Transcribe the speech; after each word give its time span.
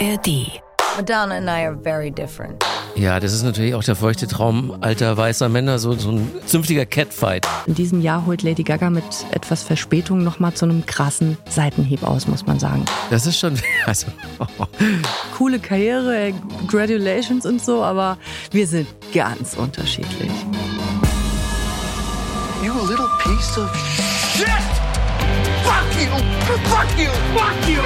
ARD. 0.00 0.60
Madonna 0.96 1.36
and 1.36 1.48
I 1.48 1.64
are 1.64 1.74
very 1.74 2.10
different. 2.10 2.64
Ja, 2.94 3.20
das 3.20 3.32
ist 3.32 3.42
natürlich 3.42 3.74
auch 3.74 3.82
der 3.82 3.96
feuchte 3.96 4.26
Traum 4.26 4.76
alter 4.80 5.16
weißer 5.16 5.48
Männer, 5.48 5.78
so, 5.78 5.92
so 5.92 6.10
ein 6.10 6.30
zünftiger 6.46 6.86
Catfight. 6.86 7.46
In 7.66 7.74
diesem 7.74 8.00
Jahr 8.00 8.24
holt 8.26 8.42
Lady 8.42 8.62
Gaga 8.62 8.90
mit 8.90 9.04
etwas 9.32 9.62
Verspätung 9.62 10.24
nochmal 10.24 10.54
zu 10.54 10.64
einem 10.64 10.86
krassen 10.86 11.36
Seitenhieb 11.48 12.02
aus, 12.02 12.26
muss 12.26 12.46
man 12.46 12.58
sagen. 12.58 12.84
Das 13.10 13.26
ist 13.26 13.38
schon, 13.38 13.58
also, 13.86 14.06
Coole 15.36 15.58
Karriere, 15.58 16.32
Gratulations 16.66 17.44
und 17.46 17.64
so, 17.64 17.82
aber 17.82 18.18
wir 18.50 18.66
sind 18.66 18.88
ganz 19.12 19.54
unterschiedlich. 19.54 20.30
You 22.64 22.72
a 22.72 22.88
little 22.88 23.08
piece 23.22 23.58
of 23.58 23.70
shit! 24.34 24.87
Fuck 25.68 25.92
you! 26.00 26.08
Fuck 26.72 26.98
you! 26.98 27.10
Fuck 27.36 27.68
you! 27.68 27.82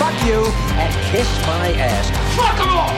Fuck 0.00 0.16
you 0.26 0.40
and 0.82 0.92
kiss 1.12 1.28
my 1.46 1.68
ass. 1.78 2.10
Fuck 2.36 2.56
them 2.58 2.68
all! 2.76 2.90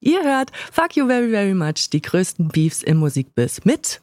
Ihr 0.00 0.24
hört 0.24 0.50
Fuck 0.72 0.96
You 0.96 1.06
Very 1.06 1.30
Very 1.30 1.54
Much, 1.54 1.90
die 1.92 2.02
größten 2.02 2.48
Beefs 2.48 2.82
im 2.82 2.96
Musikbiz 2.96 3.60
mit 3.64 4.00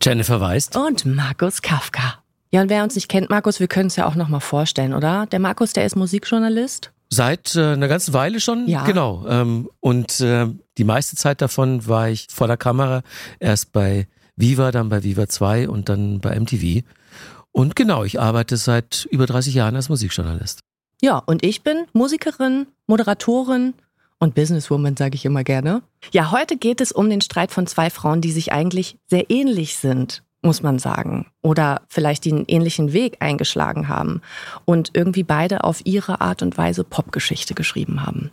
Jennifer 0.00 0.40
Weist. 0.40 0.76
und 0.76 1.04
Markus 1.04 1.60
Kafka. 1.60 2.22
Ja, 2.50 2.62
und 2.62 2.70
wer 2.70 2.82
uns 2.84 2.94
nicht 2.94 3.08
kennt, 3.10 3.28
Markus, 3.28 3.60
wir 3.60 3.68
können 3.68 3.88
es 3.88 3.96
ja 3.96 4.06
auch 4.06 4.14
nochmal 4.14 4.40
vorstellen, 4.40 4.94
oder? 4.94 5.26
Der 5.26 5.40
Markus, 5.40 5.74
der 5.74 5.84
ist 5.84 5.94
Musikjournalist. 5.96 6.90
Seit 7.10 7.54
äh, 7.54 7.72
einer 7.72 7.88
ganzen 7.88 8.14
Weile 8.14 8.40
schon. 8.40 8.66
Ja. 8.66 8.84
Genau. 8.84 9.26
Ähm, 9.28 9.68
und 9.80 10.20
äh, 10.20 10.46
die 10.78 10.84
meiste 10.84 11.16
Zeit 11.16 11.42
davon 11.42 11.86
war 11.86 12.08
ich 12.08 12.28
vor 12.30 12.46
der 12.46 12.56
Kamera. 12.56 13.02
Erst 13.38 13.72
bei 13.72 14.06
Viva, 14.36 14.70
dann 14.70 14.88
bei 14.88 15.02
Viva 15.02 15.28
2 15.28 15.68
und 15.68 15.88
dann 15.88 16.20
bei 16.20 16.38
MTV. 16.38 16.84
Und 17.52 17.76
genau, 17.76 18.04
ich 18.04 18.20
arbeite 18.20 18.56
seit 18.56 19.06
über 19.10 19.26
30 19.26 19.54
Jahren 19.54 19.76
als 19.76 19.88
Musikjournalist. 19.88 20.60
Ja, 21.02 21.18
und 21.18 21.44
ich 21.44 21.62
bin 21.62 21.84
Musikerin, 21.92 22.66
Moderatorin 22.86 23.74
und 24.18 24.34
Businesswoman, 24.34 24.96
sage 24.96 25.16
ich 25.16 25.24
immer 25.24 25.44
gerne. 25.44 25.82
Ja, 26.12 26.30
heute 26.30 26.56
geht 26.56 26.80
es 26.80 26.92
um 26.92 27.10
den 27.10 27.20
Streit 27.20 27.50
von 27.50 27.66
zwei 27.66 27.90
Frauen, 27.90 28.20
die 28.20 28.30
sich 28.30 28.52
eigentlich 28.52 28.96
sehr 29.08 29.28
ähnlich 29.30 29.76
sind, 29.76 30.22
muss 30.42 30.62
man 30.62 30.78
sagen. 30.78 31.26
Oder 31.42 31.82
vielleicht 31.88 32.24
den 32.24 32.44
ähnlichen 32.46 32.92
Weg 32.92 33.16
eingeschlagen 33.20 33.88
haben 33.88 34.22
und 34.64 34.90
irgendwie 34.94 35.24
beide 35.24 35.64
auf 35.64 35.80
ihre 35.84 36.20
Art 36.20 36.40
und 36.40 36.56
Weise 36.56 36.84
Popgeschichte 36.84 37.54
geschrieben 37.54 38.06
haben. 38.06 38.30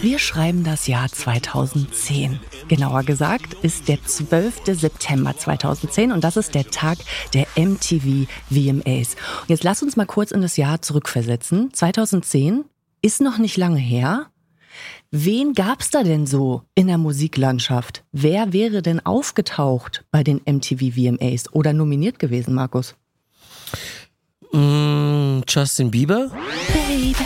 Wir 0.00 0.18
schreiben 0.18 0.64
das 0.64 0.86
Jahr 0.86 1.12
2010. 1.12 2.40
Genauer 2.68 3.02
gesagt 3.02 3.52
ist 3.60 3.88
der 3.88 4.02
12. 4.02 4.62
September 4.68 5.36
2010 5.36 6.12
und 6.12 6.24
das 6.24 6.38
ist 6.38 6.54
der 6.54 6.70
Tag 6.70 6.96
der 7.34 7.46
MTV 7.54 8.26
VMAs. 8.50 9.16
Jetzt 9.46 9.62
lass 9.62 9.82
uns 9.82 9.94
mal 9.94 10.06
kurz 10.06 10.30
in 10.30 10.40
das 10.40 10.56
Jahr 10.56 10.80
zurückversetzen. 10.80 11.74
2010 11.74 12.64
ist 13.02 13.20
noch 13.20 13.36
nicht 13.36 13.58
lange 13.58 13.78
her. 13.78 14.30
Wen 15.10 15.52
gab's 15.52 15.90
da 15.90 16.02
denn 16.02 16.26
so 16.26 16.62
in 16.74 16.86
der 16.86 16.96
Musiklandschaft? 16.98 18.04
Wer 18.10 18.54
wäre 18.54 18.80
denn 18.80 19.04
aufgetaucht 19.04 20.06
bei 20.10 20.24
den 20.24 20.40
MTV 20.46 20.94
VMAs 20.94 21.52
oder 21.52 21.74
nominiert 21.74 22.18
gewesen, 22.18 22.54
Markus? 22.54 22.94
Mm, 24.54 25.42
Justin 25.48 25.90
Bieber? 25.90 26.30
Baby, 26.72 27.16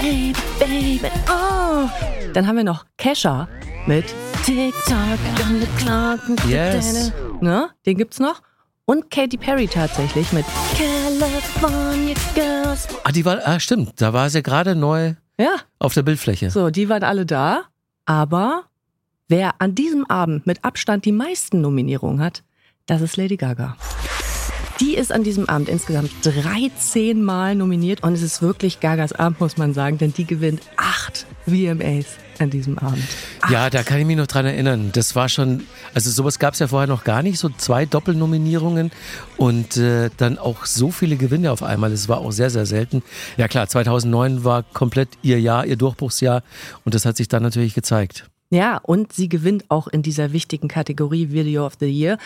baby, 0.00 0.32
baby, 0.58 1.10
oh. 1.28 1.88
Dann 2.34 2.46
haben 2.48 2.56
wir 2.56 2.64
noch 2.64 2.84
Kesha 2.98 3.46
mit 3.86 4.06
TikTok 4.44 5.18
on 5.46 5.60
the 5.60 5.66
clock. 5.78 6.20
Yes. 6.48 7.12
Ne? 7.40 7.68
Den 7.86 7.96
gibt's 7.98 8.18
noch. 8.18 8.42
Und 8.84 9.12
Katy 9.12 9.36
Perry 9.36 9.68
tatsächlich 9.68 10.32
mit 10.32 10.44
California 10.76 12.16
Girls. 12.34 12.88
Ah, 13.04 13.12
die 13.12 13.24
war, 13.24 13.38
ah, 13.44 13.60
stimmt. 13.60 14.00
Da 14.00 14.12
war 14.12 14.28
sie 14.28 14.42
gerade 14.42 14.74
neu 14.74 15.14
Ja, 15.38 15.56
auf 15.78 15.94
der 15.94 16.02
Bildfläche. 16.02 16.50
so, 16.50 16.70
die 16.70 16.88
waren 16.88 17.04
alle 17.04 17.24
da. 17.24 17.62
Aber 18.06 18.64
wer 19.28 19.54
an 19.60 19.76
diesem 19.76 20.04
Abend 20.10 20.48
mit 20.48 20.64
Abstand 20.64 21.04
die 21.04 21.12
meisten 21.12 21.60
Nominierungen 21.60 22.20
hat, 22.20 22.42
das 22.86 23.02
ist 23.02 23.16
Lady 23.16 23.36
Gaga. 23.36 23.76
Die 24.80 24.96
ist 24.96 25.12
an 25.12 25.22
diesem 25.22 25.48
Abend 25.48 25.68
insgesamt 25.68 26.10
13 26.22 27.22
Mal 27.22 27.54
nominiert 27.54 28.02
und 28.02 28.14
es 28.14 28.22
ist 28.22 28.42
wirklich 28.42 28.80
Gagas 28.80 29.12
Abend, 29.12 29.40
muss 29.40 29.56
man 29.56 29.74
sagen, 29.74 29.98
denn 29.98 30.12
die 30.12 30.24
gewinnt 30.24 30.62
acht 30.76 31.26
VMAs 31.46 32.06
an 32.38 32.50
diesem 32.50 32.78
Abend. 32.78 33.04
Ja, 33.50 33.70
da 33.70 33.82
kann 33.82 33.98
ich 33.98 34.06
mich 34.06 34.16
noch 34.16 34.26
dran 34.26 34.46
erinnern. 34.46 34.90
Das 34.92 35.14
war 35.14 35.28
schon, 35.28 35.64
also 35.94 36.10
sowas 36.10 36.38
gab 36.38 36.54
es 36.54 36.60
ja 36.60 36.68
vorher 36.68 36.88
noch 36.88 37.04
gar 37.04 37.22
nicht, 37.22 37.38
so 37.38 37.48
zwei 37.50 37.86
Doppelnominierungen 37.86 38.90
und 39.36 39.76
äh, 39.76 40.10
dann 40.16 40.38
auch 40.38 40.64
so 40.64 40.90
viele 40.90 41.16
Gewinne 41.16 41.52
auf 41.52 41.62
einmal. 41.62 41.90
Das 41.90 42.08
war 42.08 42.18
auch 42.18 42.32
sehr, 42.32 42.50
sehr 42.50 42.66
selten. 42.66 43.02
Ja 43.36 43.48
klar, 43.48 43.68
2009 43.68 44.44
war 44.44 44.62
komplett 44.62 45.10
ihr 45.22 45.40
Jahr, 45.40 45.66
ihr 45.66 45.76
Durchbruchsjahr 45.76 46.42
und 46.84 46.94
das 46.94 47.04
hat 47.04 47.16
sich 47.16 47.28
dann 47.28 47.42
natürlich 47.42 47.74
gezeigt. 47.74 48.28
Ja, 48.50 48.76
und 48.82 49.14
sie 49.14 49.30
gewinnt 49.30 49.64
auch 49.70 49.88
in 49.88 50.02
dieser 50.02 50.32
wichtigen 50.32 50.68
Kategorie 50.68 51.30
Video 51.30 51.64
of 51.64 51.74
the 51.80 51.86
Year. 51.86 52.18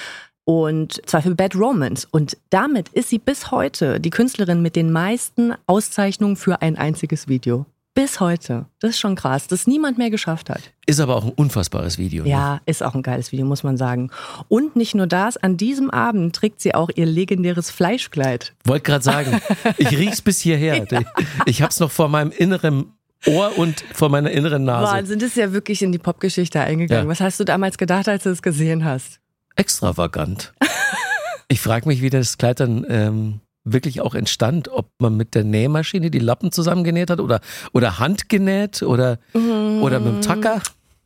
Und 0.49 1.05
zwar 1.07 1.23
für 1.23 1.35
Bad 1.35 1.57
Romance. 1.57 2.07
Und 2.09 2.37
damit 2.51 2.89
ist 2.91 3.11
sie 3.11 3.19
bis 3.19 3.51
heute 3.51 3.99
die 3.99 4.11
Künstlerin 4.11 4.63
mit 4.63 4.77
den 4.77 4.93
meisten 4.93 5.55
Auszeichnungen 5.67 6.37
für 6.37 6.63
ein 6.63 6.77
einziges 6.77 7.27
Video. 7.27 7.67
Bis 7.95 8.21
heute. 8.21 8.67
Das 8.79 8.91
ist 8.91 9.01
schon 9.01 9.17
krass, 9.17 9.49
dass 9.49 9.67
niemand 9.67 9.99
mehr 9.99 10.09
geschafft 10.09 10.49
hat. 10.49 10.61
Ist 10.87 11.01
aber 11.01 11.17
auch 11.17 11.25
ein 11.25 11.33
unfassbares 11.33 11.99
Video. 11.99 12.23
Ne? 12.23 12.31
Ja, 12.31 12.61
ist 12.65 12.85
auch 12.85 12.95
ein 12.95 13.03
geiles 13.03 13.33
Video, 13.33 13.45
muss 13.45 13.65
man 13.65 13.77
sagen. 13.77 14.11
Und 14.47 14.77
nicht 14.77 14.95
nur 14.95 15.09
das, 15.09 15.37
an 15.37 15.57
diesem 15.57 15.91
Abend 15.91 16.37
trägt 16.37 16.61
sie 16.61 16.77
auch 16.77 16.91
ihr 16.95 17.07
legendäres 17.07 17.73
Fleischkleid. 17.73 18.55
Wollte 18.65 18.85
gerade 18.85 19.03
sagen, 19.03 19.41
ich 19.79 19.91
riech's 19.99 20.23
bis 20.23 20.41
hierher. 20.41 20.87
Ich 21.47 21.61
hab's 21.61 21.81
noch 21.81 21.91
vor 21.91 22.09
meinem 22.09 22.31
inneren 22.31 22.93
Ohr 23.27 23.59
und 23.59 23.83
vor 23.93 24.11
meiner 24.11 24.31
inneren 24.31 24.63
Nase. 24.63 24.93
Wahnsinn, 24.93 25.19
das 25.19 25.31
ist 25.31 25.39
ja 25.39 25.53
wirklich 25.53 25.83
in 25.83 25.91
die 25.91 25.99
Popgeschichte 25.99 26.61
eingegangen. 26.61 27.07
Ja. 27.07 27.11
Was 27.11 27.21
hast 27.21 27.41
du 27.41 27.45
damals 27.45 27.79
gedacht, 27.79 28.09
als 28.09 28.23
du 28.23 28.31
es 28.31 28.43
gesehen 28.43 28.85
hast? 28.85 29.19
Extravagant. 29.57 30.53
Ich 31.49 31.61
frage 31.61 31.87
mich, 31.87 32.03
wie 32.03 32.11
das 32.11 32.39
Kleid 32.39 32.59
dann 32.59 32.85
ähm, 32.89 33.41
wirklich 33.63 34.01
auch 34.01 34.17
entstand, 34.17 34.69
ob 34.69 34.91
man 34.99 35.17
mit 35.17 35.37
der 35.37 35.45
Nähmaschine 35.45 36.11
die 36.11 36.19
Lappen 36.19 36.51
zusammengenäht 36.51 37.09
hat 37.09 37.21
oder, 37.21 37.41
oder 37.73 38.01
handgenäht 38.01 38.83
oder, 38.83 39.19
oder 39.33 40.01
mit 40.01 40.13
dem 40.13 40.23
Tacker. 40.23 40.61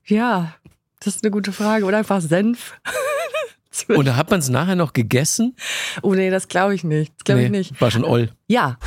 Ja, 0.06 0.54
das 1.00 1.16
ist 1.16 1.24
eine 1.24 1.30
gute 1.30 1.52
Frage. 1.52 1.84
Oder 1.84 1.98
einfach 1.98 2.20
Senf. 2.20 2.74
Und 3.88 4.14
hat 4.16 4.30
man 4.30 4.40
es 4.40 4.48
nachher 4.48 4.76
noch 4.76 4.92
gegessen? 4.92 5.56
Oh 6.02 6.14
nee, 6.14 6.30
das 6.30 6.48
glaube 6.48 6.74
ich 6.74 6.84
nicht. 6.84 7.12
Das 7.18 7.24
glaube 7.24 7.42
ich 7.42 7.50
nicht. 7.50 7.80
War 7.80 7.90
schon 7.90 8.04
oll. 8.04 8.30
Ja. 8.48 8.78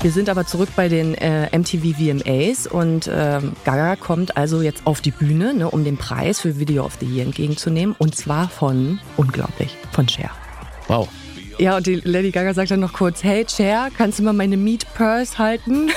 Wir 0.00 0.12
sind 0.12 0.28
aber 0.28 0.46
zurück 0.46 0.68
bei 0.76 0.88
den 0.88 1.16
äh, 1.16 1.48
MTV 1.58 1.96
VMAs 1.98 2.68
und 2.68 3.10
ähm, 3.12 3.54
Gaga 3.64 3.96
kommt 3.96 4.36
also 4.36 4.62
jetzt 4.62 4.86
auf 4.86 5.00
die 5.00 5.10
Bühne, 5.10 5.54
ne, 5.54 5.68
um 5.68 5.82
den 5.82 5.96
Preis 5.96 6.38
für 6.40 6.60
Video 6.60 6.84
of 6.84 6.98
the 7.00 7.06
Year 7.06 7.26
entgegenzunehmen. 7.26 7.96
Und 7.98 8.14
zwar 8.14 8.48
von, 8.48 9.00
unglaublich, 9.16 9.76
von 9.90 10.08
Cher. 10.08 10.30
Wow. 10.86 11.08
Ja, 11.58 11.76
und 11.76 11.88
die 11.88 11.96
Lady 11.96 12.30
Gaga 12.30 12.54
sagt 12.54 12.70
dann 12.70 12.78
noch 12.78 12.92
kurz, 12.92 13.24
hey 13.24 13.44
Cher, 13.48 13.88
kannst 13.96 14.20
du 14.20 14.22
mal 14.22 14.32
meine 14.32 14.56
Meat 14.56 14.86
Purse 14.94 15.36
halten? 15.36 15.90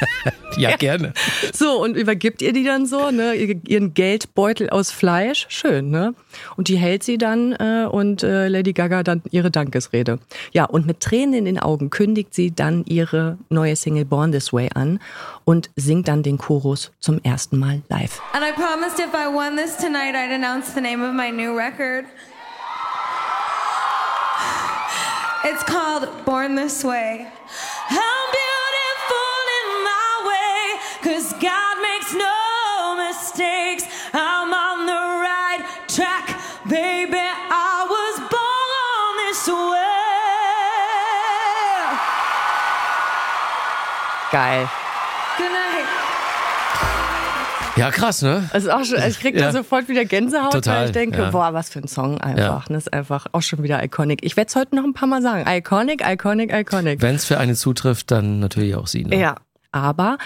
Ja, 0.56 0.74
gerne. 0.76 1.12
So, 1.52 1.80
und 1.80 1.94
übergibt 1.96 2.42
ihr 2.42 2.52
die 2.52 2.64
dann 2.64 2.84
so, 2.86 3.12
ne, 3.12 3.34
ihr- 3.34 3.60
ihren 3.68 3.94
Geldbeutel 3.94 4.70
aus 4.70 4.90
Fleisch. 4.90 5.46
Schön, 5.50 5.90
ne? 5.90 6.14
Und 6.56 6.66
die 6.66 6.76
hält 6.76 7.04
sie 7.04 7.16
dann 7.16 7.52
äh, 7.52 7.86
und 7.88 8.24
äh, 8.24 8.48
Lady 8.48 8.72
Gaga 8.72 9.04
dann 9.04 9.22
ihre 9.30 9.52
Dankesrede. 9.52 10.18
Ja, 10.52 10.64
und 10.64 10.84
mit 10.86 10.98
Tränen 11.00 11.34
in 11.34 11.44
den 11.44 11.58
Augen 11.60 11.90
kündigt 11.90 12.34
sie 12.34 12.50
dann 12.50 12.84
ihre 12.86 13.38
neue 13.50 13.76
Single 13.76 14.04
Born 14.06 14.32
This 14.32 14.52
Way 14.52 14.70
an 14.74 14.98
und 15.44 15.70
singt 15.76 16.08
dann 16.08 16.24
den 16.24 16.38
Chorus 16.38 16.90
zum 16.98 17.20
ersten 17.22 17.56
Mal 17.58 17.82
live. 17.88 18.20
And 18.32 18.42
I 18.44 18.50
promised 18.52 18.98
if 18.98 19.12
I 19.14 19.32
won 19.32 19.56
this 19.56 19.76
tonight, 19.76 20.14
I'd 20.16 20.34
announce 20.34 20.72
the 20.74 20.80
name 20.80 21.06
of 21.06 21.14
my 21.14 21.30
new 21.30 21.56
record. 21.56 22.04
It's 25.44 25.62
called 25.62 26.08
Born 26.24 26.56
This 26.56 26.82
Way. 26.84 27.26
Geil. 44.30 44.68
Good 45.36 45.46
night. 45.46 45.86
Ja, 47.76 47.90
krass, 47.90 48.22
ne? 48.22 48.48
Es 48.52 48.64
ist 48.64 48.70
auch 48.70 48.84
schon, 48.84 48.98
ich 49.08 49.20
krieg 49.20 49.36
da 49.36 49.44
Ja. 49.46 49.52
sofort 49.52 49.88
wieder 49.88 50.04
Gänsehaut, 50.04 50.52
Total, 50.52 50.80
weil 50.80 50.86
ich 50.86 50.92
denke, 50.92 51.18
ja. 51.18 51.30
boah, 51.30 51.54
was 51.54 51.70
für 51.70 51.78
ein 51.78 51.86
Song 51.88 52.20
einfach. 52.20 52.66
Das 52.68 52.76
ist 52.88 52.92
einfach 52.92 53.26
auch 53.32 53.42
schon 53.42 53.62
wieder 53.62 53.82
iconic. 53.84 54.18
Ich 54.24 54.36
werde 54.36 54.48
es 54.48 54.56
heute 54.56 54.74
noch 54.74 54.84
ein 54.84 54.94
paar 54.94 55.08
Mal 55.08 55.22
sagen. 55.22 55.44
Iconic, 55.48 56.02
iconic, 56.04 56.52
iconic. 56.52 57.00
Wenn 57.00 57.14
es 57.14 57.24
für 57.24 57.38
eine 57.38 57.54
zutrifft, 57.54 58.10
dann 58.10 58.40
natürlich 58.40 58.74
auch 58.74 58.88
sie. 58.88 59.04
Ne? 59.04 59.18
Ja, 59.18 59.36
aber 59.70 60.18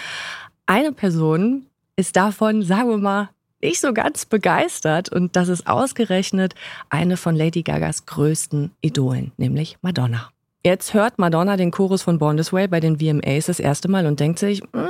eine 0.65 0.91
Person 0.93 1.67
ist 1.95 2.15
davon, 2.15 2.63
sagen 2.63 2.89
wir 2.89 2.97
mal, 2.97 3.29
nicht 3.61 3.79
so 3.79 3.93
ganz 3.93 4.25
begeistert 4.25 5.09
und 5.09 5.35
das 5.35 5.47
ist 5.47 5.67
ausgerechnet 5.67 6.55
eine 6.89 7.15
von 7.17 7.35
Lady 7.35 7.61
Gagas 7.61 8.05
größten 8.07 8.71
Idolen, 8.81 9.31
nämlich 9.37 9.77
Madonna. 9.81 10.29
Jetzt 10.65 10.93
hört 10.93 11.19
Madonna 11.19 11.57
den 11.57 11.71
Chorus 11.71 12.03
von 12.03 12.17
Born 12.17 12.37
This 12.37 12.53
Way 12.53 12.69
bei 12.69 12.79
den 12.79 12.97
VMAs 12.97 13.47
das 13.47 13.59
erste 13.59 13.89
Mal 13.89 14.05
und 14.05 14.21
denkt 14.21 14.39
sich, 14.39 14.63
mm, 14.63 14.87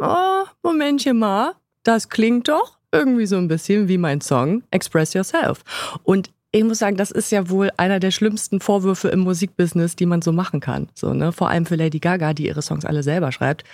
oh, 0.00 0.44
Momentchen 0.62 1.18
mal, 1.18 1.54
das 1.82 2.08
klingt 2.08 2.46
doch 2.46 2.78
irgendwie 2.92 3.26
so 3.26 3.38
ein 3.38 3.48
bisschen 3.48 3.88
wie 3.88 3.98
mein 3.98 4.20
Song 4.20 4.62
Express 4.70 5.14
Yourself. 5.14 5.64
Und 6.04 6.30
ich 6.52 6.62
muss 6.62 6.78
sagen, 6.78 6.96
das 6.96 7.10
ist 7.10 7.32
ja 7.32 7.50
wohl 7.50 7.70
einer 7.76 7.98
der 7.98 8.12
schlimmsten 8.12 8.60
Vorwürfe 8.60 9.08
im 9.08 9.20
Musikbusiness, 9.20 9.96
die 9.96 10.06
man 10.06 10.22
so 10.22 10.30
machen 10.30 10.60
kann. 10.60 10.88
So, 10.94 11.12
ne? 11.12 11.32
Vor 11.32 11.48
allem 11.48 11.66
für 11.66 11.76
Lady 11.76 11.98
Gaga, 11.98 12.32
die 12.32 12.46
ihre 12.46 12.62
Songs 12.62 12.84
alle 12.84 13.02
selber 13.02 13.32
schreibt, 13.32 13.64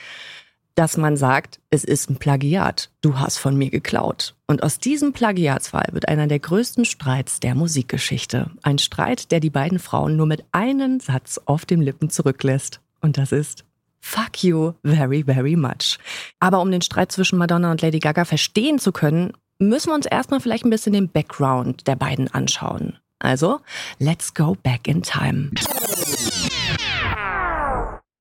dass 0.79 0.97
man 0.97 1.17
sagt, 1.17 1.59
es 1.71 1.83
ist 1.83 2.09
ein 2.09 2.19
Plagiat. 2.19 2.91
Du 3.01 3.19
hast 3.19 3.39
von 3.39 3.57
mir 3.57 3.69
geklaut. 3.69 4.37
Und 4.47 4.63
aus 4.63 4.79
diesem 4.79 5.13
Plagiatsfall 5.13 5.89
wird 5.91 6.07
einer 6.07 6.29
der 6.29 6.39
größten 6.39 6.85
Streits 6.85 7.41
der 7.41 7.57
Musikgeschichte. 7.57 8.53
Ein 8.63 8.79
Streit, 8.79 9.33
der 9.33 9.41
die 9.41 9.51
beiden 9.51 9.81
Frauen 9.81 10.17
nur 10.17 10.27
mit 10.27 10.45
einem 10.53 11.01
Satz 11.01 11.41
auf 11.47 11.67
den 11.67 11.83
Lippen 11.83 12.11
zurücklässt. 12.11 12.81
Und 13.01 13.19
das 13.19 13.33
ist 13.33 13.65
Fuck 14.01 14.45
you 14.45 14.75
very, 14.85 15.25
very 15.25 15.57
much. 15.57 15.99
Aber 16.39 16.61
um 16.61 16.71
den 16.71 16.83
Streit 16.83 17.11
zwischen 17.11 17.39
Madonna 17.39 17.73
und 17.73 17.83
Lady 17.83 17.99
Gaga 17.99 18.25
verstehen 18.25 18.79
zu 18.79 18.93
können, 18.93 19.33
müssen 19.59 19.91
wir 19.91 19.97
uns 19.97 20.07
erstmal 20.07 20.39
vielleicht 20.39 20.65
ein 20.65 20.71
bisschen 20.71 20.93
den 20.93 21.09
Background 21.09 21.89
der 21.89 21.97
beiden 21.97 22.29
anschauen. 22.29 22.99
Also, 23.19 23.59
let's 23.99 24.33
go 24.33 24.57
back 24.63 24.87
in 24.87 25.03
time. 25.03 25.51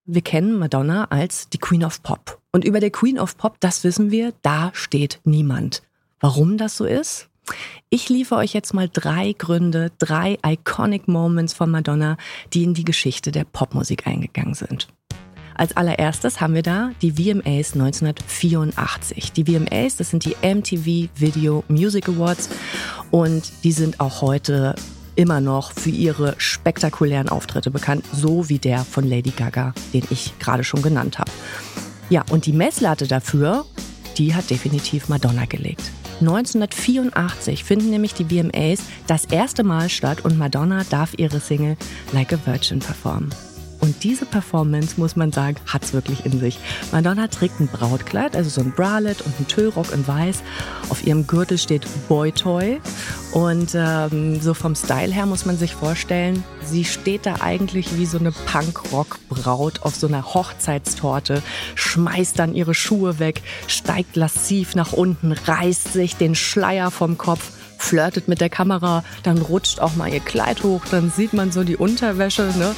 Wir 0.09 0.21
kennen 0.21 0.57
Madonna 0.57 1.03
als 1.09 1.49
die 1.49 1.57
Queen 1.57 1.83
of 1.83 2.01
Pop. 2.01 2.39
Und 2.53 2.63
über 2.63 2.79
der 2.79 2.91
Queen 2.91 3.19
of 3.19 3.35
Pop, 3.35 3.57
das 3.59 3.83
wissen 3.83 4.09
wir, 4.09 4.31
da 4.41 4.71
steht 4.73 5.19
niemand. 5.25 5.83
Warum 6.21 6.57
das 6.57 6.77
so 6.77 6.85
ist? 6.85 7.27
Ich 7.89 8.07
liefere 8.07 8.39
euch 8.39 8.53
jetzt 8.53 8.73
mal 8.73 8.87
drei 8.87 9.33
Gründe, 9.37 9.91
drei 9.99 10.37
iconic 10.45 11.09
Moments 11.09 11.53
von 11.53 11.69
Madonna, 11.69 12.15
die 12.53 12.63
in 12.63 12.73
die 12.73 12.85
Geschichte 12.85 13.33
der 13.33 13.43
Popmusik 13.43 14.07
eingegangen 14.07 14.53
sind. 14.53 14.87
Als 15.55 15.75
allererstes 15.75 16.39
haben 16.39 16.53
wir 16.53 16.63
da 16.63 16.91
die 17.01 17.11
VMAs 17.11 17.73
1984. 17.73 19.33
Die 19.33 19.43
VMAs, 19.43 19.97
das 19.97 20.11
sind 20.11 20.23
die 20.23 20.37
MTV 20.41 21.09
Video 21.19 21.65
Music 21.67 22.07
Awards 22.07 22.47
und 23.11 23.51
die 23.65 23.73
sind 23.73 23.99
auch 23.99 24.21
heute 24.21 24.73
immer 25.17 25.41
noch 25.41 25.73
für 25.73 25.89
ihre 25.89 26.35
spektakulären 26.37 27.27
Auftritte 27.27 27.71
bekannt, 27.71 28.05
so 28.13 28.47
wie 28.47 28.59
der 28.59 28.85
von 28.85 29.07
Lady 29.07 29.31
Gaga, 29.31 29.73
den 29.93 30.03
ich 30.09 30.37
gerade 30.39 30.63
schon 30.63 30.81
genannt 30.81 31.19
habe. 31.19 31.31
Ja, 32.09 32.23
und 32.29 32.45
die 32.45 32.53
Messlatte 32.53 33.07
dafür, 33.07 33.65
die 34.17 34.33
hat 34.33 34.49
definitiv 34.49 35.09
Madonna 35.09 35.45
gelegt. 35.45 35.91
1984 36.21 37.63
finden 37.63 37.89
nämlich 37.89 38.13
die 38.13 38.25
VMAs 38.25 38.79
das 39.05 39.25
erste 39.25 39.63
Mal 39.63 39.89
statt 39.89 40.23
und 40.23 40.37
Madonna 40.37 40.83
darf 40.89 41.13
ihre 41.17 41.39
Single 41.39 41.77
Like 42.13 42.33
a 42.33 42.39
Virgin 42.45 42.79
performen. 42.79 43.29
Und 43.79 44.03
diese 44.03 44.25
Performance, 44.25 44.95
muss 44.97 45.15
man 45.15 45.31
sagen, 45.31 45.57
hat's 45.65 45.93
wirklich 45.93 46.25
in 46.25 46.39
sich. 46.39 46.59
Madonna 46.91 47.27
trägt 47.27 47.59
ein 47.59 47.67
Brautkleid, 47.67 48.35
also 48.35 48.49
so 48.49 48.61
ein 48.61 48.71
Bralette 48.71 49.23
und 49.23 49.39
ein 49.39 49.47
Tüllrock 49.47 49.93
in 49.93 50.07
weiß. 50.07 50.41
Auf 50.89 51.05
ihrem 51.05 51.27
Gürtel 51.27 51.57
steht 51.57 51.87
Boy 52.07 52.31
Toy. 52.31 52.79
Und 53.31 53.75
ähm, 53.75 54.41
so 54.41 54.53
vom 54.53 54.75
Style 54.75 55.13
her 55.13 55.25
muss 55.25 55.45
man 55.45 55.57
sich 55.57 55.73
vorstellen, 55.73 56.43
sie 56.65 56.85
steht 56.85 57.25
da 57.25 57.35
eigentlich 57.41 57.97
wie 57.97 58.05
so 58.05 58.17
eine 58.17 58.31
Punkrock-Braut 58.31 59.83
auf 59.83 59.95
so 59.95 60.07
einer 60.07 60.33
Hochzeitstorte, 60.33 61.43
schmeißt 61.75 62.39
dann 62.39 62.55
ihre 62.55 62.73
Schuhe 62.73 63.19
weg, 63.19 63.41
steigt 63.67 64.15
lassiv 64.15 64.75
nach 64.75 64.93
unten, 64.93 65.33
reißt 65.33 65.93
sich 65.93 66.15
den 66.15 66.35
Schleier 66.35 66.89
vom 66.91 67.17
Kopf 67.17 67.51
flirtet 67.77 68.27
mit 68.27 68.41
der 68.41 68.49
Kamera, 68.49 69.03
dann 69.23 69.37
rutscht 69.37 69.79
auch 69.79 69.95
mal 69.95 70.11
ihr 70.11 70.19
Kleid 70.19 70.63
hoch, 70.63 70.81
dann 70.89 71.11
sieht 71.11 71.33
man 71.33 71.51
so 71.51 71.63
die 71.63 71.77
Unterwäsche, 71.77 72.51
ne? 72.57 72.75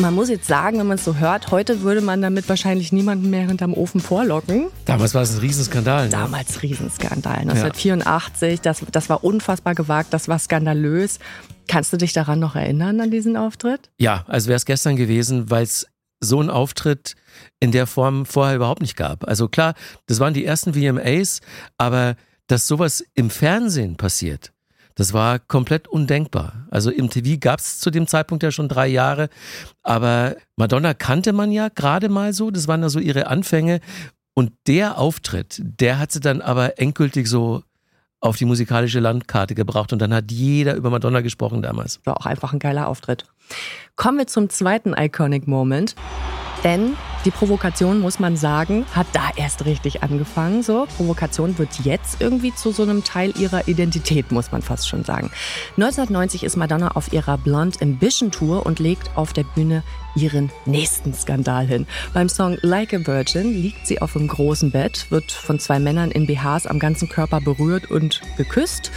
Man 0.00 0.14
muss 0.14 0.28
jetzt 0.28 0.46
sagen, 0.46 0.78
wenn 0.78 0.86
man 0.86 0.96
es 0.96 1.04
so 1.04 1.16
hört, 1.16 1.50
heute 1.50 1.82
würde 1.82 2.00
man 2.00 2.22
damit 2.22 2.48
wahrscheinlich 2.48 2.92
niemanden 2.92 3.30
mehr 3.30 3.48
hinterm 3.48 3.74
Ofen 3.74 4.00
vorlocken. 4.00 4.68
Damals 4.84 5.12
war 5.12 5.22
es 5.22 5.34
ein 5.34 5.40
Riesenskandal. 5.40 6.04
Ne? 6.04 6.10
Damals 6.10 6.62
Riesenskandal. 6.62 7.38
1984, 7.38 8.60
das, 8.60 8.84
das 8.92 9.08
war 9.08 9.24
unfassbar 9.24 9.74
gewagt, 9.74 10.12
das 10.12 10.28
war 10.28 10.38
skandalös. 10.38 11.18
Kannst 11.66 11.92
du 11.92 11.96
dich 11.96 12.12
daran 12.12 12.38
noch 12.38 12.54
erinnern, 12.54 13.00
an 13.00 13.10
diesen 13.10 13.36
Auftritt? 13.36 13.90
Ja, 13.98 14.24
also 14.28 14.46
wäre 14.46 14.56
es 14.56 14.66
gestern 14.66 14.94
gewesen, 14.94 15.50
weil 15.50 15.64
es 15.64 15.88
so 16.20 16.38
einen 16.38 16.50
Auftritt 16.50 17.14
in 17.58 17.72
der 17.72 17.88
Form 17.88 18.24
vorher 18.24 18.54
überhaupt 18.54 18.82
nicht 18.82 18.96
gab. 18.96 19.26
Also 19.26 19.48
klar, 19.48 19.74
das 20.06 20.20
waren 20.20 20.32
die 20.32 20.44
ersten 20.44 20.74
VMAs, 20.74 21.40
aber 21.76 22.14
dass 22.46 22.68
sowas 22.68 23.04
im 23.14 23.30
Fernsehen 23.30 23.96
passiert, 23.96 24.52
das 24.98 25.12
war 25.12 25.38
komplett 25.38 25.86
undenkbar. 25.86 26.66
Also 26.72 26.90
im 26.90 27.08
TV 27.08 27.38
gab 27.38 27.60
es 27.60 27.78
zu 27.78 27.90
dem 27.90 28.08
Zeitpunkt 28.08 28.42
ja 28.42 28.50
schon 28.50 28.68
drei 28.68 28.88
Jahre, 28.88 29.28
aber 29.84 30.34
Madonna 30.56 30.92
kannte 30.92 31.32
man 31.32 31.52
ja 31.52 31.68
gerade 31.68 32.08
mal 32.08 32.32
so, 32.32 32.50
das 32.50 32.66
waren 32.66 32.82
ja 32.82 32.88
so 32.88 32.98
ihre 32.98 33.28
Anfänge. 33.28 33.80
Und 34.34 34.50
der 34.66 34.98
Auftritt, 34.98 35.62
der 35.62 36.00
hat 36.00 36.10
sie 36.10 36.18
dann 36.18 36.40
aber 36.40 36.80
endgültig 36.80 37.28
so 37.28 37.62
auf 38.20 38.36
die 38.36 38.44
musikalische 38.44 38.98
Landkarte 38.98 39.54
gebracht 39.54 39.92
und 39.92 40.02
dann 40.02 40.12
hat 40.12 40.32
jeder 40.32 40.74
über 40.74 40.90
Madonna 40.90 41.20
gesprochen 41.20 41.62
damals. 41.62 42.00
War 42.04 42.16
auch 42.20 42.26
einfach 42.26 42.52
ein 42.52 42.58
geiler 42.58 42.88
Auftritt. 42.88 43.24
Kommen 43.94 44.18
wir 44.18 44.26
zum 44.26 44.50
zweiten 44.50 44.94
Iconic 44.98 45.46
Moment. 45.46 45.94
Denn 46.64 46.96
die 47.24 47.30
Provokation, 47.30 48.00
muss 48.00 48.18
man 48.18 48.36
sagen, 48.36 48.86
hat 48.94 49.06
da 49.12 49.30
erst 49.36 49.64
richtig 49.64 50.02
angefangen. 50.02 50.62
So, 50.62 50.86
Provokation 50.96 51.58
wird 51.58 51.80
jetzt 51.84 52.20
irgendwie 52.20 52.54
zu 52.54 52.72
so 52.72 52.82
einem 52.82 53.04
Teil 53.04 53.32
ihrer 53.38 53.68
Identität, 53.68 54.32
muss 54.32 54.50
man 54.50 54.62
fast 54.62 54.88
schon 54.88 55.04
sagen. 55.04 55.30
1990 55.76 56.44
ist 56.44 56.56
Madonna 56.56 56.92
auf 56.92 57.12
ihrer 57.12 57.38
Blonde 57.38 57.78
Ambition 57.80 58.30
Tour 58.30 58.66
und 58.66 58.78
legt 58.78 59.10
auf 59.16 59.32
der 59.32 59.44
Bühne 59.44 59.82
ihren 60.16 60.50
nächsten 60.64 61.12
Skandal 61.14 61.66
hin. 61.66 61.86
Beim 62.12 62.28
Song 62.28 62.56
Like 62.62 62.94
a 62.94 63.06
Virgin 63.06 63.52
liegt 63.52 63.86
sie 63.86 64.00
auf 64.00 64.16
einem 64.16 64.28
großen 64.28 64.70
Bett, 64.70 65.10
wird 65.10 65.30
von 65.30 65.60
zwei 65.60 65.78
Männern 65.78 66.10
in 66.10 66.26
BHs 66.26 66.66
am 66.66 66.78
ganzen 66.78 67.08
Körper 67.08 67.40
berührt 67.40 67.90
und 67.90 68.20
geküsst. 68.36 68.90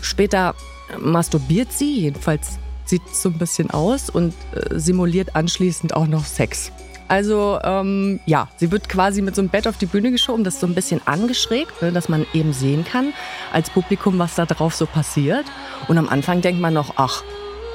Später 0.00 0.54
masturbiert 0.98 1.72
sie, 1.72 2.00
jedenfalls 2.00 2.58
sieht 2.84 3.02
so 3.12 3.28
ein 3.28 3.38
bisschen 3.38 3.70
aus 3.70 4.08
und 4.08 4.34
äh, 4.54 4.78
simuliert 4.78 5.36
anschließend 5.36 5.94
auch 5.94 6.06
noch 6.06 6.24
Sex. 6.24 6.72
Also 7.08 7.58
ähm, 7.64 8.20
ja, 8.26 8.48
sie 8.56 8.70
wird 8.70 8.88
quasi 8.88 9.22
mit 9.22 9.34
so 9.34 9.40
einem 9.40 9.48
Bett 9.48 9.66
auf 9.66 9.78
die 9.78 9.86
Bühne 9.86 10.10
geschoben, 10.10 10.44
das 10.44 10.54
ist 10.54 10.60
so 10.60 10.66
ein 10.66 10.74
bisschen 10.74 11.00
angeschrägt, 11.06 11.80
ne, 11.80 11.90
dass 11.90 12.10
man 12.10 12.26
eben 12.34 12.52
sehen 12.52 12.84
kann 12.84 13.14
als 13.50 13.70
Publikum, 13.70 14.18
was 14.18 14.34
da 14.34 14.44
drauf 14.44 14.74
so 14.74 14.84
passiert. 14.84 15.46
Und 15.88 15.96
am 15.96 16.08
Anfang 16.08 16.42
denkt 16.42 16.60
man 16.60 16.74
noch, 16.74 16.94
ach, 16.96 17.24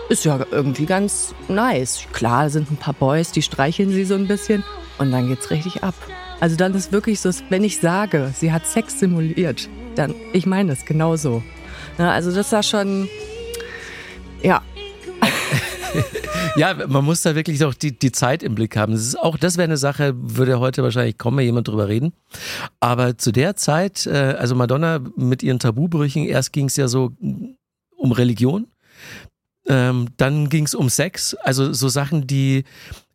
ist 0.09 0.25
ja 0.25 0.45
irgendwie 0.51 0.85
ganz 0.85 1.33
nice. 1.47 2.03
Klar, 2.13 2.51
sind 2.51 2.69
ein 2.69 2.77
paar 2.77 2.93
Boys, 2.93 3.31
die 3.31 3.41
streicheln 3.41 3.89
sie 3.89 4.05
so 4.05 4.13
ein 4.13 4.27
bisschen 4.27 4.63
und 4.99 5.11
dann 5.11 5.27
geht's 5.27 5.49
richtig 5.49 5.83
ab. 5.83 5.95
Also 6.39 6.55
dann 6.55 6.75
ist 6.75 6.91
wirklich 6.91 7.19
so, 7.19 7.31
wenn 7.49 7.63
ich 7.63 7.79
sage, 7.79 8.31
sie 8.37 8.51
hat 8.51 8.67
Sex 8.67 8.99
simuliert, 8.99 9.69
dann, 9.95 10.13
ich 10.33 10.45
meine 10.45 10.73
es 10.73 10.85
genauso. 10.85 11.41
Ja, 11.97 12.11
also 12.11 12.31
das 12.31 12.51
war 12.51 12.63
schon, 12.63 13.09
ja, 14.43 14.61
ja, 16.55 16.75
man 16.87 17.05
muss 17.05 17.21
da 17.21 17.35
wirklich 17.35 17.63
auch 17.63 17.73
die, 17.73 17.97
die 17.97 18.11
Zeit 18.11 18.43
im 18.43 18.55
Blick 18.55 18.75
haben. 18.75 18.93
Das 18.93 19.01
ist 19.01 19.19
auch, 19.19 19.37
das 19.37 19.57
wäre 19.57 19.65
eine 19.65 19.77
Sache, 19.77 20.13
würde 20.15 20.59
heute 20.59 20.83
wahrscheinlich 20.83 21.17
kaum 21.17 21.35
mehr 21.35 21.45
jemand 21.45 21.67
drüber 21.67 21.87
reden. 21.87 22.13
Aber 22.79 23.17
zu 23.17 23.31
der 23.31 23.55
Zeit, 23.55 24.05
äh, 24.05 24.35
also 24.37 24.55
Madonna 24.55 24.99
mit 25.15 25.43
ihren 25.43 25.59
Tabubrüchen, 25.59 26.25
erst 26.25 26.53
ging 26.53 26.67
es 26.67 26.75
ja 26.75 26.87
so 26.87 27.11
um 27.95 28.11
Religion, 28.11 28.67
ähm, 29.67 30.09
dann 30.17 30.49
ging 30.49 30.65
es 30.65 30.75
um 30.75 30.89
Sex, 30.89 31.35
also 31.35 31.71
so 31.73 31.87
Sachen, 31.87 32.27
die 32.27 32.65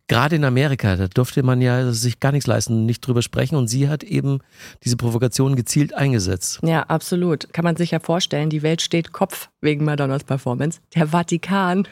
gerade 0.08 0.36
in 0.36 0.44
Amerika, 0.44 0.96
da 0.96 1.06
durfte 1.06 1.42
man 1.42 1.60
ja 1.60 1.92
sich 1.92 2.18
gar 2.18 2.32
nichts 2.32 2.46
leisten, 2.46 2.86
nicht 2.86 3.00
drüber 3.00 3.22
sprechen. 3.22 3.56
Und 3.56 3.68
sie 3.68 3.88
hat 3.88 4.02
eben 4.02 4.40
diese 4.84 4.96
Provokation 4.96 5.54
gezielt 5.54 5.94
eingesetzt. 5.94 6.60
Ja, 6.62 6.82
absolut. 6.84 7.52
Kann 7.52 7.64
man 7.64 7.76
sich 7.76 7.92
ja 7.92 8.00
vorstellen, 8.00 8.50
die 8.50 8.62
Welt 8.62 8.80
steht 8.82 9.12
Kopf 9.12 9.50
wegen 9.60 9.84
Madonnas 9.84 10.24
Performance. 10.24 10.80
Der 10.94 11.08
Vatikan 11.08 11.86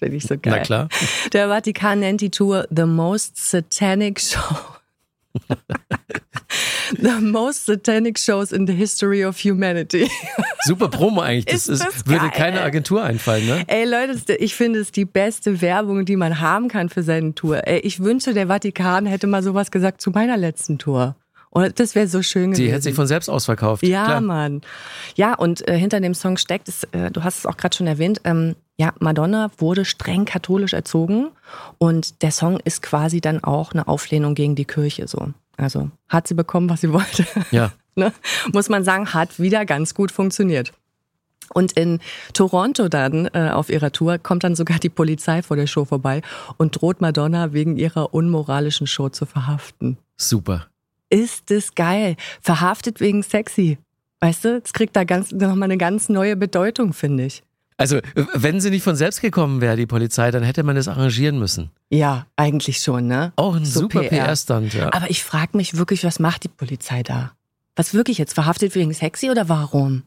Finde 0.00 0.16
ich 0.16 0.24
so 0.24 0.36
geil. 0.36 0.54
Na 0.56 0.58
klar. 0.60 0.88
Der 1.32 1.48
Vatikan 1.48 2.00
nennt 2.00 2.20
die 2.22 2.30
Tour 2.30 2.66
The 2.74 2.86
Most 2.86 3.36
Satanic 3.36 4.18
Show. 4.20 4.40
the 6.98 7.20
most 7.20 7.66
satanic 7.66 8.18
shows 8.18 8.50
in 8.52 8.66
the 8.66 8.72
history 8.72 9.24
of 9.24 9.38
humanity. 9.38 10.10
Super 10.62 10.88
Promo 10.88 11.20
eigentlich. 11.20 11.44
Das, 11.44 11.68
ist, 11.68 11.84
das 11.84 12.06
würde 12.06 12.30
keine 12.30 12.62
Agentur 12.62 13.04
einfallen, 13.04 13.46
ne? 13.46 13.64
Ey 13.68 13.84
Leute, 13.84 14.34
ich 14.34 14.54
finde 14.54 14.80
es 14.80 14.90
die 14.90 15.04
beste 15.04 15.60
Werbung, 15.60 16.04
die 16.04 16.16
man 16.16 16.40
haben 16.40 16.68
kann 16.68 16.88
für 16.88 17.02
seine 17.02 17.34
Tour. 17.34 17.66
Ey, 17.66 17.80
ich 17.80 18.00
wünsche, 18.00 18.34
der 18.34 18.48
Vatikan 18.48 19.06
hätte 19.06 19.26
mal 19.26 19.42
sowas 19.42 19.70
gesagt 19.70 20.00
zu 20.00 20.10
meiner 20.10 20.36
letzten 20.36 20.78
Tour. 20.78 21.14
Und 21.50 21.80
das 21.80 21.94
wäre 21.96 22.06
so 22.06 22.22
schön 22.22 22.52
gewesen. 22.52 22.62
Die 22.62 22.72
hätte 22.72 22.82
sich 22.82 22.94
von 22.94 23.08
selbst 23.08 23.28
ausverkauft. 23.28 23.82
Ja, 23.82 24.04
Klar. 24.04 24.20
Mann. 24.20 24.60
Ja, 25.16 25.34
und 25.34 25.66
äh, 25.68 25.76
hinter 25.76 26.00
dem 26.00 26.14
Song 26.14 26.36
steckt, 26.36 26.68
es, 26.68 26.84
äh, 26.92 27.10
du 27.10 27.24
hast 27.24 27.38
es 27.38 27.46
auch 27.46 27.56
gerade 27.56 27.76
schon 27.76 27.88
erwähnt, 27.88 28.20
ähm, 28.24 28.54
ja, 28.76 28.94
Madonna 29.00 29.50
wurde 29.58 29.84
streng 29.84 30.24
katholisch 30.24 30.72
erzogen 30.72 31.28
und 31.78 32.22
der 32.22 32.30
Song 32.30 32.60
ist 32.60 32.82
quasi 32.82 33.20
dann 33.20 33.44
auch 33.44 33.72
eine 33.72 33.88
Auflehnung 33.88 34.34
gegen 34.34 34.54
die 34.54 34.64
Kirche 34.64 35.06
so. 35.06 35.34
Also 35.56 35.90
hat 36.08 36.26
sie 36.26 36.34
bekommen, 36.34 36.70
was 36.70 36.80
sie 36.80 36.92
wollte. 36.92 37.26
Ja. 37.50 37.72
ne? 37.94 38.12
Muss 38.52 38.68
man 38.68 38.84
sagen, 38.84 39.12
hat 39.12 39.38
wieder 39.38 39.66
ganz 39.66 39.94
gut 39.94 40.12
funktioniert. 40.12 40.72
Und 41.52 41.72
in 41.72 41.98
Toronto 42.32 42.88
dann 42.88 43.26
äh, 43.34 43.50
auf 43.52 43.70
ihrer 43.70 43.90
Tour 43.90 44.18
kommt 44.18 44.44
dann 44.44 44.54
sogar 44.54 44.78
die 44.78 44.88
Polizei 44.88 45.42
vor 45.42 45.56
der 45.56 45.66
Show 45.66 45.84
vorbei 45.84 46.22
und 46.56 46.80
droht 46.80 47.00
Madonna 47.00 47.52
wegen 47.52 47.76
ihrer 47.76 48.14
unmoralischen 48.14 48.86
Show 48.86 49.08
zu 49.08 49.26
verhaften. 49.26 49.98
Super. 50.16 50.69
Ist 51.10 51.50
es 51.50 51.74
geil. 51.74 52.16
Verhaftet 52.40 53.00
wegen 53.00 53.22
sexy. 53.22 53.78
Weißt 54.20 54.44
du, 54.44 54.60
es 54.64 54.72
kriegt 54.72 54.96
da 54.96 55.04
ganz, 55.04 55.32
nochmal 55.32 55.64
eine 55.64 55.78
ganz 55.78 56.08
neue 56.08 56.36
Bedeutung, 56.36 56.92
finde 56.92 57.26
ich. 57.26 57.42
Also, 57.76 57.98
wenn 58.34 58.60
sie 58.60 58.68
nicht 58.68 58.82
von 58.82 58.94
selbst 58.94 59.22
gekommen 59.22 59.62
wäre, 59.62 59.74
die 59.74 59.86
Polizei, 59.86 60.30
dann 60.30 60.42
hätte 60.42 60.62
man 60.62 60.76
das 60.76 60.86
arrangieren 60.86 61.38
müssen. 61.38 61.70
Ja, 61.88 62.26
eigentlich 62.36 62.78
schon, 62.80 63.06
ne? 63.06 63.32
Auch 63.36 63.56
ein 63.56 63.64
So 63.64 63.80
super 63.80 64.00
PR. 64.00 64.26
PR-Stand, 64.26 64.74
ja. 64.74 64.92
Aber 64.92 65.08
ich 65.08 65.24
frage 65.24 65.56
mich 65.56 65.78
wirklich, 65.78 66.04
was 66.04 66.18
macht 66.18 66.44
die 66.44 66.48
Polizei 66.48 67.02
da? 67.02 67.32
Was 67.76 67.94
wirklich 67.94 68.18
jetzt? 68.18 68.34
Verhaftet 68.34 68.74
wegen 68.74 68.92
sexy 68.92 69.30
oder 69.30 69.48
warum? 69.48 70.02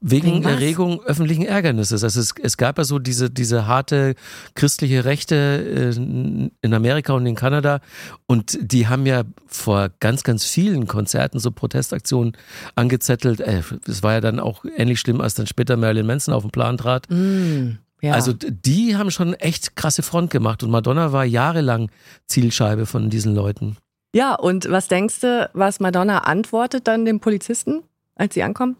Wegen 0.00 0.26
Wegen? 0.26 0.44
Erregung 0.44 1.02
öffentlichen 1.04 1.44
Ärgernisses. 1.46 2.02
Also 2.04 2.20
es, 2.20 2.34
es 2.42 2.56
gab 2.56 2.78
ja 2.78 2.84
so 2.84 2.98
diese, 2.98 3.30
diese 3.30 3.66
harte 3.66 4.14
christliche 4.54 5.04
Rechte 5.04 5.34
äh, 5.36 5.96
in 5.96 6.74
Amerika 6.74 7.12
und 7.12 7.26
in 7.26 7.34
Kanada 7.34 7.80
und 8.26 8.58
die 8.60 8.88
haben 8.88 9.06
ja 9.06 9.22
vor 9.46 9.90
ganz, 10.00 10.22
ganz 10.24 10.44
vielen 10.44 10.86
Konzerten 10.86 11.38
so 11.38 11.50
Protestaktionen 11.50 12.36
angezettelt. 12.74 13.40
Äh, 13.40 13.62
Es 13.86 14.02
war 14.02 14.14
ja 14.14 14.20
dann 14.20 14.40
auch 14.40 14.64
ähnlich 14.76 15.00
schlimm, 15.00 15.20
als 15.20 15.34
dann 15.34 15.46
später 15.46 15.76
Marilyn 15.76 16.06
Manson 16.06 16.34
auf 16.34 16.42
den 16.42 16.50
Plan 16.50 16.76
trat. 16.76 17.08
Hm, 17.08 17.78
ja. 18.02 18.12
Also 18.12 18.32
die 18.34 18.96
haben 18.96 19.10
schon 19.10 19.34
echt 19.34 19.76
krasse 19.76 20.02
Front 20.02 20.30
gemacht 20.30 20.62
und 20.62 20.70
Madonna 20.70 21.12
war 21.12 21.24
jahrelang 21.24 21.90
Zielscheibe 22.26 22.86
von 22.86 23.08
diesen 23.10 23.34
Leuten. 23.34 23.76
ja, 24.14 24.34
und 24.34 24.70
was 24.70 24.88
denkst 24.88 25.20
du, 25.20 25.50
was 25.54 25.80
Madonna 25.80 26.18
antwortet 26.18 26.86
dann 26.86 27.04
dem 27.04 27.20
Polizisten, 27.20 27.82
als 28.14 28.34
sie 28.34 28.42
ankommen? 28.42 28.76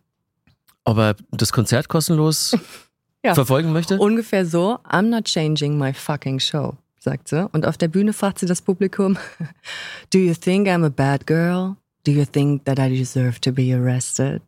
Ob 0.85 0.99
er 0.99 1.17
das 1.31 1.53
Konzert 1.53 1.89
kostenlos 1.89 2.57
Ja. 3.25 3.35
verfolgen 3.35 3.73
möchte? 3.73 3.99
Ungefähr 3.99 4.45
so, 4.45 4.79
I'm 4.87 5.09
not 5.09 5.25
changing 5.25 5.79
my 5.79 5.95
fucking 5.95 6.39
show, 6.41 6.75
sagt 7.01 7.29
sie. 7.29 7.49
Und 7.53 7.65
auf 7.67 7.79
der 7.79 7.89
Bühne 7.89 8.13
fragt 8.13 8.39
sie 8.39 8.45
das 8.47 8.61
Publikum, 8.61 9.17
Do 10.13 10.19
you 10.19 10.35
think 10.35 10.69
I'm 10.69 10.85
a 10.85 10.91
bad 10.91 11.27
girl? 11.27 11.77
Do 12.07 12.13
you 12.13 12.27
think 12.27 12.67
that 12.67 12.79
I 12.79 12.91
deserve 12.95 13.41
to 13.41 13.51
be 13.51 13.75
arrested? 13.75 14.43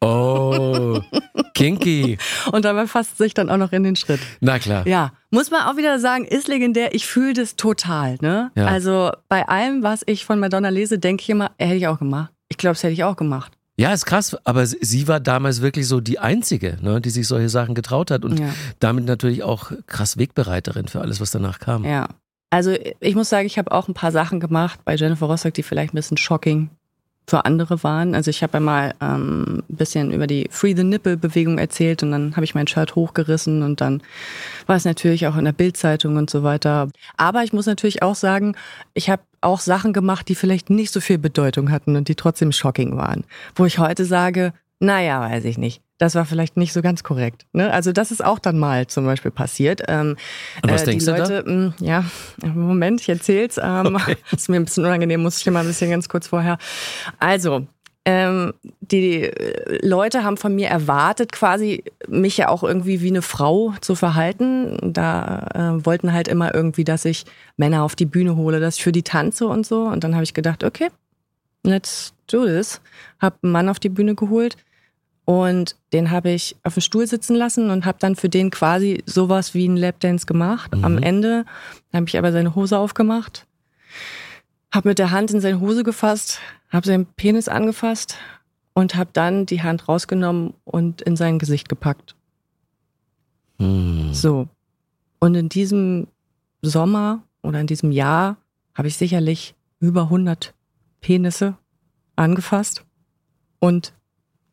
Oh, 0.00 1.00
kinky. 1.54 2.16
Und 2.50 2.64
dabei 2.64 2.86
fasst 2.86 3.18
sie 3.18 3.24
sich 3.24 3.34
dann 3.34 3.50
auch 3.50 3.56
noch 3.58 3.72
in 3.72 3.82
den 3.84 3.94
Schritt. 3.94 4.20
Na 4.40 4.58
klar. 4.58 4.86
Ja, 4.86 5.12
muss 5.30 5.50
man 5.50 5.62
auch 5.66 5.76
wieder 5.76 5.98
sagen, 6.00 6.24
ist 6.24 6.48
legendär. 6.48 6.94
Ich 6.94 7.06
fühle 7.06 7.34
das 7.34 7.56
total. 7.56 8.16
Ne? 8.20 8.50
Ja. 8.56 8.66
Also 8.66 9.12
bei 9.28 9.46
allem, 9.46 9.82
was 9.82 10.02
ich 10.06 10.24
von 10.24 10.40
Madonna 10.40 10.70
lese, 10.70 10.98
denke 10.98 11.22
ich 11.22 11.30
immer, 11.30 11.52
hätte 11.58 11.74
ich 11.74 11.86
auch 11.86 11.98
gemacht. 11.98 12.32
Ich 12.48 12.56
glaube, 12.56 12.74
das 12.74 12.82
hätte 12.82 12.94
ich 12.94 13.04
auch 13.04 13.16
gemacht. 13.16 13.52
Ja, 13.78 13.92
ist 13.92 14.04
krass, 14.04 14.36
aber 14.44 14.66
sie 14.66 15.08
war 15.08 15.18
damals 15.18 15.62
wirklich 15.62 15.88
so 15.88 16.00
die 16.00 16.18
Einzige, 16.18 16.76
ne, 16.82 17.00
die 17.00 17.10
sich 17.10 17.26
solche 17.26 17.48
Sachen 17.48 17.74
getraut 17.74 18.10
hat 18.10 18.24
und 18.24 18.38
Ja. 18.38 18.50
damit 18.80 19.06
natürlich 19.06 19.42
auch 19.42 19.72
krass 19.86 20.18
Wegbereiterin 20.18 20.88
für 20.88 21.00
alles, 21.00 21.20
was 21.20 21.30
danach 21.30 21.58
kam. 21.58 21.84
Ja. 21.84 22.08
Also 22.50 22.74
ich 23.00 23.14
muss 23.14 23.30
sagen, 23.30 23.46
ich 23.46 23.56
habe 23.56 23.72
auch 23.72 23.88
ein 23.88 23.94
paar 23.94 24.12
Sachen 24.12 24.38
gemacht 24.40 24.80
bei 24.84 24.94
Jennifer 24.94 25.24
Rostock, 25.24 25.54
die 25.54 25.62
vielleicht 25.62 25.94
ein 25.94 25.96
bisschen 25.96 26.18
shocking 26.18 26.68
für 27.26 27.46
andere 27.46 27.82
waren. 27.82 28.14
Also 28.14 28.28
ich 28.30 28.42
habe 28.42 28.58
einmal 28.58 28.94
ähm, 29.00 29.62
ein 29.70 29.76
bisschen 29.76 30.12
über 30.12 30.26
die 30.26 30.48
Free 30.50 30.74
the 30.76 30.84
Nipple 30.84 31.16
Bewegung 31.16 31.56
erzählt 31.56 32.02
und 32.02 32.10
dann 32.10 32.36
habe 32.36 32.44
ich 32.44 32.54
mein 32.54 32.66
Shirt 32.66 32.94
hochgerissen 32.94 33.62
und 33.62 33.80
dann 33.80 34.02
war 34.66 34.76
es 34.76 34.84
natürlich 34.84 35.26
auch 35.28 35.36
in 35.36 35.46
der 35.46 35.52
Bildzeitung 35.52 36.16
und 36.16 36.28
so 36.28 36.42
weiter. 36.42 36.88
Aber 37.16 37.42
ich 37.42 37.54
muss 37.54 37.64
natürlich 37.64 38.02
auch 38.02 38.16
sagen, 38.16 38.54
ich 38.92 39.08
habe 39.08 39.22
auch 39.42 39.60
Sachen 39.60 39.92
gemacht, 39.92 40.28
die 40.28 40.34
vielleicht 40.34 40.70
nicht 40.70 40.92
so 40.92 41.00
viel 41.00 41.18
Bedeutung 41.18 41.70
hatten 41.70 41.96
und 41.96 42.08
die 42.08 42.14
trotzdem 42.14 42.52
shocking 42.52 42.96
waren. 42.96 43.24
Wo 43.54 43.64
ich 43.66 43.78
heute 43.78 44.04
sage, 44.04 44.52
naja, 44.78 45.20
weiß 45.20 45.44
ich 45.44 45.58
nicht. 45.58 45.80
Das 45.98 46.16
war 46.16 46.24
vielleicht 46.24 46.56
nicht 46.56 46.72
so 46.72 46.82
ganz 46.82 47.04
korrekt. 47.04 47.46
Ne? 47.52 47.72
Also 47.72 47.92
das 47.92 48.10
ist 48.10 48.24
auch 48.24 48.40
dann 48.40 48.58
mal 48.58 48.88
zum 48.88 49.04
Beispiel 49.04 49.30
passiert. 49.30 49.82
Ähm, 49.86 50.16
Und 50.62 50.72
was 50.72 50.82
äh, 50.82 50.86
denkst 50.86 51.04
die 51.04 51.10
du 51.12 51.16
da? 51.16 51.22
Leute, 51.28 51.74
Ja, 51.78 52.04
Moment, 52.42 53.00
ich 53.00 53.08
erzähl's. 53.08 53.60
Ähm, 53.62 53.96
Ist 54.32 54.48
mir 54.48 54.56
ein 54.56 54.64
bisschen 54.64 54.84
unangenehm, 54.84 55.22
muss 55.22 55.38
ich 55.38 55.44
dir 55.44 55.52
mal 55.52 55.60
ein 55.60 55.66
bisschen 55.68 55.90
ganz 55.90 56.08
kurz 56.08 56.26
vorher. 56.26 56.58
Also, 57.20 57.68
ähm, 58.04 58.52
die 58.80 59.22
äh, 59.22 59.86
Leute 59.86 60.24
haben 60.24 60.36
von 60.36 60.54
mir 60.54 60.68
erwartet, 60.68 61.30
quasi 61.32 61.84
mich 62.08 62.36
ja 62.36 62.48
auch 62.48 62.62
irgendwie 62.62 63.00
wie 63.00 63.08
eine 63.08 63.22
Frau 63.22 63.74
zu 63.80 63.94
verhalten. 63.94 64.76
Da 64.82 65.46
äh, 65.54 65.86
wollten 65.86 66.12
halt 66.12 66.28
immer 66.28 66.54
irgendwie, 66.54 66.84
dass 66.84 67.04
ich 67.04 67.24
Männer 67.56 67.82
auf 67.82 67.94
die 67.94 68.06
Bühne 68.06 68.36
hole, 68.36 68.60
dass 68.60 68.76
ich 68.76 68.82
für 68.82 68.92
die 68.92 69.04
tanze 69.04 69.46
und 69.46 69.66
so. 69.66 69.84
Und 69.84 70.02
dann 70.04 70.14
habe 70.14 70.24
ich 70.24 70.34
gedacht, 70.34 70.64
okay, 70.64 70.88
let's 71.62 72.12
do 72.26 72.44
this. 72.44 72.80
Hab 73.20 73.42
einen 73.42 73.52
Mann 73.52 73.68
auf 73.68 73.78
die 73.78 73.88
Bühne 73.88 74.14
geholt 74.14 74.56
und 75.24 75.76
den 75.92 76.10
habe 76.10 76.30
ich 76.30 76.56
auf 76.64 76.74
dem 76.74 76.80
Stuhl 76.80 77.06
sitzen 77.06 77.36
lassen 77.36 77.70
und 77.70 77.86
habe 77.86 77.98
dann 78.00 78.16
für 78.16 78.28
den 78.28 78.50
quasi 78.50 79.02
sowas 79.06 79.54
wie 79.54 79.66
einen 79.66 79.76
Lapdance 79.76 80.26
gemacht. 80.26 80.72
Am 80.82 80.98
Ende 80.98 81.44
habe 81.92 82.06
ich 82.08 82.18
aber 82.18 82.32
seine 82.32 82.54
Hose 82.54 82.76
aufgemacht, 82.76 83.46
habe 84.72 84.88
mit 84.88 84.98
der 84.98 85.10
Hand 85.10 85.30
in 85.30 85.40
seine 85.40 85.60
Hose 85.60 85.84
gefasst, 85.84 86.40
habe 86.70 86.86
seinen 86.86 87.06
Penis 87.06 87.48
angefasst 87.48 88.16
und 88.74 88.94
habe 88.94 89.10
dann 89.12 89.46
die 89.46 89.62
Hand 89.62 89.86
rausgenommen 89.88 90.54
und 90.64 91.02
in 91.02 91.16
sein 91.16 91.38
Gesicht 91.38 91.68
gepackt. 91.68 92.16
Hm. 93.58 94.14
So. 94.14 94.48
Und 95.18 95.34
in 95.34 95.48
diesem 95.48 96.08
Sommer 96.62 97.22
oder 97.42 97.60
in 97.60 97.66
diesem 97.66 97.92
Jahr 97.92 98.38
habe 98.74 98.88
ich 98.88 98.96
sicherlich 98.96 99.54
über 99.78 100.04
100 100.04 100.54
Penisse 101.00 101.56
angefasst 102.16 102.84
und 103.58 103.92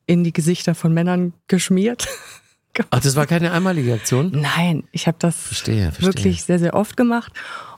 in 0.06 0.24
die 0.24 0.34
Gesichter 0.34 0.76
von 0.76 0.94
Männern 0.94 1.34
geschmiert. 1.48 2.08
Ach, 2.90 3.00
das 3.00 3.16
war 3.16 3.26
keine 3.26 3.52
einmalige 3.52 3.94
Aktion? 3.94 4.32
Nein, 4.32 4.84
ich 4.92 5.08
habe 5.08 5.18
das 5.20 5.38
Verstehe, 5.38 5.92
verstehe. 5.92 6.08
wirklich 6.08 6.44
sehr, 6.44 6.60
sehr 6.60 6.74
oft 6.74 6.98
gemacht. 6.98 7.34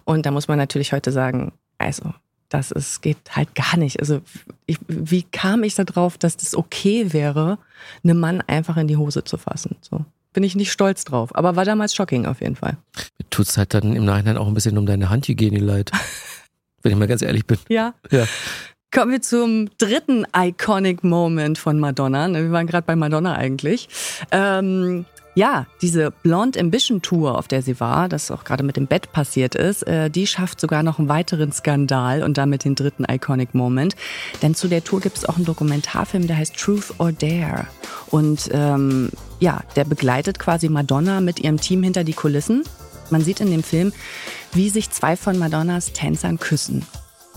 Und 0.06 0.26
da 0.26 0.32
muss 0.32 0.48
man 0.48 0.58
natürlich 0.58 0.94
heute 0.94 1.12
sagen, 1.12 1.54
also 1.78 2.14
das 2.52 2.72
ist, 2.72 3.02
geht 3.02 3.18
halt 3.32 3.56
gar 3.56 3.78
nicht. 3.78 4.00
Also 4.00 4.22
ich, 4.66 4.78
wie 4.88 5.24
kam 5.24 5.64
ich 5.64 5.76
da 5.76 5.84
drauf, 5.84 6.18
dass 6.18 6.38
das 6.38 6.56
okay 6.56 7.14
wäre, 7.14 7.58
einem 8.04 8.20
Mann 8.20 8.42
einfach 8.42 8.78
in 8.78 8.88
die 8.88 8.98
Hose 8.98 9.24
zu 9.24 9.38
fassen? 9.38 9.76
So 9.82 10.06
bin 10.34 10.44
ich 10.44 10.56
nicht 10.56 10.72
stolz 10.72 11.04
drauf, 11.04 11.36
aber 11.36 11.56
war 11.56 11.66
damals 11.66 11.94
shocking 11.94 12.26
auf 12.26 12.42
jeden 12.42 12.56
Fall. 12.56 12.78
Mir 13.20 13.30
tut's 13.30 13.58
halt 13.58 13.74
dann 13.74 13.96
im 13.96 14.06
Nachhinein 14.06 14.38
auch 14.38 14.48
ein 14.48 14.54
bisschen 14.54 14.78
um 14.78 14.86
deine 14.86 15.10
Handhygiene 15.10 15.60
leid. 15.60 15.92
wenn 16.84 16.92
ich 16.92 16.98
mal 16.98 17.08
ganz 17.08 17.22
ehrlich 17.22 17.46
bin. 17.46 17.58
Ja. 17.70 17.94
Ja. 18.12 18.26
Kommen 18.94 19.12
wir 19.12 19.22
zum 19.22 19.70
dritten 19.78 20.26
Iconic 20.36 21.04
Moment 21.04 21.58
von 21.58 21.80
Madonna. 21.80 22.28
Ne, 22.28 22.44
Wir 22.44 22.52
waren 22.52 22.68
gerade 22.68 22.86
bei 22.86 22.96
Madonna 22.96 23.36
eigentlich. 23.36 23.88
Ähm, 24.32 25.06
ja, 25.34 25.66
diese 25.82 26.12
Blonde 26.12 26.60
Ambition 26.60 27.02
Tour, 27.02 27.38
auf 27.38 27.48
der 27.48 27.62
sie 27.62 27.80
war, 27.80 28.10
das 28.10 28.32
auch 28.32 28.44
gerade 28.44 28.64
mit 28.64 28.76
dem 28.76 28.88
Bett 28.88 29.12
passiert 29.12 29.56
ist, 29.56 29.84
äh, 29.88 30.10
die 30.10 30.28
schafft 30.28 30.60
sogar 30.60 30.84
noch 30.84 31.00
einen 31.00 31.10
weiteren 31.10 31.52
Skandal 31.52 32.24
und 32.24 32.38
damit 32.38 32.66
den 32.66 32.76
dritten 32.76 33.06
Iconic 33.10 33.54
Moment. 33.56 33.96
Denn 34.42 34.56
zu 34.56 34.68
der 34.68 34.84
Tour 34.84 35.00
gibt 35.00 35.18
es 35.18 35.26
auch 35.26 35.38
einen 35.38 35.46
Dokumentarfilm, 35.46 36.28
der 36.28 36.38
heißt 36.38 36.56
Truth 36.58 36.94
or 36.98 37.12
Dare. 37.12 37.68
Und 38.10 38.50
ähm, 38.52 39.10
ja, 39.40 39.62
der 39.76 39.86
begleitet 39.86 40.38
quasi 40.38 40.68
Madonna 40.68 41.22
mit 41.22 41.40
ihrem 41.40 41.60
Team 41.60 41.84
hinter 41.84 42.04
die 42.04 42.14
Kulissen. 42.14 42.64
Man 43.10 43.22
sieht 43.22 43.40
in 43.40 43.52
dem 43.52 43.64
Film, 43.64 43.94
wie 44.54 44.70
sich 44.70 44.90
zwei 44.90 45.16
von 45.16 45.38
Madonnas 45.38 45.94
Tänzern 45.94 46.40
küssen. 46.40 46.86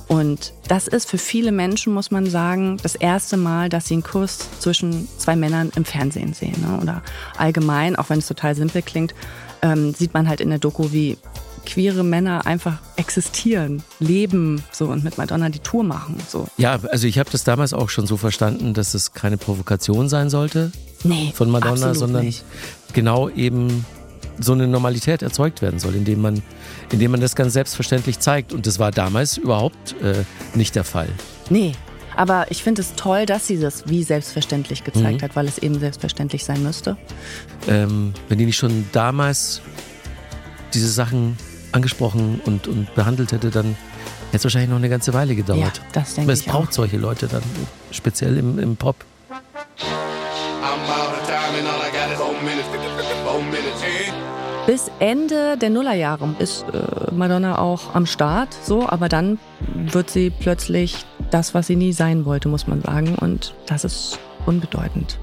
Und 0.06 0.52
das 0.68 0.86
ist 0.86 1.08
für 1.08 1.18
viele 1.18 1.50
Menschen, 1.50 1.94
muss 1.94 2.10
man 2.10 2.28
sagen, 2.28 2.76
das 2.82 2.94
erste 2.94 3.36
Mal, 3.36 3.68
dass 3.68 3.86
sie 3.86 3.94
einen 3.94 4.02
Kuss 4.02 4.38
zwischen 4.60 5.08
zwei 5.18 5.34
Männern 5.34 5.72
im 5.76 5.84
Fernsehen 5.84 6.34
sehen. 6.34 6.60
Ne? 6.60 6.78
Oder 6.82 7.02
allgemein, 7.38 7.96
auch 7.96 8.10
wenn 8.10 8.18
es 8.18 8.26
total 8.26 8.54
simpel 8.54 8.82
klingt, 8.82 9.14
ähm, 9.62 9.94
sieht 9.94 10.12
man 10.12 10.28
halt 10.28 10.40
in 10.40 10.50
der 10.50 10.58
Doku, 10.58 10.92
wie 10.92 11.16
queere 11.64 12.04
Männer 12.04 12.46
einfach 12.46 12.78
existieren, 12.96 13.82
leben 13.98 14.62
so 14.70 14.86
und 14.86 15.02
mit 15.02 15.16
Madonna 15.16 15.48
die 15.48 15.60
Tour 15.60 15.82
machen. 15.82 16.16
So. 16.28 16.46
Ja, 16.58 16.78
also 16.90 17.06
ich 17.06 17.18
habe 17.18 17.30
das 17.30 17.44
damals 17.44 17.72
auch 17.72 17.88
schon 17.88 18.06
so 18.06 18.18
verstanden, 18.18 18.74
dass 18.74 18.92
es 18.92 19.14
keine 19.14 19.38
Provokation 19.38 20.10
sein 20.10 20.28
sollte 20.28 20.72
Nee, 21.02 21.32
von 21.34 21.50
Madonna, 21.50 21.94
sondern 21.94 22.26
nicht. 22.26 22.44
genau 22.92 23.28
eben 23.30 23.84
so 24.38 24.52
eine 24.52 24.66
Normalität 24.66 25.22
erzeugt 25.22 25.62
werden 25.62 25.78
soll, 25.78 25.94
indem 25.94 26.20
man, 26.20 26.42
indem 26.90 27.12
man 27.12 27.20
das 27.20 27.36
ganz 27.36 27.52
selbstverständlich 27.52 28.18
zeigt. 28.18 28.52
Und 28.52 28.66
das 28.66 28.78
war 28.78 28.90
damals 28.90 29.36
überhaupt 29.36 29.94
äh, 30.02 30.24
nicht 30.54 30.74
der 30.74 30.84
Fall. 30.84 31.08
Nee, 31.50 31.72
aber 32.16 32.46
ich 32.50 32.62
finde 32.62 32.82
es 32.82 32.94
toll, 32.94 33.26
dass 33.26 33.46
sie 33.46 33.58
das 33.58 33.88
wie 33.88 34.02
selbstverständlich 34.02 34.84
gezeigt 34.84 35.22
hat, 35.22 35.36
weil 35.36 35.46
es 35.46 35.58
eben 35.58 35.78
selbstverständlich 35.78 36.44
sein 36.44 36.62
müsste. 36.62 36.96
Ähm, 37.68 38.12
wenn 38.28 38.38
die 38.38 38.46
nicht 38.46 38.56
schon 38.56 38.86
damals 38.92 39.60
diese 40.72 40.88
Sachen 40.88 41.36
angesprochen 41.72 42.40
und, 42.44 42.68
und 42.68 42.94
behandelt 42.94 43.32
hätte, 43.32 43.50
dann 43.50 43.76
Hätte 44.34 44.38
es 44.38 44.44
wahrscheinlich 44.46 44.70
noch 44.70 44.78
eine 44.78 44.88
ganze 44.88 45.14
Weile 45.14 45.36
gedauert. 45.36 45.60
Ja, 45.60 45.82
das 45.92 46.14
denke 46.14 46.22
Aber 46.22 46.32
es 46.32 46.40
ich 46.40 46.46
braucht 46.46 46.70
auch. 46.70 46.72
solche 46.72 46.96
Leute 46.96 47.28
dann, 47.28 47.42
speziell 47.92 48.36
im, 48.36 48.58
im 48.58 48.76
Pop. 48.76 48.96
I'm 49.30 49.36
out 50.88 51.12
of 51.20 51.28
Bis 54.66 54.90
Ende 54.98 55.58
der 55.58 55.68
Nullerjahre 55.68 56.34
ist 56.38 56.64
äh, 56.72 57.12
Madonna 57.12 57.58
auch 57.58 57.94
am 57.94 58.06
Start, 58.06 58.48
so, 58.62 58.88
aber 58.88 59.10
dann 59.10 59.38
wird 59.74 60.08
sie 60.08 60.30
plötzlich 60.30 61.04
das, 61.30 61.52
was 61.52 61.66
sie 61.66 61.76
nie 61.76 61.92
sein 61.92 62.24
wollte, 62.24 62.48
muss 62.48 62.66
man 62.66 62.80
sagen. 62.80 63.14
Und 63.14 63.54
das 63.66 63.84
ist 63.84 64.18
unbedeutend. 64.46 65.18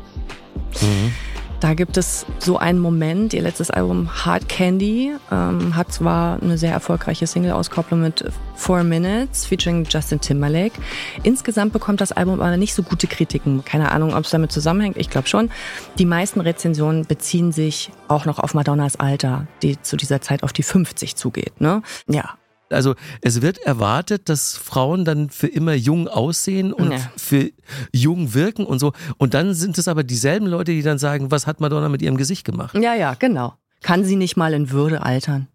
Da 1.60 1.74
gibt 1.74 1.98
es 1.98 2.26
so 2.38 2.58
einen 2.58 2.80
Moment, 2.80 3.34
ihr 3.34 3.42
letztes 3.42 3.72
Album 3.72 4.26
Hard 4.26 4.48
Candy 4.48 5.14
ähm, 5.32 5.76
hat 5.76 5.92
zwar 5.92 6.42
eine 6.42 6.58
sehr 6.60 6.72
erfolgreiche 6.72 7.26
Single-Auskopplung 7.26 8.02
mit 8.02 8.24
Four 8.62 8.84
Minutes 8.84 9.48
featuring 9.48 9.86
Justin 9.90 10.22
Timberlake. 10.22 10.80
Insgesamt 11.24 11.74
bekommt 11.74 12.00
das 12.00 12.12
Album 12.12 12.40
aber 12.42 12.58
nicht 12.58 12.76
so 12.76 12.84
gute 12.84 13.08
Kritiken. 13.08 13.66
Keine 13.66 13.92
Ahnung, 13.92 14.14
ob 14.14 14.26
es 14.26 14.30
damit 14.30 14.52
zusammenhängt, 14.52 14.98
ich 14.98 15.10
glaube 15.10 15.28
schon. 15.28 15.50
Die 15.98 16.06
meisten 16.06 16.40
Rezensionen 16.42 17.06
beziehen 17.08 17.52
sich 17.52 17.90
auch 18.08 18.26
noch 18.26 18.38
auf 18.38 18.54
Madonnas 18.54 18.98
Alter, 19.00 19.48
die 19.64 19.82
zu 19.82 19.98
dieser 19.98 20.22
Zeit 20.22 20.44
auf 20.44 20.54
die 20.54 20.62
50 20.62 21.16
zugeht. 21.16 21.60
Ne? 21.60 21.82
Ja, 22.08 22.36
Also 22.70 22.94
es 23.22 23.42
wird 23.42 23.58
erwartet, 23.66 24.30
dass 24.30 24.56
Frauen 24.58 25.06
dann 25.06 25.32
für 25.32 25.48
immer 25.48 25.74
jung 25.74 26.08
aussehen 26.08 26.72
und 26.72 26.92
Ja. 26.92 27.00
für 27.18 27.50
jung 27.92 28.36
wirken 28.36 28.64
und 28.68 28.78
so. 28.78 28.94
Und 29.18 29.34
dann 29.34 29.56
sind 29.56 29.80
es 29.80 29.88
aber 29.88 30.04
dieselben 30.04 30.46
Leute, 30.46 30.72
die 30.72 30.84
dann 30.84 31.00
sagen, 31.00 31.32
was 31.32 31.48
hat 31.48 31.62
Madonna 31.62 31.90
mit 31.90 32.04
ihrem 32.04 32.16
Gesicht 32.16 32.46
gemacht? 32.46 32.76
ja, 32.76 32.94
ja, 32.94 33.16
genau. 33.16 33.56
Kann 33.82 34.06
sie 34.06 34.16
nicht 34.18 34.38
mal 34.38 34.54
in 34.54 34.70
Würde 34.70 35.02
altern? 35.02 35.48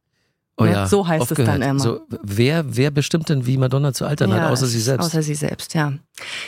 Oh 0.58 0.64
Ja, 0.64 0.72
ja, 0.72 0.86
so 0.86 1.06
heißt 1.06 1.30
es 1.30 1.36
dann 1.36 1.60
gehört. 1.60 1.64
immer. 1.64 1.80
So, 1.80 2.00
wer, 2.22 2.76
wer 2.76 2.90
bestimmt 2.90 3.28
denn, 3.28 3.46
wie 3.46 3.58
Madonna 3.58 3.92
zu 3.92 4.06
altern 4.06 4.32
hat, 4.32 4.50
außer 4.50 4.66
sie 4.66 4.80
selbst? 4.80 5.06
Außer 5.06 5.22
sie 5.22 5.34
selbst, 5.34 5.74
ja. 5.74 5.92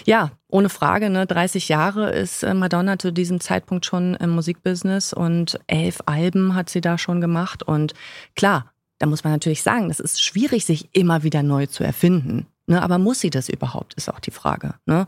Ja, 0.06 0.30
ohne 0.48 0.70
Frage, 0.70 1.10
ne? 1.10 1.26
30 1.26 1.68
Jahre 1.68 2.10
ist 2.10 2.42
äh, 2.42 2.54
Madonna 2.54 2.98
zu 2.98 3.12
diesem 3.12 3.40
Zeitpunkt 3.40 3.84
schon 3.84 4.14
im 4.14 4.30
Musikbusiness 4.30 5.12
und 5.12 5.60
elf 5.66 5.98
Alben 6.06 6.54
hat 6.54 6.70
sie 6.70 6.80
da 6.80 6.96
schon 6.96 7.20
gemacht. 7.20 7.62
Und 7.62 7.92
klar, 8.34 8.72
da 8.98 9.06
muss 9.06 9.24
man 9.24 9.32
natürlich 9.34 9.62
sagen, 9.62 9.88
das 9.88 10.00
ist 10.00 10.22
schwierig, 10.22 10.64
sich 10.64 10.88
immer 10.92 11.22
wieder 11.22 11.42
neu 11.42 11.66
zu 11.66 11.84
erfinden. 11.84 12.46
Ne? 12.66 12.82
Aber 12.82 12.98
muss 12.98 13.20
sie 13.20 13.30
das 13.30 13.50
überhaupt, 13.50 13.94
ist 13.94 14.08
auch 14.08 14.20
die 14.20 14.30
Frage. 14.30 14.74
Ne? 14.86 15.06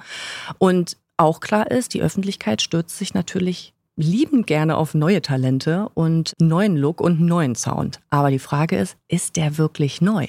Und 0.59 0.99
auch 1.17 1.41
klar 1.41 1.71
ist, 1.71 1.95
die 1.95 2.03
Öffentlichkeit 2.03 2.63
stürzt 2.63 2.99
sich 2.99 3.15
natürlich 3.15 3.75
liebend 4.03 4.47
gerne 4.47 4.77
auf 4.77 4.95
neue 4.95 5.23
Talente 5.23 5.89
und 5.95 6.33
neuen 6.41 6.77
Look 6.77 7.01
und 7.01 7.21
neuen 7.21 7.55
Sound. 7.55 8.01
Aber 8.11 8.31
die 8.31 8.39
Frage 8.39 8.77
ist, 8.77 8.97
ist 9.09 9.37
der 9.37 9.59
wirklich 9.59 10.01
neu? 10.01 10.27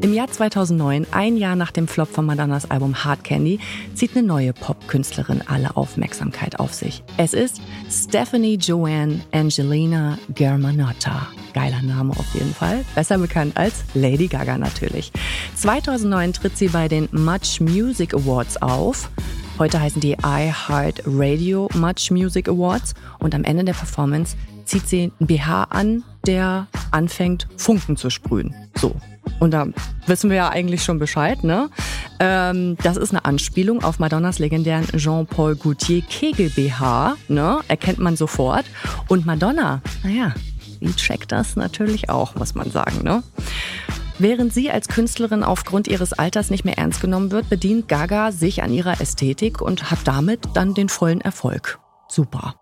Im 0.00 0.14
Jahr 0.14 0.30
2009, 0.30 1.08
ein 1.10 1.36
Jahr 1.36 1.56
nach 1.56 1.72
dem 1.72 1.88
Flop 1.88 2.08
von 2.08 2.24
Madonnas 2.24 2.70
Album 2.70 3.04
Hard 3.04 3.24
Candy, 3.24 3.58
zieht 3.94 4.16
eine 4.16 4.24
neue 4.24 4.52
Popkünstlerin 4.52 5.42
alle 5.44 5.76
Aufmerksamkeit 5.76 6.60
auf 6.60 6.72
sich. 6.72 7.02
Es 7.16 7.34
ist 7.34 7.60
Stephanie 7.90 8.54
Joanne 8.54 9.20
Angelina 9.32 10.16
Germanotta. 10.36 11.26
Geiler 11.52 11.82
Name 11.82 12.12
auf 12.12 12.32
jeden 12.34 12.54
Fall. 12.54 12.84
Besser 12.94 13.18
bekannt 13.18 13.56
als 13.56 13.82
Lady 13.94 14.28
Gaga 14.28 14.56
natürlich. 14.56 15.10
2009 15.56 16.32
tritt 16.32 16.56
sie 16.56 16.68
bei 16.68 16.86
den 16.86 17.08
Much 17.10 17.60
Music 17.60 18.14
Awards 18.14 18.62
auf. 18.62 19.10
Heute 19.58 19.80
heißen 19.80 20.00
die 20.00 20.16
iHeart 20.22 21.02
Radio 21.06 21.68
Much 21.74 22.12
Music 22.12 22.48
Awards. 22.48 22.94
Und 23.18 23.34
am 23.34 23.42
Ende 23.42 23.64
der 23.64 23.72
Performance 23.72 24.36
zieht 24.64 24.86
sie 24.88 25.10
einen 25.18 25.26
BH 25.26 25.64
an, 25.64 26.04
der 26.24 26.68
anfängt, 26.92 27.48
Funken 27.56 27.96
zu 27.96 28.10
sprühen. 28.10 28.54
So. 28.76 28.94
Und 29.40 29.52
da 29.52 29.66
wissen 30.06 30.30
wir 30.30 30.36
ja 30.36 30.48
eigentlich 30.48 30.82
schon 30.82 30.98
Bescheid, 30.98 31.44
ne? 31.44 31.70
Ähm, 32.20 32.76
das 32.82 32.96
ist 32.96 33.10
eine 33.10 33.24
Anspielung 33.24 33.84
auf 33.84 33.98
Madonnas 33.98 34.38
legendären 34.38 34.86
Jean-Paul 34.96 35.56
Gaultier 35.56 36.02
Kegel 36.02 36.50
BH, 36.50 37.16
ne? 37.28 37.60
Erkennt 37.68 37.98
man 37.98 38.16
sofort. 38.16 38.64
Und 39.08 39.26
Madonna, 39.26 39.82
naja, 40.02 40.34
die 40.80 40.94
checkt 40.94 41.32
das 41.32 41.56
natürlich 41.56 42.10
auch, 42.10 42.34
muss 42.34 42.54
man 42.54 42.70
sagen, 42.70 43.02
ne? 43.02 43.22
Während 44.20 44.52
sie 44.52 44.68
als 44.70 44.88
Künstlerin 44.88 45.44
aufgrund 45.44 45.86
ihres 45.86 46.12
Alters 46.12 46.50
nicht 46.50 46.64
mehr 46.64 46.76
ernst 46.76 47.00
genommen 47.00 47.30
wird, 47.30 47.48
bedient 47.48 47.86
Gaga 47.86 48.32
sich 48.32 48.64
an 48.64 48.72
ihrer 48.72 49.00
Ästhetik 49.00 49.60
und 49.62 49.92
hat 49.92 50.00
damit 50.04 50.40
dann 50.54 50.74
den 50.74 50.88
vollen 50.88 51.20
Erfolg. 51.20 51.78
Super. 52.08 52.56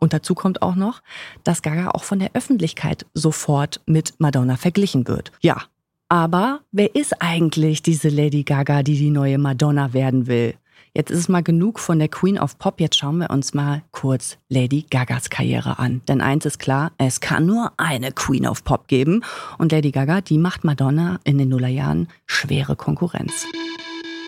Und 0.00 0.12
dazu 0.12 0.34
kommt 0.34 0.60
auch 0.60 0.74
noch, 0.74 1.00
dass 1.44 1.62
Gaga 1.62 1.90
auch 1.90 2.02
von 2.02 2.18
der 2.18 2.30
Öffentlichkeit 2.34 3.06
sofort 3.14 3.80
mit 3.86 4.14
Madonna 4.18 4.56
verglichen 4.56 5.06
wird. 5.06 5.30
Ja. 5.40 5.62
Aber 6.08 6.60
wer 6.72 6.94
ist 6.94 7.20
eigentlich 7.20 7.82
diese 7.82 8.08
Lady 8.08 8.42
Gaga, 8.42 8.82
die 8.82 8.96
die 8.96 9.10
neue 9.10 9.36
Madonna 9.36 9.92
werden 9.92 10.26
will? 10.26 10.54
Jetzt 10.94 11.10
ist 11.10 11.18
es 11.18 11.28
mal 11.28 11.42
genug 11.42 11.78
von 11.78 11.98
der 11.98 12.08
Queen 12.08 12.38
of 12.38 12.58
Pop. 12.58 12.80
Jetzt 12.80 12.96
schauen 12.96 13.18
wir 13.18 13.28
uns 13.30 13.52
mal 13.52 13.82
kurz 13.92 14.38
Lady 14.48 14.86
Gagas 14.88 15.28
Karriere 15.28 15.78
an. 15.78 16.00
Denn 16.08 16.22
eins 16.22 16.46
ist 16.46 16.58
klar, 16.58 16.92
es 16.96 17.20
kann 17.20 17.44
nur 17.44 17.72
eine 17.76 18.10
Queen 18.10 18.46
of 18.46 18.64
Pop 18.64 18.88
geben. 18.88 19.22
Und 19.58 19.70
Lady 19.70 19.90
Gaga, 19.90 20.22
die 20.22 20.38
macht 20.38 20.64
Madonna 20.64 21.20
in 21.24 21.36
den 21.36 21.50
Nullerjahren 21.50 22.08
schwere 22.26 22.74
Konkurrenz. 22.74 23.44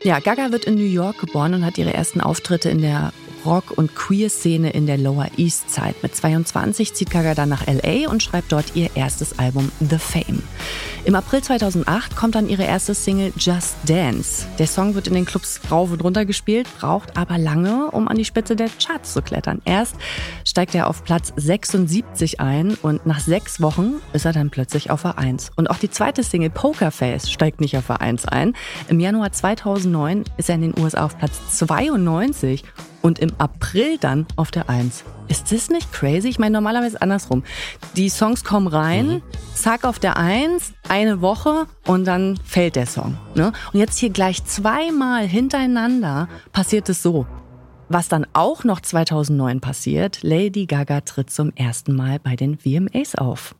Ja, 0.03 0.21
Gaga 0.21 0.53
wird 0.53 0.67
in 0.67 0.75
New 0.75 0.83
York 0.83 1.19
geboren 1.19 1.55
und 1.55 1.65
hat 1.65 1.79
ihre 1.79 1.95
ersten 1.95 2.21
Auftritte 2.21 2.69
in 2.69 2.83
der 2.83 3.13
Rock- 3.45 3.77
und 3.77 3.95
Queer-Szene 3.95 4.71
in 4.71 4.87
der 4.87 4.99
Lower 4.99 5.29
East 5.37 5.71
Side. 5.71 5.95
Mit 6.03 6.15
22 6.15 6.95
zieht 6.95 7.11
Gaga 7.11 7.35
dann 7.35 7.49
nach 7.49 7.67
LA 7.67 8.11
und 8.11 8.23
schreibt 8.23 8.53
dort 8.53 8.75
ihr 8.75 8.91
erstes 8.95 9.39
Album 9.39 9.71
The 9.81 9.99
Fame. 9.99 10.43
Im 11.05 11.15
April 11.15 11.43
2008 11.43 12.15
kommt 12.15 12.35
dann 12.35 12.49
ihre 12.49 12.65
erste 12.65 12.95
Single 12.95 13.33
Just 13.37 13.77
Dance. 13.87 14.47
Der 14.59 14.67
Song 14.67 14.95
wird 14.95 15.07
in 15.07 15.15
den 15.15 15.25
Clubs 15.25 15.61
rauf 15.71 15.91
und 15.91 16.05
runter 16.05 16.27
gespielt, 16.27 16.67
braucht 16.79 17.17
aber 17.17 17.39
lange, 17.39 17.91
um 17.91 18.07
an 18.07 18.17
die 18.17 18.25
Spitze 18.27 18.55
der 18.55 18.69
Charts 18.69 19.15
zu 19.15 19.23
klettern. 19.23 19.63
Erst 19.65 19.97
steigt 20.45 20.75
er 20.75 20.89
auf 20.89 21.03
Platz 21.05 21.33
76 21.37 22.41
ein 22.41 22.75
und 22.83 23.07
nach 23.07 23.21
sechs 23.21 23.63
Wochen 23.63 23.95
ist 24.13 24.27
er 24.27 24.35
dann 24.35 24.51
plötzlich 24.51 24.91
auf 24.91 25.07
A1. 25.07 25.51
Und 25.57 25.71
auch 25.71 25.79
die 25.79 25.91
zweite 25.91 26.23
Single 26.23 26.51
Pokerface 26.51 27.31
steigt 27.31 27.63
nicht 27.63 27.79
auf 27.79 27.91
A1 27.91 28.29
ein. 28.29 28.55
Im 28.89 29.01
Januar 29.01 29.33
2009 29.33 30.25
ist 30.37 30.51
er 30.51 30.57
in 30.57 30.63
den 30.63 30.79
USA 30.79 31.07
auf 31.07 31.17
Platz 31.17 31.41
92 31.57 32.63
und 33.03 33.19
im 33.19 33.33
April 33.39 33.99
dann 33.99 34.27
auf 34.37 34.51
der 34.51 34.69
1. 34.69 35.05
Ist 35.29 35.53
das 35.53 35.71
nicht 35.71 35.93
crazy? 35.93 36.29
Ich 36.29 36.39
meine, 36.39 36.55
normalerweise 36.55 37.01
andersrum. 37.01 37.45
Die 37.97 38.09
Songs 38.09 38.45
kommen 38.45 38.67
rein, 38.67 39.23
zack 39.55 39.85
auf 39.85 39.99
der 39.99 40.17
1, 40.17 40.73
eine 40.89 41.21
Woche 41.21 41.67
und 41.87 42.05
dann 42.05 42.39
fällt 42.45 42.77
der 42.77 42.87
Song. 42.87 43.17
Ne? 43.35 43.53
Und 43.73 43.79
jetzt 43.79 43.99
hier 43.99 44.11
gleich 44.11 44.45
zweimal 44.45 45.27
hintereinander 45.27 46.29
passiert 46.53 46.89
es 46.89 47.03
so. 47.03 47.27
Was 47.89 48.09
dann 48.09 48.27
auch 48.35 48.63
noch 48.63 48.81
2009 48.81 49.61
passiert, 49.61 50.23
Lady 50.23 50.67
Gaga 50.67 51.01
tritt 51.01 51.31
zum 51.31 51.53
ersten 51.57 51.97
Mal 51.97 52.21
bei 52.21 52.37
den 52.37 52.57
VMAs 52.57 53.17
auf. 53.17 53.57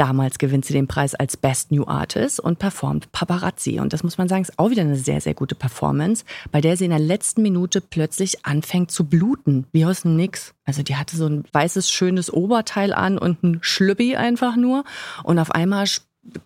Damals 0.00 0.38
gewinnt 0.38 0.64
sie 0.64 0.72
den 0.72 0.86
Preis 0.86 1.14
als 1.14 1.36
Best 1.36 1.72
New 1.72 1.84
Artist 1.86 2.40
und 2.40 2.58
performt 2.58 3.12
Paparazzi. 3.12 3.80
Und 3.80 3.92
das 3.92 4.02
muss 4.02 4.16
man 4.16 4.28
sagen, 4.30 4.40
ist 4.40 4.58
auch 4.58 4.70
wieder 4.70 4.80
eine 4.80 4.96
sehr, 4.96 5.20
sehr 5.20 5.34
gute 5.34 5.54
Performance, 5.54 6.24
bei 6.50 6.62
der 6.62 6.78
sie 6.78 6.86
in 6.86 6.90
der 6.90 6.98
letzten 6.98 7.42
Minute 7.42 7.82
plötzlich 7.82 8.46
anfängt 8.46 8.90
zu 8.90 9.04
bluten. 9.04 9.66
Wie 9.72 9.84
aus 9.84 10.00
dem 10.00 10.16
Nix. 10.16 10.54
Also 10.64 10.82
die 10.82 10.96
hatte 10.96 11.18
so 11.18 11.26
ein 11.26 11.44
weißes, 11.52 11.90
schönes 11.90 12.32
Oberteil 12.32 12.94
an 12.94 13.18
und 13.18 13.42
ein 13.42 13.58
Schlüppi 13.60 14.16
einfach 14.16 14.56
nur. 14.56 14.84
Und 15.22 15.38
auf 15.38 15.50
einmal 15.50 15.84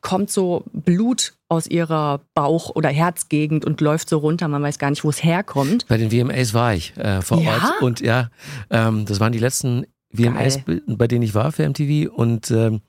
kommt 0.01 0.31
so 0.33 0.65
Blut 0.73 1.35
aus 1.49 1.69
ihrer 1.69 2.23
Bauch- 2.35 2.75
oder 2.75 2.89
Herzgegend 2.89 3.65
und 3.65 3.81
läuft 3.81 4.09
so 4.09 4.19
runter. 4.19 4.49
Man 4.49 4.65
weiß 4.65 4.81
gar 4.81 4.91
nicht, 4.91 5.05
wo 5.05 5.11
es 5.11 5.23
herkommt. 5.23 5.87
Bei 5.87 5.97
den 5.97 6.11
VMAs 6.11 6.55
war 6.55 6.75
ich 6.75 6.97
äh, 6.97 7.23
vor 7.23 7.41
Ja? 7.41 7.53
Ort 7.53 7.83
und 7.83 8.01
ja, 8.01 8.31
ähm, 8.71 9.05
das 9.07 9.21
waren 9.21 9.31
die 9.31 9.39
letzten 9.39 9.87
VMAs, 10.13 10.61
bei 10.87 11.09
denen 11.09 11.23
ich 11.23 11.35
war 11.35 11.53
für 11.53 11.69
MTV 11.69 12.11
und 12.13 12.51
ähm, 12.51 12.83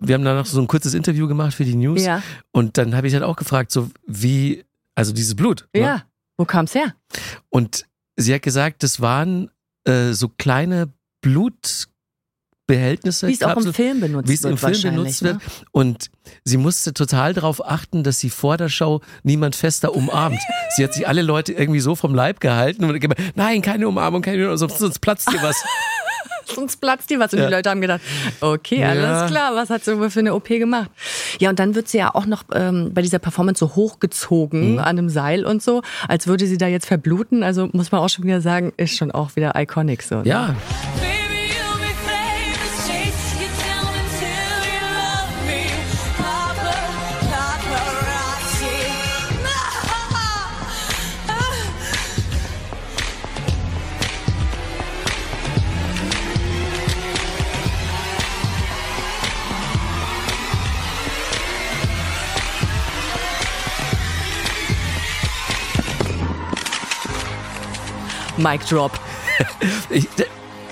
wir 0.00 0.14
haben 0.14 0.24
danach 0.24 0.46
so 0.46 0.60
ein 0.60 0.66
kurzes 0.66 0.94
Interview 0.94 1.28
gemacht 1.28 1.54
für 1.54 1.64
die 1.64 1.76
News 1.76 2.04
Ja. 2.04 2.22
und 2.52 2.78
dann 2.78 2.96
habe 2.96 3.06
ich 3.06 3.14
halt 3.14 3.22
auch 3.22 3.36
gefragt, 3.36 3.70
so 3.70 3.90
wie, 4.06 4.64
also 4.94 5.12
dieses 5.12 5.34
Blut. 5.34 5.68
ne? 5.74 5.80
Ja. 5.80 6.04
Wo 6.38 6.44
kam's 6.46 6.74
her? 6.74 6.94
Und 7.50 7.86
sie 8.16 8.34
hat 8.34 8.42
gesagt, 8.42 8.82
das 8.82 9.00
waren 9.00 9.50
äh, 9.84 10.12
so 10.12 10.28
kleine 10.28 10.88
Blutbehältnisse. 11.20 13.28
Wie 13.28 13.34
es 13.34 13.42
auch 13.42 13.56
im 13.58 13.74
Film 13.74 14.00
benutzt 14.00 14.28
wie 14.28 14.34
es 14.34 14.42
wird. 14.42 14.52
im 14.52 14.58
Film 14.58 14.96
benutzt 14.96 15.22
wird. 15.22 15.36
Ne? 15.36 15.40
Und 15.72 16.10
sie 16.44 16.56
musste 16.56 16.94
total 16.94 17.34
darauf 17.34 17.64
achten, 17.64 18.04
dass 18.04 18.20
sie 18.20 18.30
vor 18.30 18.56
der 18.56 18.68
Show 18.68 19.00
niemand 19.22 19.56
fester 19.56 19.94
umarmt. 19.94 20.38
sie 20.76 20.84
hat 20.84 20.94
sich 20.94 21.06
alle 21.06 21.22
Leute 21.22 21.52
irgendwie 21.52 21.80
so 21.80 21.94
vom 21.94 22.14
Leib 22.14 22.40
gehalten 22.40 22.84
und 22.84 22.98
gesagt, 22.98 23.20
nein, 23.34 23.60
keine 23.60 23.86
Umarmung, 23.88 24.22
keine 24.22 24.38
Umarmung, 24.38 24.58
sonst, 24.58 24.78
sonst 24.78 25.00
platzt 25.00 25.30
dir 25.30 25.42
was. 25.42 25.62
Sonst 26.54 26.80
platzt 26.80 27.10
dir 27.10 27.18
was. 27.18 27.32
Und 27.32 27.40
Ja. 27.40 27.46
die 27.46 27.52
Leute 27.54 27.70
haben 27.70 27.80
gedacht, 27.80 28.00
okay, 28.40 28.80
Ja. 28.80 28.88
alles 28.90 29.30
klar, 29.30 29.54
was 29.54 29.70
hat 29.70 29.84
sie 29.84 30.10
für 30.10 30.20
eine 30.20 30.34
OP 30.34 30.48
gemacht? 30.48 30.90
Ja, 31.38 31.50
und 31.50 31.58
dann 31.58 31.74
wird 31.74 31.88
sie 31.88 31.98
ja 31.98 32.14
auch 32.14 32.26
noch 32.26 32.44
ähm, 32.54 32.90
bei 32.94 33.02
dieser 33.02 33.18
Performance 33.18 33.58
so 33.60 33.74
hochgezogen 33.74 34.72
Mhm. 34.72 34.78
an 34.78 34.84
einem 34.86 35.08
Seil 35.08 35.44
und 35.44 35.62
so, 35.62 35.82
als 36.08 36.26
würde 36.26 36.46
sie 36.46 36.58
da 36.58 36.66
jetzt 36.66 36.86
verbluten. 36.86 37.42
Also 37.42 37.68
muss 37.72 37.92
man 37.92 38.00
auch 38.00 38.08
schon 38.08 38.24
wieder 38.24 38.40
sagen, 38.40 38.72
ist 38.76 38.96
schon 38.96 39.10
auch 39.10 39.36
wieder 39.36 39.52
iconic 39.56 40.02
so. 40.02 40.16
ne? 40.16 40.22
ja, 40.24 40.46
Baby, 40.46 40.58
Mic 68.40 68.60
Drop. 68.68 68.92
Ich, 69.90 70.06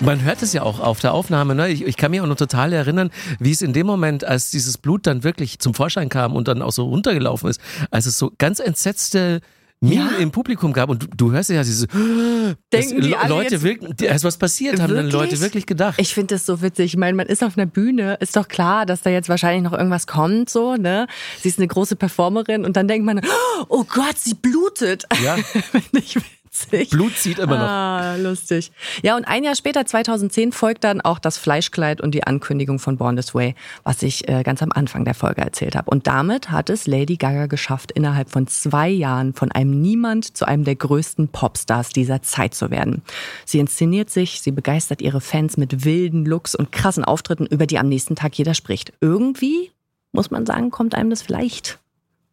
man 0.00 0.22
hört 0.22 0.42
es 0.42 0.52
ja 0.52 0.62
auch 0.62 0.78
auf 0.78 1.00
der 1.00 1.12
Aufnahme. 1.12 1.54
Ne? 1.54 1.68
Ich, 1.70 1.84
ich 1.84 1.96
kann 1.96 2.10
mich 2.10 2.20
auch 2.20 2.26
noch 2.26 2.36
total 2.36 2.72
erinnern, 2.72 3.10
wie 3.40 3.50
es 3.50 3.62
in 3.62 3.72
dem 3.72 3.86
Moment, 3.86 4.24
als 4.24 4.50
dieses 4.50 4.78
Blut 4.78 5.06
dann 5.06 5.24
wirklich 5.24 5.58
zum 5.58 5.74
Vorschein 5.74 6.08
kam 6.08 6.36
und 6.36 6.46
dann 6.48 6.62
auch 6.62 6.72
so 6.72 6.84
runtergelaufen 6.84 7.48
ist, 7.50 7.60
als 7.90 8.06
es 8.06 8.16
so 8.18 8.30
ganz 8.38 8.60
entsetzte 8.60 9.40
Minen 9.80 10.08
Ja. 10.12 10.16
im 10.18 10.30
Publikum 10.32 10.72
gab 10.72 10.88
und 10.90 11.04
du, 11.04 11.06
du 11.16 11.32
hörst 11.32 11.50
ja 11.50 11.62
diese 11.62 11.86
Denken 11.86 13.00
die 13.00 13.10
Le- 13.10 13.18
alle 13.18 13.28
Leute 13.28 13.62
wirken, 13.62 13.94
da 13.96 14.06
ist 14.12 14.24
was 14.24 14.36
passiert, 14.36 14.74
haben 14.80 14.88
dann 14.94 15.04
Wirklich? 15.06 15.12
Leute 15.12 15.40
wirklich 15.40 15.66
gedacht. 15.66 15.94
Ich 16.00 16.14
finde 16.14 16.34
das 16.34 16.44
so 16.46 16.62
witzig. 16.62 16.86
Ich 16.86 16.96
meine, 16.96 17.16
man 17.16 17.26
ist 17.26 17.42
auf 17.44 17.56
einer 17.56 17.66
Bühne, 17.66 18.14
ist 18.20 18.36
doch 18.36 18.48
klar, 18.48 18.86
dass 18.86 19.02
da 19.02 19.10
jetzt 19.10 19.28
wahrscheinlich 19.28 19.62
noch 19.62 19.72
irgendwas 19.76 20.06
kommt, 20.08 20.50
so, 20.50 20.74
ne? 20.76 21.06
Sie 21.40 21.48
ist 21.48 21.58
eine 21.58 21.68
große 21.68 21.94
Performerin 21.96 22.64
und 22.64 22.76
dann 22.76 22.88
denkt 22.88 23.06
man, 23.06 23.20
oh 23.68 23.84
Gott, 23.84 24.18
sie 24.18 24.34
blutet. 24.34 25.04
Ja. 25.24 25.36
Ich 25.92 26.16
witzig. 26.48 26.90
Blut 26.90 27.16
zieht 27.16 27.38
immer 27.38 27.58
noch. 27.58 27.68
Ah, 27.68 28.16
lustig. 28.16 28.72
Ja, 29.02 29.16
und 29.16 29.24
ein 29.24 29.44
Jahr 29.44 29.54
später, 29.54 29.84
2010, 29.84 30.52
folgt 30.52 30.84
dann 30.84 31.00
auch 31.00 31.18
das 31.18 31.38
Fleischkleid 31.38 32.00
und 32.00 32.14
die 32.14 32.24
Ankündigung 32.24 32.78
von 32.78 32.96
Born 32.96 33.16
This 33.16 33.34
Way, 33.34 33.54
was 33.84 34.02
ich 34.02 34.28
äh, 34.28 34.42
ganz 34.42 34.62
am 34.62 34.72
Anfang 34.72 35.04
der 35.04 35.14
Folge 35.14 35.42
erzählt 35.42 35.76
habe. 35.76 35.90
Und 35.90 36.06
damit 36.06 36.50
hat 36.50 36.70
es 36.70 36.86
Lady 36.86 37.16
Gaga 37.16 37.46
geschafft, 37.46 37.92
innerhalb 37.92 38.30
von 38.30 38.46
zwei 38.46 38.88
Jahren 38.88 39.34
von 39.34 39.52
einem 39.52 39.80
Niemand 39.80 40.36
zu 40.36 40.46
einem 40.46 40.64
der 40.64 40.76
größten 40.76 41.28
Popstars 41.28 41.90
dieser 41.90 42.22
Zeit 42.22 42.54
zu 42.54 42.70
werden. 42.70 43.02
Sie 43.44 43.58
inszeniert 43.58 44.10
sich, 44.10 44.40
sie 44.40 44.52
begeistert 44.52 45.02
ihre 45.02 45.20
Fans 45.20 45.56
mit 45.56 45.84
wilden 45.84 46.24
Looks 46.24 46.54
und 46.54 46.72
krassen 46.72 47.04
Auftritten, 47.04 47.46
über 47.46 47.66
die 47.66 47.78
am 47.78 47.88
nächsten 47.88 48.16
Tag 48.16 48.36
jeder 48.36 48.54
spricht. 48.54 48.92
Irgendwie, 49.00 49.70
muss 50.12 50.30
man 50.30 50.46
sagen, 50.46 50.70
kommt 50.70 50.94
einem 50.94 51.10
das 51.10 51.22
vielleicht 51.22 51.78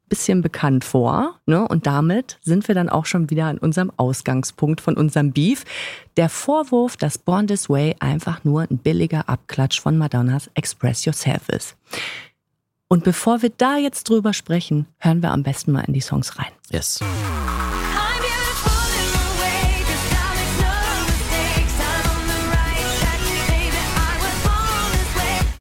bisschen 0.07 0.41
bekannt 0.41 0.83
vor. 0.83 1.39
Ne? 1.45 1.67
Und 1.67 1.87
damit 1.87 2.37
sind 2.41 2.67
wir 2.67 2.75
dann 2.75 2.89
auch 2.89 3.05
schon 3.05 3.29
wieder 3.29 3.45
an 3.45 3.57
unserem 3.57 3.91
Ausgangspunkt 3.97 4.81
von 4.81 4.95
unserem 4.95 5.31
Beef. 5.31 5.65
Der 6.17 6.29
Vorwurf, 6.29 6.97
dass 6.97 7.17
Born 7.17 7.47
This 7.47 7.69
Way 7.69 7.95
einfach 7.99 8.43
nur 8.43 8.61
ein 8.63 8.77
billiger 8.77 9.27
Abklatsch 9.29 9.79
von 9.79 9.97
Madonnas 9.97 10.49
Express 10.53 11.05
Yourself 11.05 11.49
ist. 11.49 11.75
Und 12.87 13.03
bevor 13.03 13.41
wir 13.41 13.49
da 13.49 13.77
jetzt 13.77 14.09
drüber 14.09 14.33
sprechen, 14.33 14.85
hören 14.99 15.21
wir 15.21 15.31
am 15.31 15.43
besten 15.43 15.71
mal 15.71 15.81
in 15.81 15.93
die 15.93 16.01
Songs 16.01 16.37
rein. 16.37 16.51
Yes. 16.69 16.99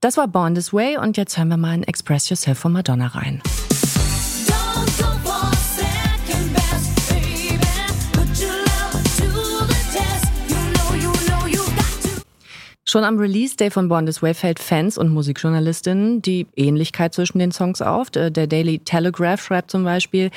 Das 0.05 0.19
war 0.19 0.29
Born 0.29 0.55
This 0.55 0.75
Way 0.75 0.99
und 0.99 1.17
jetzt 1.17 1.39
hören 1.39 1.49
wir 1.49 1.57
mal 1.57 1.75
in 1.75 1.83
Express 1.83 2.29
Yourself 2.29 2.59
von 2.59 2.73
Madonna 2.73 3.07
rein. 3.07 3.41
Schon 12.95 13.03
am 13.03 13.19
Release-Day 13.19 13.73
von 13.73 13.89
Born 13.89 14.07
This 14.07 14.23
Way 14.23 14.35
fällt 14.35 14.61
Fans 14.61 14.99
und 14.99 15.09
Musikjournalistinnen 15.09 16.23
die 16.23 16.47
Ähnlichkeit 16.55 17.13
zwischen 17.13 17.41
den 17.41 17.51
Songs 17.51 17.83
auf. 17.83 18.09
Der 18.09 18.31
der 18.31 18.47
Daily 18.47 18.79
Telegraph 18.79 19.43
schreibt 19.43 19.73
zum 19.73 19.83
Beispiel, 19.83 20.31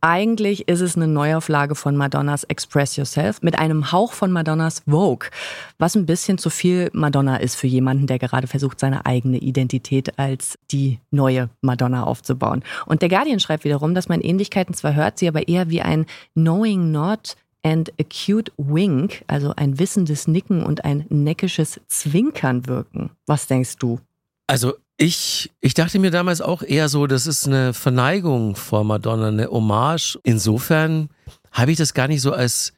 eigentlich 0.00 0.68
ist 0.68 0.80
es 0.80 0.96
eine 0.96 1.06
Neuauflage 1.06 1.74
von 1.74 1.98
Madonnas 1.98 2.44
Express 2.44 2.96
Yourself 2.96 3.42
mit 3.42 3.58
einem 3.58 3.92
Hauch 3.92 4.14
von 4.14 4.32
Madonnas 4.32 4.84
Vogue, 4.88 5.28
was 5.76 5.96
ein 5.96 6.06
bisschen 6.06 6.38
zu 6.38 6.48
viel 6.48 6.88
Madonna 6.94 7.36
ist 7.36 7.56
für 7.56 7.66
jemanden, 7.66 8.06
der 8.06 8.18
gerade 8.18 8.46
versucht, 8.46 8.80
seine 8.80 9.04
eigene 9.04 9.36
Identität 9.36 10.18
als 10.18 10.58
die 10.70 11.00
neue 11.10 11.50
Madonna 11.60 12.04
aufzubauen. 12.04 12.64
Und 12.86 13.02
der 13.02 13.10
Guardian 13.10 13.38
schreibt 13.38 13.64
wiederum, 13.64 13.94
dass 13.94 14.08
man 14.08 14.22
Ähnlichkeiten 14.22 14.72
zwar 14.72 14.94
hört, 14.94 15.18
sie 15.18 15.28
aber 15.28 15.46
eher 15.46 15.68
wie 15.68 15.82
ein 15.82 16.06
Knowing 16.32 16.90
Not 16.90 17.36
and 17.62 17.90
a 18.00 18.04
cute 18.04 18.52
wink, 18.56 19.24
also 19.26 19.52
ein 19.56 19.78
wissendes 19.78 20.28
Nicken 20.28 20.62
und 20.62 20.84
ein 20.84 21.06
neckisches 21.08 21.80
Zwinkern 21.88 22.66
wirken. 22.66 23.10
Was 23.26 23.46
denkst 23.46 23.76
du? 23.76 24.00
Also 24.46 24.74
ich, 24.96 25.50
ich 25.60 25.74
dachte 25.74 25.98
mir 25.98 26.10
damals 26.10 26.40
auch 26.40 26.62
eher 26.62 26.88
so, 26.88 27.06
das 27.06 27.26
ist 27.26 27.46
eine 27.46 27.72
Verneigung 27.72 28.56
vor 28.56 28.84
Madonna, 28.84 29.28
eine 29.28 29.48
Hommage. 29.48 30.18
Insofern 30.24 31.08
habe 31.52 31.70
ich 31.72 31.78
das 31.78 31.94
gar 31.94 32.08
nicht 32.08 32.20
so 32.20 32.32
als 32.32 32.72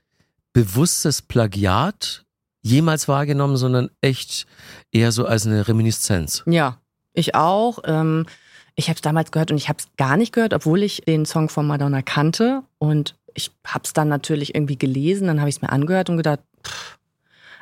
bewusstes 0.52 1.22
Plagiat 1.22 2.24
jemals 2.62 3.08
wahrgenommen, 3.08 3.56
sondern 3.56 3.90
echt 4.00 4.46
eher 4.92 5.12
so 5.12 5.24
als 5.24 5.46
eine 5.46 5.66
Reminiszenz. 5.66 6.42
Ja, 6.46 6.78
ich 7.14 7.34
auch. 7.34 7.78
Ähm, 7.84 8.26
ich 8.74 8.88
habe 8.88 8.96
es 8.96 9.02
damals 9.02 9.30
gehört 9.30 9.50
und 9.50 9.56
ich 9.56 9.68
habe 9.68 9.78
es 9.78 9.88
gar 9.96 10.16
nicht 10.16 10.32
gehört, 10.32 10.54
obwohl 10.54 10.82
ich 10.82 11.02
den 11.06 11.26
Song 11.26 11.48
von 11.48 11.66
Madonna 11.66 12.02
kannte. 12.02 12.62
Und 12.78 13.14
ich 13.34 13.50
habe 13.66 13.84
es 13.84 13.92
dann 13.92 14.08
natürlich 14.08 14.54
irgendwie 14.54 14.78
gelesen, 14.78 15.26
dann 15.26 15.40
habe 15.40 15.48
ich 15.48 15.56
es 15.56 15.62
mir 15.62 15.70
angehört 15.70 16.10
und 16.10 16.16
gedacht, 16.16 16.40
pff, 16.66 16.98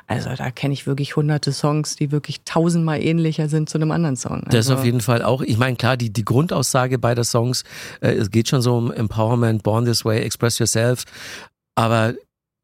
also 0.09 0.33
da 0.35 0.49
kenne 0.49 0.73
ich 0.73 0.87
wirklich 0.87 1.15
hunderte 1.15 1.53
Songs, 1.53 1.95
die 1.95 2.11
wirklich 2.11 2.41
tausendmal 2.43 2.99
ähnlicher 2.99 3.47
sind 3.47 3.69
zu 3.69 3.77
einem 3.77 3.91
anderen 3.91 4.15
Song. 4.15 4.41
Das 4.45 4.55
Also, 4.55 4.73
auf 4.73 4.83
jeden 4.83 5.01
Fall 5.01 5.21
auch. 5.21 5.43
Ich 5.43 5.59
meine, 5.59 5.75
klar, 5.75 5.97
die, 5.97 6.09
die 6.09 6.25
Grundaussage 6.25 6.97
beider 6.97 7.23
Songs, 7.23 7.63
äh, 8.01 8.13
es 8.13 8.31
geht 8.31 8.47
schon 8.47 8.63
so 8.63 8.75
um 8.75 8.91
Empowerment, 8.91 9.61
Born 9.61 9.85
This 9.85 10.03
Way, 10.03 10.21
Express 10.21 10.57
Yourself. 10.57 11.03
Aber 11.75 12.15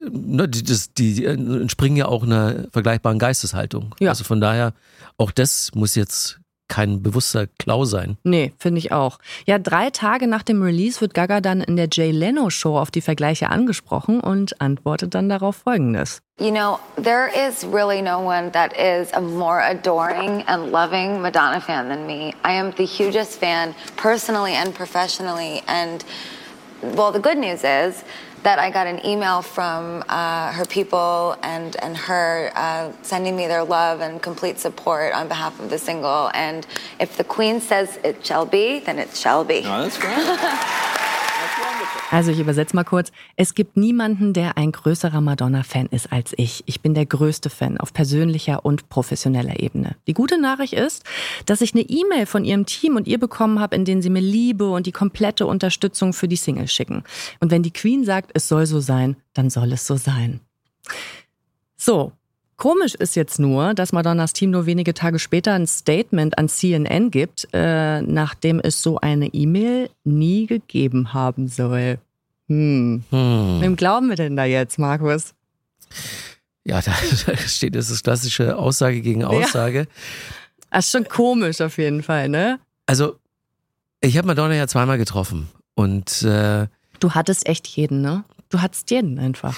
ne, 0.01 0.49
die, 0.49 0.63
das, 0.63 0.91
die 0.95 1.23
äh, 1.23 1.33
entspringen 1.33 1.97
ja 1.97 2.07
auch 2.07 2.23
einer 2.23 2.65
vergleichbaren 2.71 3.19
Geisteshaltung. 3.19 3.93
Ja. 3.99 4.09
Also 4.09 4.23
von 4.23 4.41
daher, 4.41 4.73
auch 5.19 5.29
das 5.29 5.69
muss 5.75 5.93
jetzt 5.93 6.39
kein 6.67 7.03
bewusster 7.03 7.47
Klau 7.59 7.85
sein. 7.85 8.17
Nee, 8.23 8.53
finde 8.57 8.79
ich 8.79 8.91
auch. 8.91 9.19
Ja, 9.45 9.59
drei 9.59 9.89
Tage 9.89 10.27
nach 10.27 10.43
dem 10.43 10.61
Release 10.61 11.01
wird 11.01 11.13
Gaga 11.13 11.41
dann 11.41 11.61
in 11.61 11.75
der 11.75 11.87
Jay 11.91 12.11
Leno 12.11 12.49
Show 12.49 12.77
auf 12.77 12.91
die 12.91 13.01
Vergleiche 13.01 13.49
angesprochen 13.49 14.19
und 14.19 14.59
antwortet 14.61 15.13
dann 15.15 15.29
darauf 15.29 15.57
folgendes. 15.57 16.21
You 16.39 16.51
know, 16.51 16.79
there 17.01 17.29
is 17.29 17.65
really 17.65 18.01
no 18.01 18.19
one 18.19 18.51
that 18.51 18.73
is 18.73 19.13
a 19.13 19.21
more 19.21 19.61
adoring 19.61 20.43
and 20.47 20.71
loving 20.71 21.21
Madonna 21.21 21.61
fan 21.61 21.87
than 21.87 22.05
me. 22.05 22.33
I 22.43 22.51
am 22.51 22.73
the 22.75 22.85
hugest 22.85 23.39
fan, 23.39 23.73
personally 23.95 24.53
and 24.53 24.73
professionally. 24.73 25.61
And, 25.67 26.03
well, 26.81 27.13
the 27.13 27.21
good 27.21 27.37
news 27.37 27.63
is 27.63 28.03
that 28.45 28.59
I 28.59 28.69
got 28.69 28.85
an 28.85 29.03
email 29.03 29.41
from 29.41 30.03
uh, 30.07 30.51
her 30.51 30.65
people 30.65 31.35
and, 31.41 31.75
and 31.81 31.97
her 31.97 32.51
uh, 32.55 32.91
sending 33.01 33.35
me 33.35 33.47
their 33.47 33.63
love 33.63 34.01
and 34.01 34.21
complete 34.21 34.59
support 34.59 35.13
on 35.13 35.27
behalf 35.27 35.59
of 35.59 35.71
the 35.71 35.79
single. 35.79 36.29
And 36.35 36.65
if 36.99 37.17
the 37.17 37.23
Queen 37.23 37.59
says 37.59 37.97
it 38.03 38.23
shall 38.23 38.45
be, 38.45 38.79
then 38.79 38.99
it 38.99 39.15
shall 39.15 39.43
be. 39.43 39.63
Oh, 39.65 39.81
that's 39.81 39.97
great. 39.97 40.15
Also 42.11 42.31
ich 42.31 42.39
übersetze 42.39 42.75
mal 42.75 42.83
kurz. 42.83 43.11
Es 43.35 43.55
gibt 43.55 43.77
niemanden, 43.77 44.33
der 44.33 44.57
ein 44.57 44.71
größerer 44.71 45.21
Madonna-Fan 45.21 45.87
ist 45.87 46.11
als 46.11 46.33
ich. 46.37 46.63
Ich 46.65 46.81
bin 46.81 46.93
der 46.93 47.05
größte 47.05 47.49
Fan 47.49 47.77
auf 47.77 47.93
persönlicher 47.93 48.63
und 48.63 48.89
professioneller 48.89 49.59
Ebene. 49.59 49.95
Die 50.07 50.13
gute 50.13 50.39
Nachricht 50.39 50.73
ist, 50.73 51.03
dass 51.45 51.61
ich 51.61 51.73
eine 51.73 51.83
E-Mail 51.83 52.25
von 52.25 52.45
ihrem 52.45 52.65
Team 52.65 52.95
und 52.95 53.07
ihr 53.07 53.19
bekommen 53.19 53.59
habe, 53.59 53.75
in 53.75 53.85
denen 53.85 54.01
sie 54.01 54.09
mir 54.09 54.21
Liebe 54.21 54.69
und 54.69 54.85
die 54.85 54.91
komplette 54.91 55.45
Unterstützung 55.45 56.13
für 56.13 56.27
die 56.27 56.35
Single 56.35 56.67
schicken. 56.67 57.03
Und 57.39 57.51
wenn 57.51 57.63
die 57.63 57.73
Queen 57.73 58.05
sagt, 58.05 58.31
es 58.33 58.47
soll 58.47 58.65
so 58.65 58.79
sein, 58.79 59.15
dann 59.33 59.49
soll 59.49 59.71
es 59.73 59.85
so 59.85 59.95
sein. 59.95 60.39
So. 61.77 62.13
Komisch 62.57 62.95
ist 62.95 63.15
jetzt 63.15 63.37
nur, 63.37 63.73
dass 63.73 63.91
Madonnas 63.91 64.31
Team 64.31 64.51
nur 64.51 64.65
wenige 64.65 64.93
Tage 64.93 65.19
später 65.19 65.53
ein 65.53 65.67
Statement 65.67 66.37
an 66.37 66.47
CNN 66.47 67.11
gibt, 67.11 67.47
äh, 67.51 68.01
nachdem 68.01 68.59
es 68.59 68.81
so 68.81 68.97
eine 68.97 69.27
E-Mail 69.27 69.89
nie 70.05 70.47
gegeben 70.47 71.13
haben 71.13 71.47
soll. 71.49 71.97
Hm. 72.47 73.03
Hm. 73.09 73.57
Wem 73.61 73.75
glauben 73.75 74.07
wir 74.09 74.15
denn 74.15 74.37
da 74.37 74.45
jetzt, 74.45 74.79
Markus? 74.79 75.33
Ja, 76.63 76.81
da, 76.81 76.93
da 77.25 77.37
steht 77.37 77.75
das 77.75 78.03
klassische 78.03 78.57
Aussage 78.57 79.01
gegen 79.01 79.25
Aussage. 79.25 79.87
Das 80.71 80.85
ist 80.85 80.91
schon 80.91 81.07
komisch 81.07 81.61
auf 81.61 81.77
jeden 81.77 82.03
Fall, 82.03 82.29
ne? 82.29 82.59
Also, 82.85 83.17
ich 84.01 84.17
habe 84.17 84.27
Madonna 84.27 84.55
ja 84.55 84.67
zweimal 84.67 84.97
getroffen 84.97 85.49
und 85.73 86.21
äh, 86.23 86.67
Du 86.99 87.11
hattest 87.11 87.47
echt 87.47 87.67
jeden, 87.67 88.01
ne? 88.01 88.23
Du 88.49 88.61
hattest 88.61 88.91
jeden 88.91 89.19
einfach. 89.19 89.55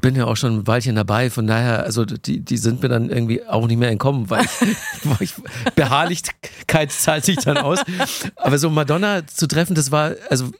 Bin 0.00 0.16
ja 0.16 0.26
auch 0.26 0.36
schon 0.36 0.58
ein 0.58 0.66
Weilchen 0.66 0.96
dabei, 0.96 1.30
von 1.30 1.46
daher, 1.46 1.84
also 1.84 2.04
die, 2.04 2.40
die 2.40 2.56
sind 2.56 2.82
mir 2.82 2.88
dann 2.88 3.10
irgendwie 3.10 3.44
auch 3.44 3.66
nicht 3.66 3.78
mehr 3.78 3.90
entkommen, 3.90 4.30
weil 4.30 4.44
ich, 4.44 5.20
ich 5.20 5.34
Beharrlichkeit 5.74 6.92
zahlt 6.92 7.24
sich 7.24 7.38
dann 7.38 7.58
aus. 7.58 7.80
Aber 8.36 8.58
so 8.58 8.70
Madonna 8.70 9.26
zu 9.26 9.46
treffen, 9.46 9.74
das 9.74 9.90
war, 9.90 10.14
also 10.30 10.50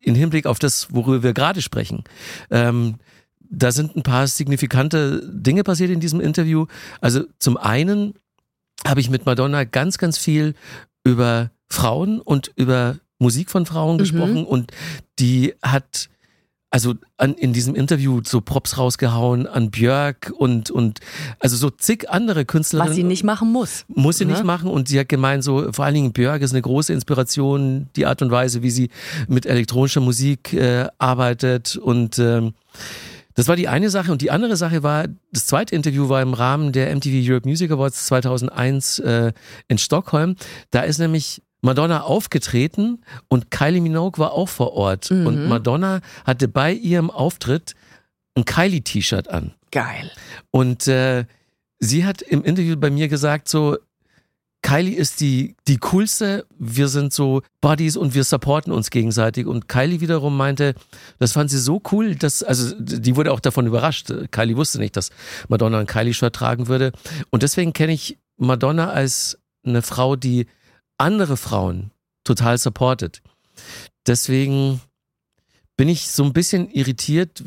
in 0.00 0.14
Hinblick 0.14 0.46
auf 0.46 0.58
das, 0.58 0.88
worüber 0.92 1.22
wir 1.22 1.32
gerade 1.32 1.62
sprechen, 1.62 2.04
ähm, 2.50 2.96
da 3.40 3.72
sind 3.72 3.96
ein 3.96 4.02
paar 4.02 4.26
signifikante 4.26 5.22
Dinge 5.32 5.64
passiert 5.64 5.90
in 5.90 6.00
diesem 6.00 6.20
Interview. 6.20 6.66
Also 7.00 7.24
zum 7.38 7.56
einen 7.56 8.14
habe 8.86 9.00
ich 9.00 9.10
mit 9.10 9.26
Madonna 9.26 9.64
ganz, 9.64 9.98
ganz 9.98 10.18
viel 10.18 10.54
über 11.04 11.50
Frauen 11.68 12.20
und 12.20 12.52
über 12.56 12.98
Musik 13.18 13.50
von 13.50 13.64
Frauen 13.64 13.98
gesprochen 13.98 14.44
und 14.44 14.72
die 15.18 15.54
hat 15.62 16.08
also 16.74 16.94
an, 17.18 17.34
in 17.34 17.52
diesem 17.52 17.76
Interview 17.76 18.20
so 18.24 18.40
Props 18.40 18.78
rausgehauen 18.78 19.46
an 19.46 19.70
Björk 19.70 20.32
und, 20.36 20.72
und 20.72 20.98
also 21.38 21.56
so 21.56 21.70
zig 21.70 22.10
andere 22.10 22.44
Künstlerinnen. 22.44 22.90
Was 22.90 22.96
sie 22.96 23.04
nicht 23.04 23.22
machen 23.22 23.52
muss. 23.52 23.84
Muss 23.86 24.18
sie 24.18 24.24
Ne? 24.24 24.32
nicht 24.32 24.42
machen 24.42 24.68
und 24.68 24.88
sie 24.88 24.98
hat 24.98 25.08
gemeint, 25.08 25.44
so 25.44 25.70
vor 25.72 25.84
allen 25.84 25.94
Dingen 25.94 26.12
Björk 26.12 26.42
ist 26.42 26.50
eine 26.50 26.62
große 26.62 26.92
Inspiration, 26.92 27.90
die 27.94 28.06
Art 28.06 28.22
und 28.22 28.32
Weise, 28.32 28.64
wie 28.64 28.70
sie 28.70 28.90
mit 29.28 29.46
elektronischer 29.46 30.00
Musik 30.00 30.52
äh, 30.52 30.88
arbeitet 30.98 31.76
und 31.76 32.18
ähm, 32.18 32.54
Das 33.36 33.46
war 33.46 33.54
die 33.54 33.68
eine 33.68 33.88
Sache 33.88 34.10
und 34.10 34.20
die 34.20 34.32
andere 34.32 34.56
Sache 34.56 34.82
war, 34.82 35.04
das 35.32 35.46
zweite 35.46 35.76
Interview 35.76 36.08
war 36.08 36.22
im 36.22 36.34
Rahmen 36.34 36.72
der 36.72 36.92
MTV 36.92 37.30
Europe 37.30 37.48
Music 37.48 37.70
Awards 37.70 38.06
2001 38.06 38.98
äh, 38.98 39.32
in 39.68 39.78
Stockholm. 39.78 40.34
Da 40.72 40.80
ist 40.80 40.98
nämlich 40.98 41.40
Madonna 41.64 42.02
aufgetreten 42.02 43.02
und 43.28 43.50
Kylie 43.50 43.80
Minogue 43.80 44.18
war 44.18 44.32
auch 44.32 44.48
vor 44.48 44.72
Ort 44.74 45.10
Mhm. 45.10 45.26
und 45.26 45.48
Madonna 45.48 46.00
hatte 46.24 46.46
bei 46.46 46.72
ihrem 46.72 47.10
Auftritt 47.10 47.74
ein 48.36 48.44
Kylie-T-Shirt 48.44 49.28
an. 49.28 49.54
Geil. 49.70 50.10
Und 50.50 50.86
äh, 50.88 51.24
sie 51.78 52.04
hat 52.04 52.20
im 52.22 52.44
Interview 52.44 52.76
bei 52.76 52.90
mir 52.90 53.08
gesagt, 53.08 53.48
so, 53.48 53.76
Kylie 54.62 54.94
ist 54.96 55.20
die, 55.20 55.56
die 55.68 55.76
coolste, 55.78 56.46
wir 56.58 56.88
sind 56.88 57.12
so 57.12 57.42
Buddies 57.60 57.96
und 57.98 58.14
wir 58.14 58.24
supporten 58.24 58.72
uns 58.72 58.88
gegenseitig. 58.90 59.46
Und 59.46 59.68
Kylie 59.68 60.00
wiederum 60.00 60.36
meinte, 60.36 60.74
das 61.18 61.32
fand 61.32 61.50
sie 61.50 61.58
so 61.58 61.82
cool, 61.92 62.14
dass, 62.14 62.42
also 62.42 62.74
die 62.78 63.14
wurde 63.14 63.30
auch 63.32 63.40
davon 63.40 63.66
überrascht. 63.66 64.10
Kylie 64.30 64.56
wusste 64.56 64.78
nicht, 64.78 64.96
dass 64.96 65.10
Madonna 65.48 65.78
ein 65.80 65.86
Kylie-Shirt 65.86 66.34
tragen 66.34 66.66
würde. 66.68 66.92
Und 67.30 67.42
deswegen 67.42 67.72
kenne 67.74 67.92
ich 67.92 68.18
Madonna 68.38 68.90
als 68.90 69.38
eine 69.66 69.82
Frau, 69.82 70.16
die 70.16 70.46
andere 70.98 71.36
Frauen 71.36 71.90
total 72.24 72.58
supportet. 72.58 73.22
Deswegen 74.06 74.80
bin 75.76 75.88
ich 75.88 76.10
so 76.10 76.24
ein 76.24 76.32
bisschen 76.32 76.70
irritiert 76.70 77.42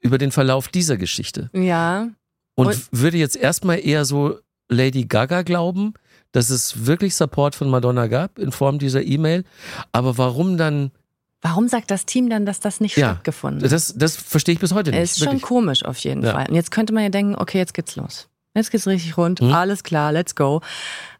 über 0.00 0.18
den 0.18 0.30
Verlauf 0.32 0.68
dieser 0.68 0.96
Geschichte. 0.96 1.50
Ja. 1.52 2.08
Und, 2.54 2.66
Und- 2.66 2.88
würde 2.92 3.16
jetzt 3.16 3.36
erstmal 3.36 3.84
eher 3.84 4.04
so 4.04 4.38
Lady 4.68 5.04
Gaga 5.04 5.42
glauben, 5.42 5.94
dass 6.32 6.50
es 6.50 6.86
wirklich 6.86 7.14
Support 7.14 7.54
von 7.54 7.68
Madonna 7.70 8.06
gab 8.06 8.38
in 8.38 8.52
Form 8.52 8.78
dieser 8.78 9.02
E-Mail. 9.02 9.44
Aber 9.92 10.18
warum 10.18 10.56
dann, 10.56 10.90
Warum 11.42 11.68
sagt 11.68 11.90
das 11.90 12.06
Team 12.06 12.30
dann, 12.30 12.46
dass 12.46 12.58
das 12.60 12.80
nicht 12.80 12.96
Ja, 12.96 13.10
stattgefunden 13.12 13.62
hat? 13.62 13.70
das, 13.70 13.92
das 13.96 14.16
verstehe 14.16 14.54
ich 14.54 14.60
bis 14.60 14.72
heute 14.72 14.90
nicht. 14.90 15.00
Ist 15.00 15.18
schon 15.18 15.26
wirklich. 15.26 15.42
komisch 15.42 15.84
auf 15.84 15.98
jeden 15.98 16.22
Ja. 16.24 16.32
Fall. 16.32 16.46
Und 16.48 16.54
jetzt 16.54 16.70
könnte 16.70 16.92
man 16.94 17.02
ja 17.02 17.10
denken, 17.10 17.34
okay, 17.36 17.58
jetzt 17.58 17.74
geht's 17.74 17.96
los. 17.96 18.28
Jetzt 18.54 18.70
geht's 18.70 18.86
richtig 18.86 19.16
rund, 19.18 19.42
Mhm. 19.42 19.52
alles 19.52 19.82
klar, 19.82 20.10
let's 20.12 20.34
go. 20.34 20.62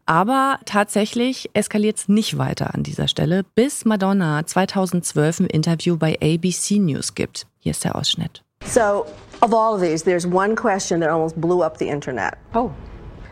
Aber 0.07 0.59
tatsächlich 0.67 1.51
eskaliert 1.55 1.97
es 1.97 2.09
nicht 2.09 2.37
weiter 2.37 2.75
an 2.75 2.83
dieser 2.83 3.09
Stelle, 3.09 3.43
bis 3.55 3.85
Madonna 3.85 4.45
2012 4.47 5.41
ein 5.41 5.47
Interview 5.47 5.97
bei 5.97 6.19
ABC 6.23 6.79
News 6.79 7.15
gibt. 7.15 7.47
Hier 7.61 7.71
ist 7.71 7.85
der 7.85 7.97
Ausschnitt. 7.97 8.43
So, 8.67 9.07
of 9.41 9.53
all 9.53 9.75
of 9.75 9.81
these, 9.81 10.05
there's 10.05 10.27
one 10.27 10.55
question 10.55 11.01
that 11.01 11.11
almost 11.11 11.41
blew 11.41 11.63
up 11.63 11.79
the 11.79 11.89
internet. 11.89 12.35
Oh, 12.55 12.71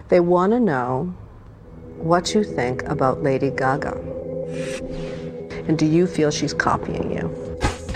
They 0.08 0.20
want 0.20 0.52
to 0.52 0.60
know 0.60 1.14
what 1.96 2.34
you 2.34 2.44
think 2.44 2.82
about 2.86 3.22
Lady 3.22 3.50
Gaga. 3.50 3.96
And 5.66 5.78
do 5.78 5.86
you 5.86 6.06
feel 6.06 6.30
she's 6.30 6.52
copying 6.52 7.10
you? 7.10 7.30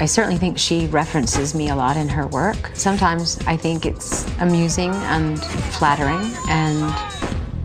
I 0.00 0.06
certainly 0.06 0.38
think 0.38 0.56
she 0.56 0.86
references 0.86 1.54
me 1.54 1.68
a 1.68 1.74
lot 1.74 1.96
in 1.98 2.08
her 2.08 2.26
work. 2.28 2.70
Sometimes 2.72 3.38
I 3.46 3.58
think 3.58 3.84
it's 3.84 4.24
amusing 4.40 4.94
and 5.10 5.38
flattering 5.78 6.20
and 6.48 6.90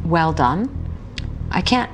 well 0.04 0.34
done. 0.34 0.68
I 1.52 1.62
can't 1.62 1.92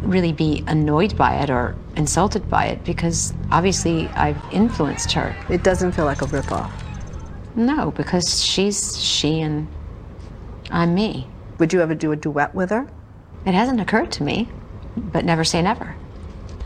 really 0.00 0.32
be 0.32 0.64
annoyed 0.66 1.16
by 1.16 1.36
it 1.36 1.50
or 1.50 1.76
insulted 1.96 2.48
by 2.48 2.66
it 2.66 2.84
because 2.84 3.32
obviously 3.50 4.08
I've 4.08 4.40
influenced 4.52 5.12
her. 5.12 5.36
It 5.48 5.62
doesn't 5.62 5.92
feel 5.92 6.04
like 6.04 6.22
a 6.22 6.26
ripoff. 6.26 6.70
No, 7.54 7.90
because 7.92 8.42
she's 8.42 8.98
she 8.98 9.40
and 9.40 9.68
I'm 10.70 10.94
me. 10.94 11.26
Would 11.58 11.72
you 11.72 11.80
ever 11.82 11.94
do 11.94 12.12
a 12.12 12.16
duet 12.16 12.54
with 12.54 12.70
her? 12.70 12.88
It 13.44 13.54
hasn't 13.54 13.80
occurred 13.80 14.10
to 14.12 14.22
me, 14.22 14.48
but 14.96 15.24
never 15.24 15.44
say 15.44 15.60
never. 15.62 15.94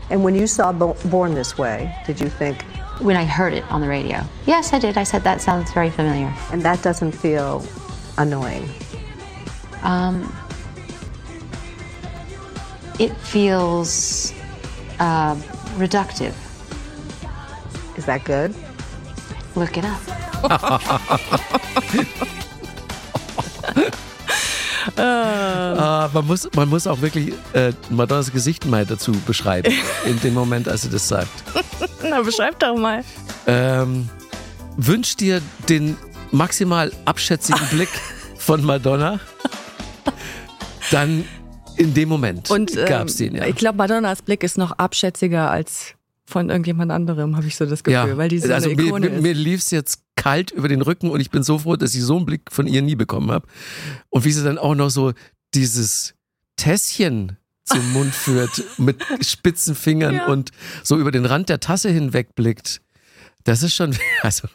And 0.09 0.23
when 0.23 0.35
you 0.35 0.47
saw 0.47 0.71
Born 0.71 1.33
This 1.33 1.57
Way, 1.57 1.93
did 2.05 2.21
you 2.21 2.29
think, 2.29 2.61
When 3.01 3.17
I 3.17 3.25
heard 3.25 3.53
it 3.53 3.69
on 3.69 3.81
the 3.81 3.87
radio, 3.89 4.21
yes, 4.45 4.71
I 4.73 4.79
did. 4.79 4.97
I 4.97 5.03
said 5.03 5.23
that 5.23 5.41
sounds 5.41 5.71
very 5.73 5.89
familiar. 5.89 6.33
and 6.51 6.61
that 6.63 6.81
doesn't 6.81 7.11
feel 7.11 7.65
annoying? 8.17 8.69
Um, 9.83 10.33
it 12.99 13.15
feels 13.17 14.33
uh, 14.99 15.35
reductive. 15.77 16.33
Is 17.95 18.05
that 18.05 18.23
good? 18.23 18.53
Look 19.55 19.77
it 19.77 19.85
up. 19.85 20.01
Ah, 24.97 26.09
man, 26.13 26.25
muss, 26.25 26.49
man 26.55 26.69
muss 26.69 26.87
auch 26.87 27.01
wirklich 27.01 27.33
äh, 27.53 27.71
Madonnas 27.89 28.31
Gesicht 28.31 28.65
mal 28.65 28.85
dazu 28.85 29.11
beschreiben, 29.25 29.73
in 30.05 30.19
dem 30.21 30.33
Moment, 30.33 30.67
als 30.67 30.83
sie 30.83 30.89
das 30.89 31.07
sagt. 31.07 31.29
Na, 32.03 32.21
beschreib 32.21 32.59
doch 32.59 32.75
mal. 32.75 33.03
Ähm, 33.45 34.09
wünsch 34.77 35.15
dir 35.15 35.41
den 35.69 35.97
maximal 36.31 36.91
abschätzigen 37.05 37.67
Blick 37.69 37.89
von 38.37 38.63
Madonna. 38.63 39.19
Dann 40.91 41.25
in 41.77 41.93
dem 41.93 42.09
Moment 42.09 42.49
Und 42.49 42.75
ähm, 42.75 42.85
gab's 42.85 43.17
den, 43.17 43.35
ja. 43.35 43.45
ich 43.45 43.55
glaube, 43.55 43.77
Madonnas 43.77 44.21
Blick 44.21 44.43
ist 44.43 44.57
noch 44.57 44.71
abschätziger 44.71 45.49
als 45.51 45.93
von 46.25 46.49
irgendjemand 46.49 46.91
anderem, 46.91 47.37
habe 47.37 47.47
ich 47.47 47.55
so 47.55 47.65
das 47.65 47.83
Gefühl, 47.83 48.17
weil 48.17 48.27
die 48.29 48.39
so 48.39 48.53
also 48.53 48.69
eine 48.69 48.75
mir, 48.81 48.87
Ikone 48.87 49.09
mir, 49.09 49.15
ist. 49.15 49.21
mir 49.21 49.33
lief's 49.33 49.71
jetzt 49.71 50.01
kalt 50.17 50.51
über 50.51 50.67
den 50.67 50.81
Rücken 50.81 51.09
und 51.09 51.21
ich 51.21 51.29
bin 51.31 51.41
so 51.43 51.59
froh, 51.59 51.77
dass 51.77 51.95
ich 51.95 52.01
so 52.03 52.17
einen 52.17 52.25
Blick 52.25 52.51
von 52.51 52.67
ihr 52.67 52.81
nie 52.81 52.95
bekommen 52.95 53.31
habe. 53.31 53.47
Und 54.09 54.25
wie 54.25 54.31
sie 54.31 54.43
dann 54.43 54.57
auch 54.57 54.75
noch 54.75 54.89
so 54.89 55.13
dieses 55.53 56.15
Tässchen 56.57 57.37
zum 57.63 57.93
Mund 57.93 58.13
führt 58.15 58.61
mit 58.77 58.97
spitzen 59.21 59.73
Fingern 59.75 60.15
Ja. 60.15 60.25
und 60.27 60.51
so 60.83 60.97
über 60.97 61.11
den 61.11 61.25
Rand 61.25 61.47
der 61.47 61.61
Tasse 61.61 61.89
hinwegblickt. 61.89 62.81
Das 63.45 63.63
ist 63.63 63.73
schon, 63.73 63.95
also, 64.21 64.49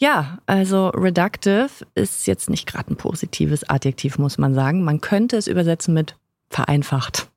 Ja, 0.00 0.38
also 0.46 0.88
reductive 0.90 1.70
ist 1.94 2.26
jetzt 2.26 2.48
nicht 2.48 2.66
gerade 2.66 2.92
ein 2.92 2.96
positives 2.96 3.68
Adjektiv, 3.68 4.18
muss 4.18 4.38
man 4.38 4.54
sagen. 4.54 4.84
Man 4.84 5.00
könnte 5.00 5.36
es 5.36 5.48
übersetzen 5.48 5.92
mit 5.92 6.16
vereinfacht. 6.50 7.28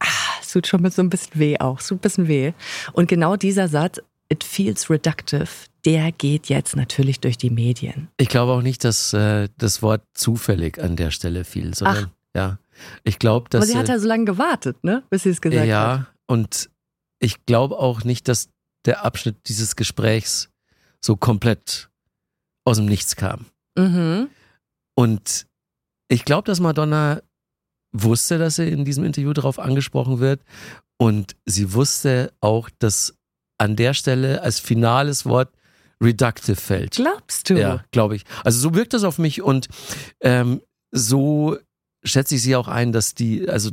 Ah, 0.00 0.06
es 0.40 0.50
tut 0.50 0.66
schon 0.66 0.82
mit 0.82 0.92
so 0.92 1.02
ein 1.02 1.08
bisschen 1.08 1.38
weh 1.38 1.58
auch, 1.58 1.80
so 1.80 1.94
ein 1.94 1.98
bisschen 1.98 2.26
weh. 2.26 2.52
Und 2.92 3.08
genau 3.08 3.36
dieser 3.36 3.68
Satz, 3.68 4.00
it 4.28 4.42
feels 4.42 4.90
reductive, 4.90 5.48
der 5.84 6.10
geht 6.10 6.48
jetzt 6.48 6.74
natürlich 6.74 7.20
durch 7.20 7.38
die 7.38 7.50
Medien. 7.50 8.08
ich 8.16 8.28
glaube 8.28 8.52
auch 8.52 8.62
nicht, 8.62 8.82
dass 8.82 9.12
äh, 9.12 9.48
das 9.56 9.82
Wort 9.82 10.02
zufällig 10.14 10.82
an 10.82 10.96
der 10.96 11.12
Stelle 11.12 11.44
fiel, 11.44 11.74
sondern 11.74 12.10
ja, 12.34 12.58
ich 13.04 13.20
glaube, 13.20 13.48
dass 13.50 13.62
Aber 13.62 13.66
sie 13.66 13.78
hat 13.78 13.88
äh, 13.88 13.92
ja 13.92 13.98
so 14.00 14.08
lange 14.08 14.24
gewartet, 14.24 14.82
ne, 14.82 15.04
bis 15.10 15.22
sie 15.22 15.30
es 15.30 15.40
gesagt 15.40 15.62
hat. 15.62 15.68
ja, 15.68 16.06
und 16.26 16.70
ich 17.20 17.46
glaube 17.46 17.78
auch 17.78 18.02
nicht, 18.02 18.26
dass 18.26 18.48
der 18.84 19.04
Abschnitt 19.04 19.36
dieses 19.46 19.76
Gesprächs 19.76 20.50
so 21.00 21.16
komplett 21.16 21.88
aus 22.64 22.76
dem 22.78 22.86
Nichts 22.86 23.16
kam. 23.16 23.46
Mhm. 23.76 24.28
Und 24.94 25.46
ich 26.08 26.24
glaube, 26.24 26.46
dass 26.46 26.60
Madonna 26.60 27.22
wusste, 27.92 28.38
dass 28.38 28.56
sie 28.56 28.68
in 28.68 28.84
diesem 28.84 29.04
Interview 29.04 29.32
darauf 29.32 29.58
angesprochen 29.58 30.18
wird. 30.20 30.42
Und 30.98 31.36
sie 31.44 31.72
wusste 31.72 32.32
auch, 32.40 32.70
dass 32.78 33.14
an 33.58 33.76
der 33.76 33.94
Stelle 33.94 34.42
als 34.42 34.60
finales 34.60 35.26
Wort 35.26 35.50
reductive 36.00 36.56
fällt. 36.56 36.96
Glaubst 36.96 37.48
du? 37.48 37.58
Ja, 37.58 37.84
glaube 37.90 38.16
ich. 38.16 38.24
Also 38.44 38.60
so 38.60 38.74
wirkt 38.74 38.92
das 38.92 39.04
auf 39.04 39.18
mich 39.18 39.42
und 39.42 39.68
ähm, 40.20 40.60
so 40.90 41.56
schätze 42.04 42.34
ich 42.36 42.42
sie 42.42 42.56
auch 42.56 42.68
ein, 42.68 42.92
dass 42.92 43.14
die, 43.14 43.48
also 43.48 43.70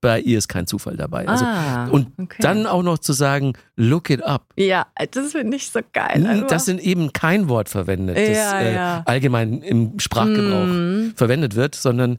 bei 0.00 0.20
ihr 0.20 0.38
ist 0.38 0.48
kein 0.48 0.66
Zufall 0.66 0.96
dabei. 0.96 1.26
Also, 1.28 1.44
ah, 1.44 1.86
und 1.88 2.08
okay. 2.18 2.36
dann 2.40 2.66
auch 2.66 2.82
noch 2.82 2.98
zu 2.98 3.12
sagen, 3.12 3.52
look 3.76 4.10
it 4.10 4.22
up. 4.22 4.46
Ja, 4.56 4.86
das 5.10 5.32
finde 5.32 5.56
ich 5.56 5.70
so 5.70 5.80
geil. 5.92 6.26
einfach. 6.26 6.46
Das 6.48 6.64
sind 6.64 6.80
eben 6.80 7.12
kein 7.12 7.48
Wort 7.48 7.68
verwendet, 7.68 8.16
das 8.16 8.36
Ja, 8.36 8.60
äh, 8.60 8.74
ja. 8.74 9.02
allgemein 9.06 9.62
im 9.62 9.98
Sprachgebrauch 9.98 10.66
Mhm. 10.66 11.12
verwendet 11.16 11.54
wird, 11.54 11.74
sondern 11.74 12.18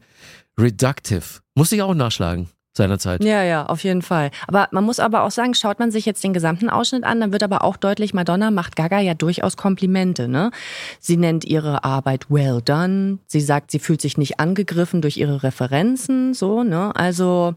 reductive. 0.57 1.23
Muss 1.55 1.71
ich 1.71 1.81
auch 1.81 1.93
nachschlagen 1.93 2.49
seinerzeit. 2.79 3.23
Ja, 3.23 3.43
ja, 3.43 3.65
auf 3.67 3.83
jeden 3.83 4.01
Fall. 4.01 4.31
Aber 4.47 4.67
man 4.71 4.83
muss 4.83 4.99
aber 4.99 5.21
auch 5.23 5.31
sagen, 5.31 5.53
schaut 5.53 5.77
man 5.77 5.91
sich 5.91 6.05
jetzt 6.05 6.23
den 6.23 6.33
gesamten 6.33 6.69
Ausschnitt 6.69 7.03
an, 7.03 7.19
dann 7.19 7.31
wird 7.31 7.43
aber 7.43 7.63
auch 7.63 7.77
deutlich, 7.77 8.13
Madonna 8.15 8.49
macht 8.49 8.75
Gaga 8.75 8.99
ja 8.99 9.13
durchaus 9.13 9.55
Komplimente. 9.57 10.27
Ne? 10.27 10.51
Sie 10.99 11.17
nennt 11.17 11.45
ihre 11.45 11.83
Arbeit 11.83 12.25
well 12.29 12.61
done. 12.63 13.19
Sie 13.27 13.41
sagt, 13.41 13.69
sie 13.71 13.79
fühlt 13.79 14.01
sich 14.01 14.17
nicht 14.17 14.39
angegriffen 14.39 15.01
durch 15.01 15.17
ihre 15.17 15.43
Referenzen. 15.43 16.33
So, 16.33 16.63
ne? 16.63 16.91
Also, 16.95 17.53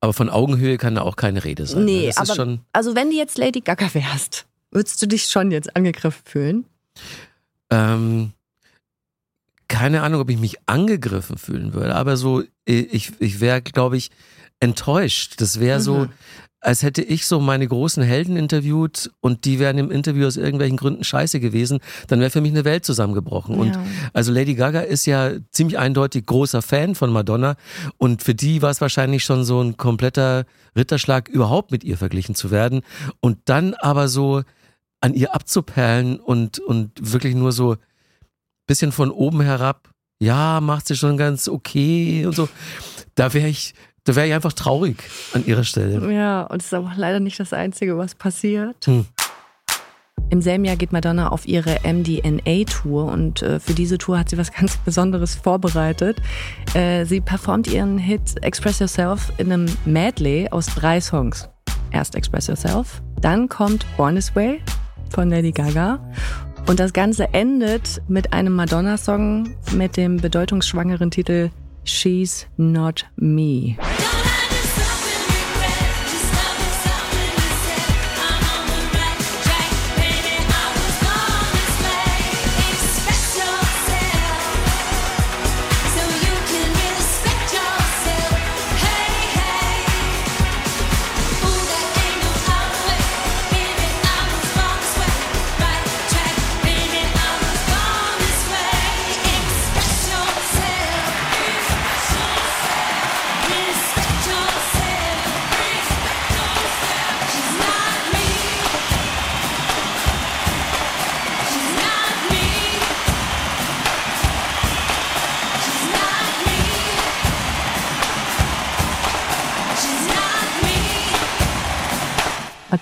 Aber 0.00 0.12
von 0.12 0.30
Augenhöhe 0.30 0.78
kann 0.78 0.94
da 0.94 1.02
auch 1.02 1.16
keine 1.16 1.44
Rede 1.44 1.66
sein. 1.66 1.80
ne? 1.80 1.84
nee, 1.84 2.06
das 2.06 2.16
aber 2.16 2.30
ist 2.30 2.36
schon, 2.36 2.60
also 2.72 2.94
wenn 2.94 3.10
du 3.10 3.16
jetzt 3.16 3.38
Lady 3.38 3.60
Gaga 3.60 3.92
wärst, 3.94 4.46
würdest 4.70 5.00
du 5.02 5.06
dich 5.06 5.24
schon 5.26 5.50
jetzt 5.50 5.76
angegriffen 5.76 6.22
fühlen? 6.24 6.64
ähm, 7.70 8.32
keine 9.68 10.02
Ahnung, 10.02 10.20
ob 10.20 10.30
ich 10.30 10.38
mich 10.38 10.56
angegriffen 10.66 11.36
fühlen 11.38 11.74
würde, 11.74 11.94
aber 11.94 12.16
so, 12.16 12.42
ich, 12.64 13.12
ich 13.20 13.40
wäre, 13.40 13.60
glaube 13.62 13.96
ich, 13.96 14.10
enttäuscht. 14.60 15.34
Das 15.40 15.60
wäre 15.60 15.80
so, 15.80 16.00
Mhm. 16.06 16.08
als 16.60 16.82
hätte 16.82 17.02
ich 17.02 17.26
so 17.26 17.38
meine 17.38 17.68
großen 17.68 18.02
Helden 18.02 18.36
interviewt 18.36 19.10
und 19.20 19.44
die 19.44 19.60
wären 19.60 19.78
im 19.78 19.92
Interview 19.92 20.26
aus 20.26 20.36
irgendwelchen 20.36 20.76
Gründen 20.76 21.04
scheiße 21.04 21.38
gewesen, 21.38 21.78
dann 22.08 22.18
wäre 22.18 22.30
für 22.30 22.40
mich 22.40 22.50
eine 22.50 22.64
Welt 22.64 22.84
zusammengebrochen. 22.84 23.54
Und 23.54 23.76
Ja. 23.76 23.82
also 24.12 24.32
Lady 24.32 24.54
Gaga 24.56 24.80
ist 24.80 25.06
ja 25.06 25.30
ziemlich 25.52 25.78
eindeutig 25.78 26.26
großer 26.26 26.60
Fan 26.62 26.96
von 26.96 27.10
Madonna 27.12 27.54
und 27.98 28.24
für 28.24 28.34
die 28.34 28.60
war 28.62 28.70
es 28.70 28.80
wahrscheinlich 28.80 29.22
schon 29.22 29.44
so 29.44 29.60
ein 29.62 29.76
kompletter 29.76 30.44
Ritterschlag, 30.76 31.28
überhaupt 31.28 31.70
mit 31.70 31.84
ihr 31.84 31.96
verglichen 31.96 32.34
zu 32.34 32.50
werden. 32.50 32.80
Und 33.20 33.38
dann 33.44 33.74
aber 33.74 34.08
so 34.08 34.42
an 35.00 35.14
ihr 35.14 35.32
abzuperlen 35.34 36.18
und, 36.18 36.58
und 36.58 36.90
wirklich 37.12 37.36
nur 37.36 37.52
so 37.52 37.76
bisschen 38.68 38.92
von 38.92 39.10
oben 39.10 39.40
herab, 39.40 39.90
ja, 40.20 40.60
macht 40.60 40.86
sie 40.86 40.96
schon 40.96 41.16
ganz 41.16 41.48
okay 41.48 42.24
und 42.26 42.36
so. 42.36 42.48
Da 43.16 43.34
wäre 43.34 43.48
ich, 43.48 43.74
da 44.04 44.14
wäre 44.14 44.28
ich 44.28 44.34
einfach 44.34 44.52
traurig 44.52 44.96
an 45.32 45.44
ihrer 45.46 45.64
Stelle. 45.64 46.12
Ja, 46.12 46.42
und 46.42 46.60
es 46.62 46.66
ist 46.66 46.74
aber 46.74 46.92
leider 46.96 47.18
nicht 47.18 47.40
das 47.40 47.52
Einzige, 47.52 47.98
was 47.98 48.14
passiert. 48.14 48.86
Hm. 48.86 49.06
Im 50.30 50.42
selben 50.42 50.64
Jahr 50.66 50.76
geht 50.76 50.92
Madonna 50.92 51.28
auf 51.28 51.48
ihre 51.48 51.78
MDNA-Tour 51.84 53.06
und 53.06 53.40
äh, 53.40 53.58
für 53.60 53.72
diese 53.72 53.96
Tour 53.96 54.18
hat 54.18 54.28
sie 54.28 54.36
was 54.36 54.52
ganz 54.52 54.76
Besonderes 54.76 55.34
vorbereitet. 55.34 56.20
Äh, 56.74 57.06
sie 57.06 57.20
performt 57.20 57.66
ihren 57.66 57.96
Hit 57.96 58.42
Express 58.42 58.78
Yourself 58.78 59.32
in 59.38 59.50
einem 59.50 59.66
Medley 59.86 60.48
aus 60.50 60.66
drei 60.66 61.00
Songs. 61.00 61.48
Erst 61.92 62.14
Express 62.14 62.48
Yourself, 62.48 63.00
dann 63.22 63.48
kommt 63.48 63.86
Born 63.96 64.16
This 64.16 64.34
Way 64.36 64.60
von 65.08 65.30
Lady 65.30 65.52
Gaga 65.52 65.98
und 66.68 66.78
das 66.78 66.92
Ganze 66.92 67.32
endet 67.32 68.02
mit 68.08 68.34
einem 68.34 68.54
Madonna-Song 68.54 69.54
mit 69.72 69.96
dem 69.96 70.18
bedeutungsschwangeren 70.18 71.10
Titel 71.10 71.50
She's 71.84 72.46
Not 72.58 73.06
Me. 73.16 73.76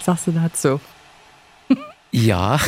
Sagst 0.06 0.26
du 0.28 0.32
dazu? 0.32 0.80
Ja. 2.12 2.58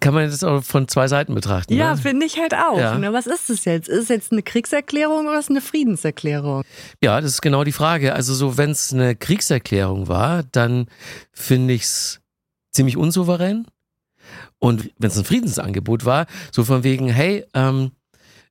Kann 0.00 0.14
man 0.14 0.24
das 0.24 0.42
auch 0.42 0.64
von 0.64 0.88
zwei 0.88 1.06
Seiten 1.06 1.34
betrachten. 1.34 1.74
Ja, 1.74 1.94
ne? 1.94 2.00
finde 2.00 2.26
ich 2.26 2.38
halt 2.38 2.54
auch. 2.54 2.78
Ja. 2.78 2.98
Ne? 2.98 3.12
Was 3.12 3.26
ist 3.26 3.50
es 3.50 3.64
jetzt? 3.66 3.88
Ist 3.88 4.04
es 4.04 4.08
jetzt 4.08 4.32
eine 4.32 4.42
Kriegserklärung 4.42 5.26
oder 5.26 5.38
ist 5.38 5.46
es 5.46 5.50
eine 5.50 5.60
Friedenserklärung? 5.60 6.64
Ja, 7.02 7.20
das 7.20 7.32
ist 7.32 7.42
genau 7.42 7.64
die 7.64 7.72
Frage. 7.72 8.14
Also 8.14 8.34
so, 8.34 8.56
wenn 8.56 8.70
es 8.70 8.92
eine 8.92 9.14
Kriegserklärung 9.14 10.08
war, 10.08 10.42
dann 10.42 10.86
finde 11.32 11.74
ich 11.74 11.82
es 11.82 12.20
ziemlich 12.72 12.96
unsouverän. 12.96 13.66
Und 14.58 14.90
wenn 14.98 15.10
es 15.10 15.18
ein 15.18 15.24
Friedensangebot 15.24 16.04
war, 16.04 16.26
so 16.50 16.64
von 16.64 16.82
wegen, 16.82 17.08
hey, 17.08 17.44
ähm, 17.54 17.92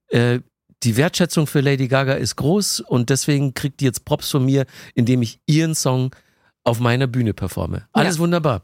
äh, 0.10 0.40
die 0.84 0.96
Wertschätzung 0.96 1.48
für 1.48 1.62
Lady 1.62 1.88
Gaga 1.88 2.14
ist 2.14 2.36
groß 2.36 2.82
und 2.82 3.10
deswegen 3.10 3.56
kriegt 3.56 3.80
die 3.80 3.86
jetzt 3.86 4.06
Props 4.06 4.30
von 4.30 4.46
mir, 4.46 4.66
indem 4.94 5.24
ich 5.24 5.40
ihren 5.48 5.74
Song 5.74 6.12
auf 6.68 6.80
meiner 6.80 7.08
Bühne 7.08 7.34
performe. 7.34 7.88
Alles 7.94 8.16
Ja. 8.16 8.22
wunderbar. 8.22 8.62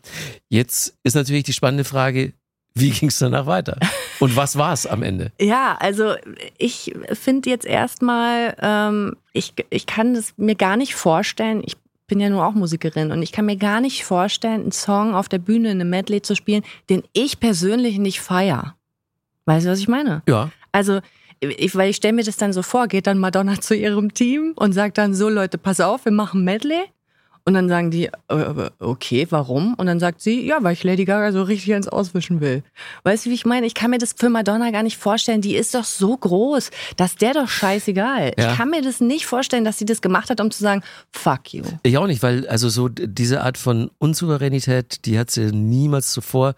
Jetzt 0.50 0.96
ist 1.04 1.16
natürlich 1.16 1.44
die 1.44 1.54
spannende 1.54 1.84
Frage, 1.86 2.34
wie 2.76 2.90
ging 2.92 3.10
es 3.10 3.20
danach 3.20 3.46
weiter? 3.46 3.78
Und 4.20 4.36
was 4.36 4.58
war 4.58 4.74
es 4.74 4.86
am 4.86 5.04
Ende? 5.04 5.32
Ja, 5.40 5.78
also 5.80 6.14
ich 6.58 6.94
finde 7.14 7.50
jetzt 7.50 7.66
erstmal, 7.66 8.56
ähm, 8.62 9.16
ich, 9.32 9.54
ich 9.70 9.86
kann 9.86 10.14
das 10.14 10.34
mir 10.38 10.56
gar 10.56 10.76
nicht 10.78 10.96
vorstellen. 10.96 11.62
Ich 11.66 11.78
bin 12.08 12.20
ja 12.20 12.30
nur 12.30 12.46
auch 12.46 12.54
Musikerin 12.54 13.12
und 13.12 13.22
ich 13.22 13.32
kann 13.32 13.46
mir 13.46 13.58
gar 13.58 13.80
nicht 13.80 14.04
vorstellen, 14.04 14.62
einen 14.64 14.72
Song 14.72 15.16
auf 15.16 15.30
der 15.30 15.40
Bühne 15.40 15.72
in 15.72 15.80
einem 15.82 15.90
Medley 15.90 16.22
zu 16.22 16.36
spielen, 16.36 16.64
den 16.90 17.04
ich 17.14 17.40
persönlich 17.40 17.98
nicht 18.00 18.20
feier. 18.20 18.76
Weißt 19.46 19.66
du, 19.66 19.72
was 19.72 19.80
ich 19.80 19.88
meine? 19.88 20.22
Ja. 20.28 20.52
Also, 20.72 21.00
ich, 21.40 21.76
weil 21.76 21.90
ich 21.90 21.98
stelle 21.98 22.14
mir 22.14 22.24
das 22.24 22.38
dann 22.38 22.54
so 22.54 22.62
vor, 22.64 22.88
geht 22.88 23.08
dann 23.08 23.18
Madonna 23.20 23.60
zu 23.60 23.76
ihrem 23.76 24.14
Team 24.14 24.54
und 24.56 24.74
sagt 24.74 24.98
dann 24.98 25.14
so, 25.14 25.28
Leute, 25.30 25.58
pass 25.58 25.80
auf, 25.80 26.06
wir 26.06 26.12
machen 26.12 26.44
Medley. 26.44 26.82
Und 27.46 27.56
dann 27.56 27.68
sagen 27.68 27.92
die, 27.92 28.06
äh, 28.30 28.70
okay, 28.80 29.28
warum? 29.30 29.74
Und 29.74 29.86
dann 29.88 30.00
sagt 30.00 30.22
sie, 30.22 30.46
ja, 30.46 30.60
weil 30.62 30.74
ich 30.74 30.84
Lady 30.84 31.04
Gaga 31.04 31.34
so 31.34 31.44
richtig 31.44 31.74
ins 31.74 31.90
Auswischen 31.90 32.40
will. 32.40 32.64
Weißt 33.04 33.26
du, 33.26 33.32
wie 33.32 33.34
ich 33.34 33.46
meine? 33.46 33.68
Ich 33.68 33.74
kann 33.74 33.92
mir 33.92 33.98
das 33.98 34.14
für 34.18 34.30
Madonna 34.30 34.72
gar 34.72 34.84
nicht 34.84 34.98
vorstellen. 34.98 35.42
Die 35.42 35.56
ist 35.56 35.76
doch 35.76 35.84
so 35.84 36.16
groß, 36.16 36.72
dass 36.96 37.16
der 37.16 37.34
doch 37.34 37.50
scheißegal. 37.50 38.34
Ja. 38.38 38.52
Ich 38.52 38.58
kann 38.58 38.70
mir 38.70 38.82
das 38.82 39.02
nicht 39.02 39.26
vorstellen, 39.26 39.66
dass 39.66 39.78
sie 39.78 39.86
das 39.86 40.02
gemacht 40.02 40.30
hat, 40.30 40.40
um 40.40 40.52
zu 40.52 40.64
sagen, 40.64 40.84
fuck 41.12 41.54
you. 41.54 41.64
Ich 41.84 41.98
auch 41.98 42.08
nicht, 42.08 42.24
weil 42.24 42.48
also 42.48 42.70
so 42.70 42.88
diese 42.88 43.44
Art 43.44 43.58
von 43.58 43.92
Unsouveränität, 44.00 45.06
die 45.06 45.20
hat 45.20 45.30
sie 45.30 45.52
niemals 45.52 46.14
zuvor 46.14 46.56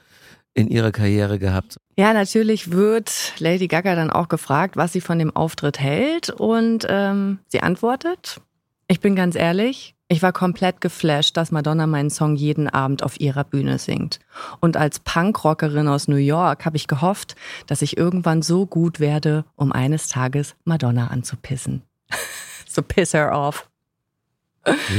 in 0.54 0.70
ihrer 0.70 0.92
Karriere 0.92 1.40
gehabt. 1.40 1.78
Ja, 1.98 2.14
natürlich 2.14 2.72
wird 2.72 3.34
Lady 3.40 3.68
Gaga 3.68 3.96
dann 3.96 4.10
auch 4.10 4.28
gefragt, 4.28 4.78
was 4.78 4.94
sie 4.94 5.02
von 5.02 5.18
dem 5.18 5.36
Auftritt 5.36 5.80
hält. 5.80 6.30
Und 6.30 6.86
ähm, 6.90 7.40
sie 7.48 7.62
antwortet, 7.62 8.42
ich 8.88 9.00
bin 9.00 9.16
ganz 9.16 9.36
ehrlich, 9.36 9.96
ich 10.08 10.22
war 10.22 10.34
komplett 10.34 10.82
geflasht, 10.82 11.36
dass 11.36 11.52
Madonna 11.52 11.88
meinen 11.88 12.12
Song 12.12 12.36
jeden 12.36 12.70
Abend 12.70 13.02
auf 13.02 13.20
ihrer 13.20 13.44
Bühne 13.44 13.80
singt. 13.80 14.20
Und 14.60 14.78
als 14.78 15.00
Punkrockerin 15.00 15.88
aus 15.88 16.08
New 16.08 16.16
York 16.16 16.66
habe 16.66 16.78
ich 16.78 16.88
gehofft, 16.88 17.36
dass 17.66 17.82
ich 17.82 17.98
irgendwann 17.98 18.44
so 18.44 18.68
gut 18.68 19.00
werde, 19.00 19.46
um 19.56 19.72
eines 19.72 20.08
Tages 20.08 20.56
Madonna 20.64 21.08
anzupissen. 21.08 21.82
so 22.68 22.84
piss 22.84 23.16
her 23.16 23.32
off. 23.34 23.68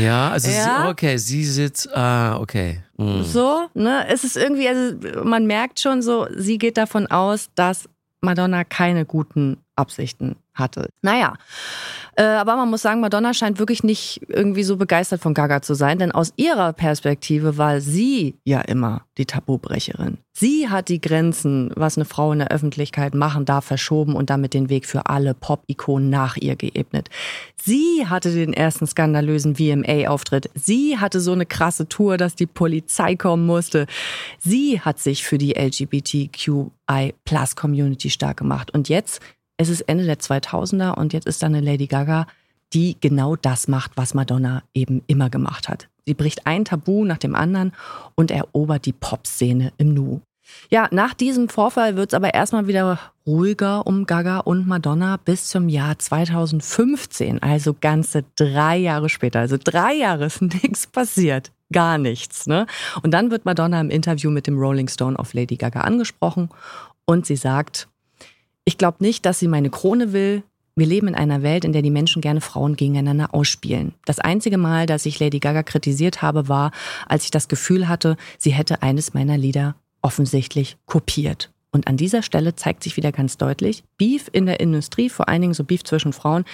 Ja, 0.01 0.31
also 0.31 0.51
Ja? 0.51 0.83
Sie, 0.83 0.89
okay, 0.89 1.17
sie 1.19 1.45
sitzt, 1.45 1.95
ah, 1.95 2.39
okay. 2.39 2.83
Hm. 2.99 3.23
So, 3.23 3.69
ne? 3.75 4.07
Es 4.09 4.25
ist 4.25 4.37
irgendwie, 4.37 4.69
also 4.69 4.97
man 5.25 5.47
merkt 5.47 5.79
schon 5.81 6.03
so, 6.03 6.27
sie 6.35 6.59
geht 6.59 6.77
davon 6.77 7.07
aus, 7.07 7.49
dass 7.55 7.89
Madonna 8.21 8.65
keine 8.65 9.05
guten 9.05 9.59
Absichten 9.77 10.37
hatte. 10.55 10.89
Naja, 11.03 11.35
äh, 12.17 12.23
aber 12.23 12.57
man 12.57 12.71
muss 12.71 12.81
sagen, 12.81 13.01
Madonna 13.01 13.35
scheint 13.35 13.59
wirklich 13.59 13.85
nicht 13.85 14.23
irgendwie 14.29 14.63
so 14.63 14.79
begeistert 14.79 15.21
von 15.21 15.35
Gaga 15.35 15.61
zu 15.61 15.75
sein, 15.75 15.99
denn 15.99 16.13
aus 16.13 16.33
ihrer 16.37 16.73
Perspektive 16.73 17.59
war 17.59 17.83
sie 17.83 18.39
ja 18.45 18.63
immer 18.63 19.03
die 19.19 19.27
Tabubrecherin. 19.27 20.17
Sie 20.33 20.69
hat 20.69 20.89
die 20.89 21.01
Grenzen, 21.01 21.71
was 21.77 21.97
eine 21.97 22.05
Frau 22.05 22.33
in 22.33 22.41
der 22.41 22.51
Öffentlichkeit 22.51 23.15
machen 23.15 23.47
darf, 23.47 23.65
verschoben 23.65 24.15
und 24.15 24.31
damit 24.31 24.55
den 24.55 24.71
Weg 24.71 24.87
für 24.87 25.07
alle 25.07 25.35
Pop-Ikonen 25.35 26.11
nach 26.11 26.37
ihr 26.37 26.55
geebnet. 26.57 27.09
Sie 27.63 28.07
hatte 28.07 28.33
den 28.33 28.53
ersten 28.53 28.87
skandalösen 28.87 29.57
VMA-Auftritt. 29.57 30.51
Sie 30.55 30.99
hatte 30.99 31.21
so 31.21 31.33
eine 31.33 31.47
krasse 31.47 31.89
Tour, 31.89 32.19
dass 32.19 32.35
die 32.35 32.47
Polizei 32.47 33.17
kommen 33.17 33.47
musste. 33.47 33.87
Sie 34.39 34.81
hat 34.81 34.99
sich 34.99 35.25
für 35.25 35.39
die 35.39 35.55
LGBTQI-Plus-Community 35.55 38.11
stark 38.11 38.37
gemacht. 38.37 38.73
Und 38.73 38.91
jetzt 38.91 39.23
es 39.57 39.69
ist 39.69 39.83
Ende 39.83 40.05
der 40.05 40.19
2000er 40.19 40.95
und 40.95 41.13
jetzt 41.13 41.27
ist 41.27 41.43
da 41.43 41.47
eine 41.47 41.61
Lady 41.61 41.87
Gaga, 41.87 42.27
die 42.73 42.97
genau 43.01 43.37
das 43.37 43.69
macht, 43.69 43.93
was 43.97 44.15
Madonna 44.15 44.63
eben 44.75 45.03
immer 45.07 45.31
gemacht 45.31 45.69
hat. 45.69 45.89
Sie 46.05 46.15
bricht 46.15 46.47
ein 46.47 46.65
Tabu 46.65 47.05
nach 47.05 47.19
dem 47.19 47.35
anderen 47.35 47.73
und 48.15 48.31
erobert 48.31 48.87
die 48.87 48.93
Popszene 48.93 49.73
im 49.79 49.95
Nu. 49.95 50.21
Ja, 50.71 50.89
nach 50.93 51.15
diesem 51.15 51.49
Vorfall 51.49 51.97
wird 51.97 52.13
es 52.13 52.15
aber 52.15 52.35
erstmal 52.35 52.69
wieder 52.69 52.99
ruhiger 53.27 53.87
um 53.87 54.07
Gaga 54.07 54.39
und 54.39 54.67
Madonna 54.67 55.17
bis 55.17 55.49
zum 55.49 55.69
Jahr 55.69 55.99
2015, 55.99 57.43
also 57.43 57.75
ganze 57.81 58.25
drei 58.37 58.77
Jahre 58.77 59.09
später. 59.09 59.41
Also 59.41 59.57
drei 59.63 59.95
Jahre 59.95 60.27
ist 60.27 60.43
nichts 60.63 60.87
passiert. 60.87 61.51
Gar 61.73 61.99
nichts. 61.99 62.47
Ne? 62.47 62.67
Und 63.03 63.11
dann 63.11 63.33
wird 63.33 63.45
Madonna 63.45 63.81
im 63.81 63.91
Interview 63.91 64.31
mit 64.31 64.47
dem 64.47 64.57
Rolling 64.57 64.89
Stone 64.89 65.19
auf 65.19 65.35
Lady 65.35 65.57
Gaga 65.57 65.81
angesprochen 65.81 66.49
und 67.07 67.27
sie 67.27 67.37
sagt, 67.37 67.89
ich 68.67 68.77
glaube 68.77 68.99
nicht, 69.01 69.25
dass 69.25 69.39
sie 69.39 69.49
meine 69.49 69.71
Krone 69.71 70.13
will. 70.13 70.43
Wir 70.75 70.87
leben 70.87 71.09
in 71.09 71.15
einer 71.15 71.43
Welt, 71.43 71.65
in 71.65 71.73
der 71.73 71.81
die 71.81 71.91
Menschen 71.91 72.21
gerne 72.21 72.43
Frauen 72.43 72.77
gegeneinander 72.77 73.33
ausspielen. 73.33 73.95
Das 74.05 74.19
einzige 74.19 74.59
Mal, 74.59 74.85
dass 74.85 75.07
ich 75.07 75.19
Lady 75.19 75.39
Gaga 75.39 75.63
kritisiert 75.63 76.21
habe, 76.21 76.49
war, 76.49 76.73
als 77.09 77.25
ich 77.25 77.31
das 77.31 77.49
Gefühl 77.49 77.89
hatte, 77.89 78.19
sie 78.37 78.51
hätte 78.51 78.83
eines 78.83 79.15
meiner 79.15 79.39
Lieder 79.39 79.77
offensichtlich 80.03 80.77
kopiert. 80.85 81.51
Und 81.71 81.87
an 81.89 81.97
dieser 81.97 82.23
Stelle 82.23 82.57
zeigt 82.57 82.83
sich 82.83 82.97
wieder 82.97 83.13
ganz 83.13 83.39
deutlich, 83.39 83.85
Beef 83.97 84.29
in 84.33 84.45
der 84.45 84.61
Industrie, 84.61 85.09
vor 85.09 85.29
allen 85.29 85.41
Dingen 85.41 85.55
so 85.55 85.65
Beef 85.65 85.85
zwischen 85.85 86.13
Frauen, 86.13 86.45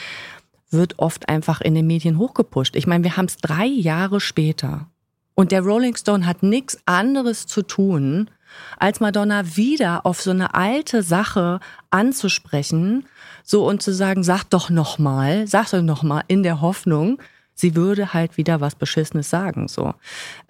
wird 0.71 0.99
oft 0.99 1.29
einfach 1.29 1.61
in 1.61 1.75
den 1.75 1.87
Medien 1.87 2.19
hochgepusht. 2.19 2.77
Ich 2.77 2.87
meine, 2.87 3.05
wir 3.05 3.17
haben 3.17 3.27
es 3.27 3.39
drei 3.39 3.67
Jahre 3.67 4.21
später 4.21 4.89
und 5.35 5.53
der 5.53 5.63
Rolling 5.63 5.97
Stone 5.97 6.27
hat 6.27 6.43
nichts 6.43 6.79
anderes 6.87 7.47
zu 7.47 7.63
tun, 7.63 8.31
als 8.79 9.01
Madonna 9.01 9.57
wieder 9.57 10.07
auf 10.07 10.21
so 10.23 10.31
eine 10.31 10.55
alte 10.55 11.03
Sache 11.03 11.61
anzusprechen, 11.91 13.07
so 13.45 13.67
und 13.67 13.83
zu 13.83 13.93
sagen, 13.93 14.23
sag 14.23 14.45
doch 14.45 14.71
noch 14.71 14.99
mal, 14.99 15.47
sag 15.47 15.71
doch 15.71 15.83
noch 15.83 16.03
mal 16.03 16.23
in 16.29 16.43
der 16.43 16.61
Hoffnung, 16.61 17.19
sie 17.55 17.77
würde 17.77 18.13
halt 18.13 18.37
wieder 18.37 18.61
was 18.61 18.75
Beschissenes 18.75 19.31
sagen. 19.31 19.69
So 19.69 19.95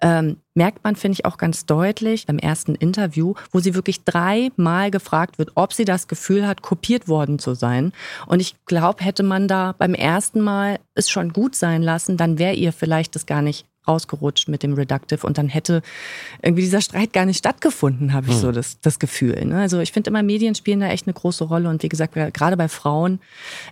ähm, 0.01 0.37
merkt 0.53 0.83
man, 0.83 0.95
finde 0.95 1.13
ich, 1.13 1.25
auch 1.25 1.37
ganz 1.37 1.65
deutlich 1.65 2.25
beim 2.25 2.39
ersten 2.39 2.75
Interview, 2.75 3.33
wo 3.51 3.59
sie 3.59 3.75
wirklich 3.75 4.03
dreimal 4.03 4.91
gefragt 4.91 5.37
wird, 5.37 5.51
ob 5.55 5.73
sie 5.73 5.85
das 5.85 6.07
Gefühl 6.07 6.47
hat, 6.47 6.61
kopiert 6.61 7.07
worden 7.07 7.39
zu 7.39 7.53
sein. 7.53 7.93
Und 8.27 8.39
ich 8.39 8.55
glaube, 8.65 9.03
hätte 9.03 9.23
man 9.23 9.47
da 9.47 9.73
beim 9.77 9.93
ersten 9.93 10.41
Mal 10.41 10.79
es 10.95 11.09
schon 11.09 11.33
gut 11.33 11.55
sein 11.55 11.81
lassen, 11.81 12.17
dann 12.17 12.37
wäre 12.39 12.53
ihr 12.53 12.73
vielleicht 12.73 13.15
das 13.15 13.25
gar 13.25 13.41
nicht 13.41 13.65
rausgerutscht 13.87 14.47
mit 14.47 14.63
dem 14.63 14.73
Reductive 14.73 15.25
und 15.25 15.37
dann 15.37 15.49
hätte 15.49 15.81
irgendwie 16.41 16.63
dieser 16.63 16.81
Streit 16.81 17.13
gar 17.13 17.25
nicht 17.25 17.37
stattgefunden, 17.37 18.13
habe 18.13 18.27
ich 18.27 18.33
hm. 18.33 18.41
so 18.41 18.51
das, 18.51 18.79
das 18.81 18.99
Gefühl. 18.99 19.45
Ne? 19.45 19.59
Also 19.59 19.79
ich 19.79 19.91
finde 19.91 20.09
immer, 20.09 20.23
Medien 20.23 20.55
spielen 20.55 20.79
da 20.79 20.87
echt 20.87 21.07
eine 21.07 21.13
große 21.13 21.43
Rolle 21.43 21.69
und 21.69 21.83
wie 21.83 21.89
gesagt, 21.89 22.13
gerade 22.13 22.57
bei 22.57 22.67
Frauen 22.67 23.19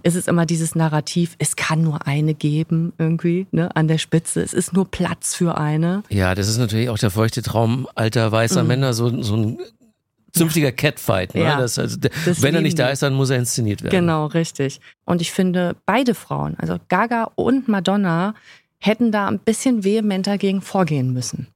ist 0.04 0.16
es 0.16 0.28
immer 0.28 0.46
dieses 0.46 0.76
Narrativ, 0.76 1.36
es 1.40 1.56
kann 1.56 1.82
nur 1.82 2.08
eine 2.08 2.34
geben 2.34 2.94
irgendwie 2.98 3.48
ne, 3.52 3.76
an 3.76 3.88
der 3.88 3.98
Spitze, 3.98 4.42
es 4.42 4.54
ist 4.54 4.74
nur 4.74 4.90
Platz 4.90 5.36
für 5.36 5.58
eine. 5.58 6.04
Ja, 6.10 6.36
das 6.36 6.48
ist 6.48 6.58
natürlich 6.58 6.90
auch 6.90 6.98
der 6.98 7.12
feuchte 7.12 7.42
Traum 7.42 7.88
alter 7.96 8.32
weißer 8.32 8.64
mhm. 8.64 8.68
Männer, 8.68 8.94
so, 8.94 9.22
so 9.22 9.36
ein 9.36 9.58
zünftiger 10.32 10.72
Catfight. 10.72 11.36
Ne? 11.36 11.44
Ja, 11.44 11.60
das, 11.60 11.78
also, 11.78 11.98
das 11.98 12.42
wenn 12.42 12.56
er 12.56 12.62
nicht 12.62 12.80
da 12.80 12.90
ist, 12.90 13.02
dann 13.04 13.14
muss 13.14 13.30
er 13.30 13.38
inszeniert 13.38 13.84
werden. 13.84 13.92
Genau, 13.92 14.28
richtig. 14.28 14.80
Und 15.06 15.22
ich 15.22 15.32
finde, 15.32 15.76
beide 15.86 16.16
Frauen, 16.16 16.56
also 16.58 16.78
Gaga 16.90 17.32
und 17.36 17.68
Madonna, 17.68 18.34
hätten 18.82 19.12
da 19.12 19.28
ein 19.28 19.40
bisschen 19.40 19.84
vehementer 19.84 20.38
gegen 20.38 20.62
vorgehen 20.62 21.14
müssen. 21.14 21.48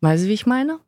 Weißt 0.00 0.24
du, 0.24 0.28
wie 0.28 0.32
ich 0.32 0.46
meine? 0.46 0.78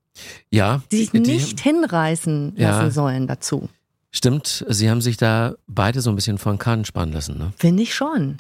Ja. 0.51 0.83
Die 0.91 1.05
sich 1.05 1.12
nicht 1.12 1.61
hinreißen 1.61 2.55
lassen 2.57 2.85
ja, 2.85 2.91
sollen 2.91 3.27
dazu. 3.27 3.68
Stimmt, 4.11 4.64
sie 4.68 4.91
haben 4.91 5.03
sich 5.03 5.18
da 5.18 5.55
beide 5.66 6.01
so 6.01 6.11
ein 6.11 6.16
bisschen 6.16 6.39
von 6.39 6.59
Kahn 6.59 6.87
spannen 6.87 7.12
lassen, 7.12 7.37
ne? 7.39 7.53
Finde 7.57 7.83
ich 7.83 7.95
schon. 7.95 8.39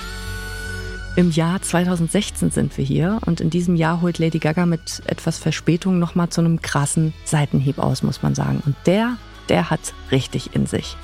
Im 1.16 1.30
Jahr 1.30 1.60
2016 1.60 2.50
sind 2.50 2.76
wir 2.76 2.84
hier 2.84 3.20
und 3.26 3.40
in 3.40 3.50
diesem 3.50 3.76
Jahr 3.76 4.00
holt 4.00 4.18
Lady 4.18 4.38
Gaga 4.38 4.64
mit 4.64 5.02
etwas 5.06 5.38
Verspätung 5.38 5.98
nochmal 5.98 6.30
zu 6.30 6.40
einem 6.40 6.62
krassen 6.62 7.12
Seitenhieb 7.24 7.78
aus, 7.78 8.02
muss 8.02 8.22
man 8.22 8.34
sagen. 8.34 8.62
Und 8.64 8.76
der, 8.86 9.16
der 9.48 9.68
hat 9.68 9.80
richtig 10.10 10.54
in 10.54 10.66
sich. 10.66 10.96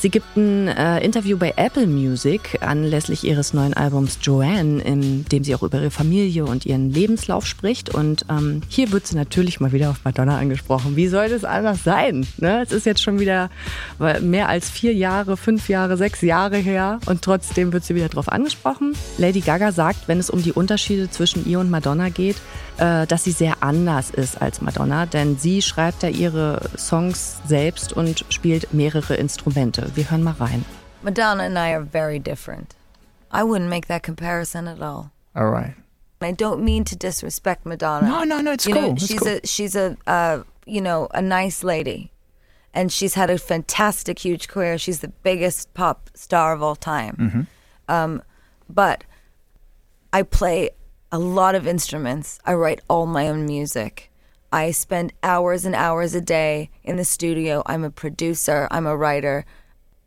Sie 0.00 0.08
gibt 0.08 0.34
ein 0.34 0.66
äh, 0.66 1.04
Interview 1.04 1.36
bei 1.36 1.52
Apple 1.56 1.86
Music 1.86 2.56
anlässlich 2.62 3.22
ihres 3.22 3.52
neuen 3.52 3.74
Albums 3.74 4.18
Joanne, 4.22 4.80
in 4.80 5.26
dem 5.26 5.44
sie 5.44 5.54
auch 5.54 5.62
über 5.62 5.78
ihre 5.78 5.90
Familie 5.90 6.46
und 6.46 6.64
ihren 6.64 6.90
Lebenslauf 6.90 7.44
spricht. 7.44 7.94
Und 7.94 8.24
ähm, 8.30 8.62
hier 8.70 8.92
wird 8.92 9.06
sie 9.06 9.14
natürlich 9.14 9.60
mal 9.60 9.72
wieder 9.72 9.90
auf 9.90 9.98
Madonna 10.02 10.38
angesprochen. 10.38 10.96
Wie 10.96 11.08
soll 11.08 11.28
das 11.28 11.44
anders 11.44 11.84
sein? 11.84 12.26
Ne? 12.38 12.62
Es 12.62 12.72
ist 12.72 12.86
jetzt 12.86 13.02
schon 13.02 13.20
wieder 13.20 13.50
mehr 14.22 14.48
als 14.48 14.70
vier 14.70 14.94
Jahre, 14.94 15.36
fünf 15.36 15.68
Jahre, 15.68 15.98
sechs 15.98 16.22
Jahre 16.22 16.56
her 16.56 16.98
und 17.04 17.20
trotzdem 17.20 17.74
wird 17.74 17.84
sie 17.84 17.94
wieder 17.94 18.08
darauf 18.08 18.32
angesprochen. 18.32 18.94
Lady 19.18 19.40
Gaga 19.40 19.70
sagt, 19.70 20.08
wenn 20.08 20.18
es 20.18 20.30
um 20.30 20.42
die 20.42 20.52
Unterschiede 20.52 21.10
zwischen 21.10 21.46
ihr 21.46 21.60
und 21.60 21.68
Madonna 21.68 22.08
geht, 22.08 22.36
äh, 22.80 23.06
dass 23.06 23.24
sie 23.24 23.32
sehr 23.32 23.62
anders 23.62 24.10
ist 24.10 24.40
als 24.40 24.60
Madonna, 24.60 25.06
denn 25.06 25.36
sie 25.36 25.62
schreibt 25.62 26.02
ja 26.02 26.08
ihre 26.08 26.60
Songs 26.76 27.40
selbst 27.46 27.92
und 27.92 28.24
spielt 28.30 28.72
mehrere 28.72 29.14
Instrumente. 29.14 29.90
Wir 29.94 30.10
hören 30.10 30.22
mal 30.22 30.34
rein. 30.34 30.64
Madonna 31.02 31.44
and 31.44 31.56
I 31.56 31.74
are 31.74 31.84
very 31.84 32.18
different. 32.18 32.74
I 33.32 33.42
wouldn't 33.42 33.68
make 33.68 33.86
that 33.88 34.02
comparison 34.02 34.66
at 34.66 34.80
all. 34.80 35.10
All 35.34 35.50
right. 35.50 35.74
I 36.22 36.32
don't 36.32 36.62
mean 36.62 36.84
to 36.84 36.96
disrespect 36.96 37.64
Madonna. 37.64 38.06
No, 38.06 38.24
no, 38.24 38.40
no, 38.40 38.52
it's 38.52 38.66
you 38.66 38.74
cool. 38.74 38.82
Know, 38.82 38.92
it's 38.92 39.06
she's 39.06 39.20
cool. 39.20 39.28
a 39.28 39.46
she's 39.46 39.76
a 39.76 39.96
uh, 40.06 40.42
you 40.66 40.80
know 40.80 41.08
a 41.14 41.22
nice 41.22 41.64
lady, 41.64 42.10
and 42.74 42.92
she's 42.92 43.14
had 43.14 43.30
a 43.30 43.38
fantastic, 43.38 44.18
huge 44.18 44.48
career. 44.48 44.76
She's 44.76 45.00
the 45.00 45.08
biggest 45.08 45.72
pop 45.72 46.10
star 46.14 46.52
of 46.52 46.62
all 46.62 46.76
time. 46.76 47.16
Mm-hmm. 47.16 47.40
Um, 47.88 48.22
but 48.68 49.04
I 50.12 50.22
play 50.22 50.70
a 51.12 51.18
lot 51.18 51.54
of 51.54 51.66
instruments. 51.66 52.38
I 52.44 52.54
write 52.54 52.80
all 52.88 53.06
my 53.06 53.28
own 53.28 53.44
music. 53.46 54.10
I 54.52 54.72
spend 54.72 55.12
hours 55.22 55.64
and 55.64 55.74
hours 55.74 56.14
a 56.14 56.20
day 56.20 56.70
in 56.82 56.96
the 56.96 57.04
studio. 57.04 57.62
I'm 57.66 57.84
a 57.84 57.90
producer, 57.90 58.66
I'm 58.70 58.86
a 58.86 58.96
writer. 58.96 59.44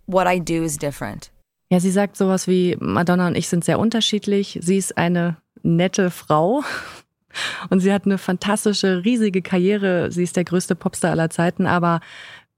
What 0.06 0.28
I 0.28 0.39
do 0.39 0.64
is 0.64 0.78
different. 0.78 1.30
Ja, 1.70 1.80
sie 1.80 1.91
sagt 1.91 2.18
sowas 2.18 2.47
wie, 2.47 2.76
Madonna 2.80 3.28
und 3.28 3.36
ich 3.36 3.47
sind 3.47 3.64
sehr 3.64 3.80
unterschiedlich. 3.80 4.60
Sie 4.62 4.78
ist 4.78 4.97
eine 4.97 5.38
nette 5.64 6.12
Frau 6.12 6.64
und 7.70 7.80
sie 7.80 7.91
hat 7.91 8.06
eine 8.06 8.18
fantastische, 8.18 9.04
riesige 9.04 9.41
Karriere. 9.41 10.12
Sie 10.12 10.24
ist 10.24 10.36
der 10.36 10.43
größte 10.43 10.76
Popstar 10.76 11.12
aller 11.12 11.30
Zeiten, 11.30 11.66
aber 11.66 12.01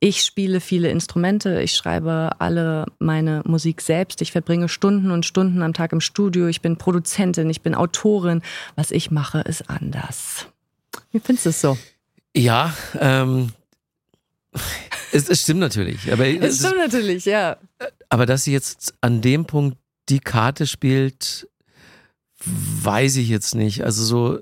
ich 0.05 0.21
spiele 0.21 0.61
viele 0.61 0.89
Instrumente, 0.89 1.63
ich 1.63 1.73
schreibe 1.73 2.33
alle 2.37 2.85
meine 2.99 3.41
Musik 3.43 3.81
selbst, 3.81 4.21
ich 4.21 4.31
verbringe 4.31 4.69
Stunden 4.69 5.09
und 5.09 5.25
Stunden 5.25 5.63
am 5.63 5.73
Tag 5.73 5.93
im 5.93 5.99
Studio, 5.99 6.45
ich 6.45 6.61
bin 6.61 6.77
Produzentin, 6.77 7.49
ich 7.49 7.61
bin 7.61 7.73
Autorin. 7.73 8.43
Was 8.75 8.91
ich 8.91 9.09
mache, 9.09 9.41
ist 9.41 9.67
anders. 9.67 10.45
Wie 11.11 11.19
findest 11.19 11.47
du 11.47 11.49
es 11.49 11.59
so? 11.59 11.77
Ja, 12.35 12.71
ähm, 12.99 13.51
es, 15.11 15.27
es 15.27 15.41
stimmt 15.41 15.61
natürlich. 15.61 16.13
Aber 16.13 16.27
es, 16.27 16.39
es 16.39 16.59
stimmt 16.59 16.77
natürlich, 16.77 17.25
ja. 17.25 17.57
Aber 18.09 18.27
dass 18.27 18.43
sie 18.43 18.51
jetzt 18.51 18.93
an 19.01 19.21
dem 19.21 19.45
Punkt 19.45 19.75
die 20.09 20.19
Karte 20.19 20.67
spielt, 20.67 21.49
weiß 22.43 23.15
ich 23.15 23.27
jetzt 23.27 23.55
nicht. 23.55 23.83
Also 23.83 24.03
so, 24.03 24.39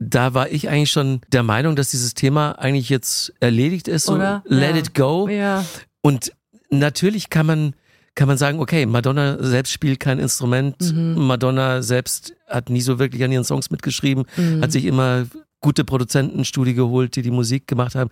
da 0.00 0.34
war 0.34 0.50
ich 0.50 0.68
eigentlich 0.68 0.90
schon 0.90 1.20
der 1.32 1.42
Meinung, 1.42 1.76
dass 1.76 1.90
dieses 1.90 2.14
Thema 2.14 2.52
eigentlich 2.52 2.88
jetzt 2.88 3.32
erledigt 3.40 3.88
ist. 3.88 4.04
So 4.04 4.16
let 4.16 4.42
ja. 4.46 4.76
it 4.76 4.94
go. 4.94 5.28
Ja. 5.28 5.64
Und 6.02 6.32
natürlich 6.70 7.30
kann 7.30 7.46
man 7.46 7.74
kann 8.16 8.28
man 8.28 8.38
sagen, 8.38 8.60
okay, 8.60 8.86
Madonna 8.86 9.36
selbst 9.42 9.72
spielt 9.72 10.00
kein 10.00 10.18
Instrument, 10.18 10.80
mhm. 10.80 11.26
Madonna 11.26 11.82
selbst 11.82 12.34
hat 12.46 12.70
nie 12.70 12.80
so 12.80 12.98
wirklich 12.98 13.22
an 13.22 13.30
ihren 13.30 13.44
Songs 13.44 13.70
mitgeschrieben, 13.70 14.24
mhm. 14.38 14.62
hat 14.62 14.72
sich 14.72 14.86
immer 14.86 15.26
gute 15.60 15.84
Produzentenstudie 15.84 16.72
geholt, 16.72 17.14
die 17.16 17.22
die 17.22 17.30
Musik 17.30 17.66
gemacht 17.66 17.94
haben. 17.94 18.10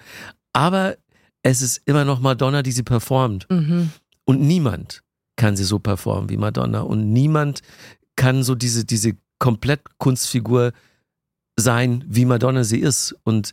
Aber 0.53 0.97
es 1.43 1.63
ist 1.63 1.81
immer 1.87 2.05
noch 2.05 2.21
Madonna, 2.21 2.63
die 2.63 2.73
sie 2.73 2.83
performt. 2.83 3.47
Mhm. 3.51 3.91
Und 4.25 4.41
niemand 4.43 5.03
kann 5.37 5.57
sie 5.57 5.65
so 5.65 5.79
performen 5.79 6.29
wie 6.29 6.37
Madonna. 6.37 6.81
Und 6.81 7.11
niemand 7.11 7.61
kann 8.15 8.43
so 8.43 8.55
diese, 8.55 8.85
diese 8.85 9.13
komplett 9.39 9.81
Kunstfigur 9.99 10.73
sein, 11.57 12.05
wie 12.07 12.25
Madonna 12.25 12.65
sie 12.65 12.81
ist. 12.81 13.17
Und 13.25 13.53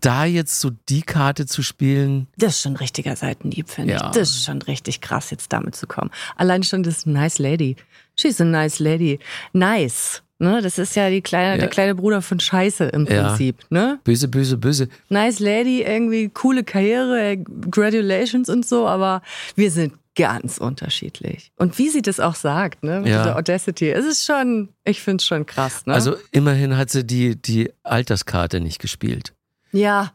da 0.00 0.24
jetzt 0.24 0.60
so 0.60 0.70
die 0.88 1.02
Karte 1.02 1.46
zu 1.46 1.62
spielen. 1.62 2.28
Das 2.36 2.56
ist 2.56 2.62
schon 2.62 2.72
ein 2.74 2.76
richtiger 2.76 3.16
Seitenhieb, 3.16 3.68
finde 3.68 3.94
ja. 3.94 4.06
ich. 4.06 4.12
Das 4.12 4.30
ist 4.30 4.44
schon 4.44 4.60
richtig 4.62 5.00
krass, 5.00 5.30
jetzt 5.30 5.52
damit 5.52 5.76
zu 5.76 5.86
kommen. 5.86 6.10
Allein 6.36 6.62
schon 6.62 6.82
das 6.82 7.06
Nice 7.06 7.38
Lady. 7.38 7.76
She's 8.18 8.40
a 8.40 8.44
nice 8.44 8.80
lady. 8.80 9.20
Nice. 9.52 10.22
Ne, 10.40 10.60
das 10.62 10.78
ist 10.78 10.94
ja, 10.94 11.10
die 11.10 11.20
kleine, 11.20 11.54
ja. 11.54 11.58
der 11.58 11.68
kleine 11.68 11.96
Bruder 11.96 12.22
von 12.22 12.38
Scheiße 12.38 12.84
im 12.84 13.06
Prinzip. 13.06 13.56
Ja. 13.62 13.66
Ne? 13.70 14.00
Böse, 14.04 14.28
böse, 14.28 14.56
böse. 14.56 14.88
Nice 15.08 15.40
Lady, 15.40 15.82
irgendwie 15.82 16.28
coole 16.28 16.62
Karriere, 16.62 17.36
Gratulations 17.70 18.48
und 18.48 18.64
so, 18.64 18.86
aber 18.86 19.22
wir 19.56 19.72
sind 19.72 19.94
ganz 20.18 20.58
unterschiedlich. 20.58 21.52
Und 21.56 21.78
wie 21.78 21.88
sie 21.88 22.02
das 22.02 22.18
auch 22.18 22.34
sagt, 22.34 22.82
ne, 22.82 23.00
mit 23.00 23.08
ja. 23.08 23.22
dieser 23.22 23.36
Audacity, 23.36 23.90
es 23.90 24.04
ist 24.04 24.24
schon, 24.24 24.70
ich 24.84 25.00
finde 25.00 25.22
es 25.22 25.26
schon 25.26 25.46
krass. 25.46 25.86
Ne? 25.86 25.94
Also 25.94 26.16
immerhin 26.32 26.76
hat 26.76 26.90
sie 26.90 27.06
die, 27.06 27.40
die 27.40 27.70
Alterskarte 27.84 28.60
nicht 28.60 28.80
gespielt. 28.80 29.32
Ja. 29.70 30.12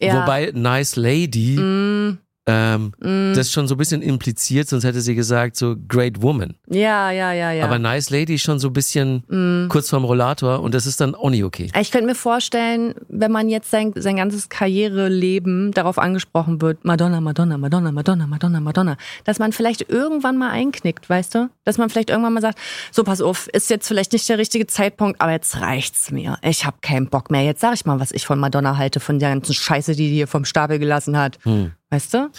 ja. 0.00 0.22
Wobei 0.22 0.52
Nice 0.54 0.96
Lady 0.96 1.56
mm. 1.58 2.18
Ähm, 2.48 2.92
mm. 3.00 3.34
Das 3.34 3.52
schon 3.52 3.68
so 3.68 3.74
ein 3.74 3.78
bisschen 3.78 4.02
impliziert, 4.02 4.68
sonst 4.68 4.84
hätte 4.84 5.00
sie 5.00 5.14
gesagt, 5.14 5.56
so 5.56 5.76
Great 5.88 6.22
Woman. 6.22 6.54
Ja, 6.68 7.10
ja, 7.10 7.32
ja, 7.32 7.52
ja. 7.52 7.64
Aber 7.64 7.78
Nice 7.78 8.10
Lady 8.10 8.38
schon 8.38 8.58
so 8.58 8.68
ein 8.68 8.72
bisschen 8.72 9.24
mm. 9.28 9.68
kurz 9.68 9.90
vorm 9.90 10.04
Rollator 10.04 10.60
und 10.60 10.72
das 10.72 10.86
ist 10.86 11.00
dann 11.00 11.14
auch 11.14 11.30
nicht 11.30 11.44
okay. 11.44 11.70
Ich 11.78 11.90
könnte 11.90 12.06
mir 12.06 12.14
vorstellen, 12.14 12.94
wenn 13.08 13.32
man 13.32 13.48
jetzt 13.48 13.70
sein, 13.70 13.92
sein 13.96 14.16
ganzes 14.16 14.48
Karriereleben 14.48 15.72
darauf 15.72 15.98
angesprochen 15.98 16.62
wird, 16.62 16.84
Madonna, 16.84 17.20
Madonna, 17.20 17.58
Madonna, 17.58 17.92
Madonna, 17.92 18.26
Madonna, 18.26 18.60
Madonna, 18.60 18.96
dass 19.24 19.38
man 19.38 19.52
vielleicht 19.52 19.90
irgendwann 19.90 20.38
mal 20.38 20.50
einknickt, 20.50 21.10
weißt 21.10 21.34
du? 21.34 21.50
Dass 21.64 21.78
man 21.78 21.90
vielleicht 21.90 22.10
irgendwann 22.10 22.32
mal 22.34 22.40
sagt, 22.40 22.58
so 22.92 23.02
pass 23.02 23.20
auf, 23.20 23.48
ist 23.48 23.70
jetzt 23.70 23.86
vielleicht 23.88 24.12
nicht 24.12 24.28
der 24.28 24.38
richtige 24.38 24.66
Zeitpunkt, 24.66 25.20
aber 25.20 25.32
jetzt 25.32 25.60
reicht's 25.60 26.10
mir. 26.12 26.38
Ich 26.42 26.64
habe 26.64 26.76
keinen 26.80 27.08
Bock 27.08 27.30
mehr. 27.30 27.42
Jetzt 27.42 27.60
sag 27.60 27.74
ich 27.74 27.84
mal, 27.84 28.00
was 28.00 28.12
ich 28.12 28.24
von 28.24 28.38
Madonna 28.38 28.76
halte, 28.76 29.00
von 29.00 29.18
der 29.18 29.30
ganzen 29.30 29.52
Scheiße, 29.52 29.94
die 29.96 30.06
die 30.08 30.14
hier 30.14 30.26
vom 30.26 30.44
Stapel 30.44 30.78
gelassen 30.78 31.16
hat. 31.16 31.38
Hm. 31.42 31.72
Weißt 31.90 32.14
du? 32.14 32.30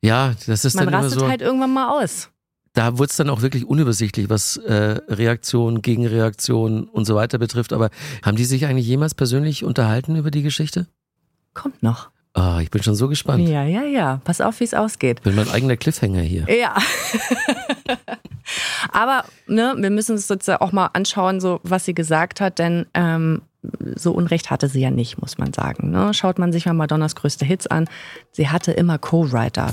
Ja, 0.00 0.34
das 0.46 0.64
ist 0.64 0.74
Man 0.74 0.84
dann 0.86 0.94
immer 0.94 1.04
rastet 1.04 1.20
so. 1.20 1.28
halt 1.28 1.42
irgendwann 1.42 1.72
mal 1.72 2.02
aus. 2.02 2.28
Da 2.74 2.96
wurde 2.98 3.10
es 3.10 3.16
dann 3.16 3.28
auch 3.28 3.42
wirklich 3.42 3.66
unübersichtlich, 3.66 4.30
was 4.30 4.56
äh, 4.56 4.98
Reaktion, 5.08 5.82
Gegenreaktion 5.82 6.84
und 6.84 7.04
so 7.04 7.14
weiter 7.14 7.38
betrifft. 7.38 7.72
Aber 7.72 7.90
haben 8.24 8.36
die 8.36 8.46
sich 8.46 8.64
eigentlich 8.64 8.86
jemals 8.86 9.14
persönlich 9.14 9.64
unterhalten 9.64 10.16
über 10.16 10.30
die 10.30 10.42
Geschichte? 10.42 10.86
Kommt 11.52 11.82
noch. 11.82 12.10
Ah, 12.34 12.60
ich 12.62 12.70
bin 12.70 12.82
schon 12.82 12.94
so 12.94 13.08
gespannt. 13.08 13.46
Ja, 13.46 13.64
ja, 13.64 13.82
ja. 13.82 14.20
Pass 14.24 14.40
auf, 14.40 14.60
wie 14.60 14.64
es 14.64 14.72
ausgeht. 14.72 15.22
Bin 15.22 15.34
mein 15.34 15.50
eigener 15.50 15.76
Cliffhanger 15.76 16.22
hier. 16.22 16.46
Ja. 16.48 16.74
Aber 18.90 19.24
ne, 19.46 19.74
wir 19.76 19.90
müssen 19.90 20.12
uns 20.12 20.28
jetzt 20.28 20.48
auch 20.48 20.72
mal 20.72 20.86
anschauen, 20.94 21.40
so 21.40 21.60
was 21.62 21.84
sie 21.84 21.94
gesagt 21.94 22.40
hat, 22.40 22.58
denn 22.58 22.86
ähm, 22.94 23.42
so 23.94 24.12
Unrecht 24.12 24.50
hatte 24.50 24.68
sie 24.68 24.80
ja 24.80 24.90
nicht, 24.90 25.20
muss 25.20 25.38
man 25.38 25.52
sagen. 25.52 25.90
Ne? 25.90 26.14
Schaut 26.14 26.38
man 26.38 26.52
sich 26.52 26.66
mal 26.66 26.72
Madonnas 26.72 27.14
größte 27.14 27.44
Hits 27.44 27.66
an, 27.66 27.88
sie 28.32 28.48
hatte 28.48 28.72
immer 28.72 28.98
Co-Writer. 28.98 29.72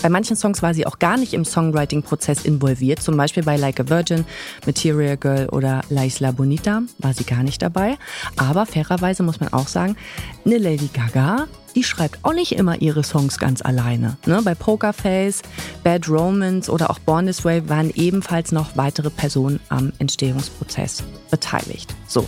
Bei 0.00 0.08
manchen 0.08 0.36
Songs 0.36 0.62
war 0.62 0.74
sie 0.74 0.86
auch 0.86 0.98
gar 0.98 1.16
nicht 1.16 1.32
im 1.32 1.44
Songwriting-Prozess 1.44 2.44
involviert, 2.44 3.00
zum 3.00 3.16
Beispiel 3.16 3.42
bei 3.42 3.56
Like 3.56 3.78
a 3.78 3.88
Virgin, 3.88 4.24
Material 4.66 5.16
Girl 5.16 5.48
oder 5.50 5.82
La 5.90 6.04
Isla 6.04 6.32
Bonita 6.32 6.82
war 6.98 7.14
sie 7.14 7.24
gar 7.24 7.42
nicht 7.42 7.62
dabei. 7.62 7.96
Aber 8.36 8.66
fairerweise 8.66 9.22
muss 9.22 9.38
man 9.38 9.52
auch 9.52 9.68
sagen, 9.68 9.96
eine 10.44 10.58
Lady 10.58 10.88
Gaga, 10.92 11.46
die 11.76 11.84
schreibt 11.84 12.18
auch 12.24 12.34
nicht 12.34 12.52
immer 12.52 12.82
ihre 12.82 13.04
Songs 13.04 13.38
ganz 13.38 13.62
alleine. 13.62 14.16
Ne? 14.26 14.40
Bei 14.42 14.54
Pokerface, 14.54 15.42
Bad 15.84 16.08
Romance 16.08 16.70
oder 16.70 16.90
auch 16.90 16.98
Born 16.98 17.26
This 17.26 17.44
Way 17.44 17.68
waren 17.68 17.90
ebenfalls 17.94 18.50
noch 18.50 18.76
weitere 18.76 19.10
Personen 19.10 19.60
am 19.68 19.92
Entstehungsprozess 19.98 21.04
beteiligt. 21.30 21.94
So. 22.08 22.26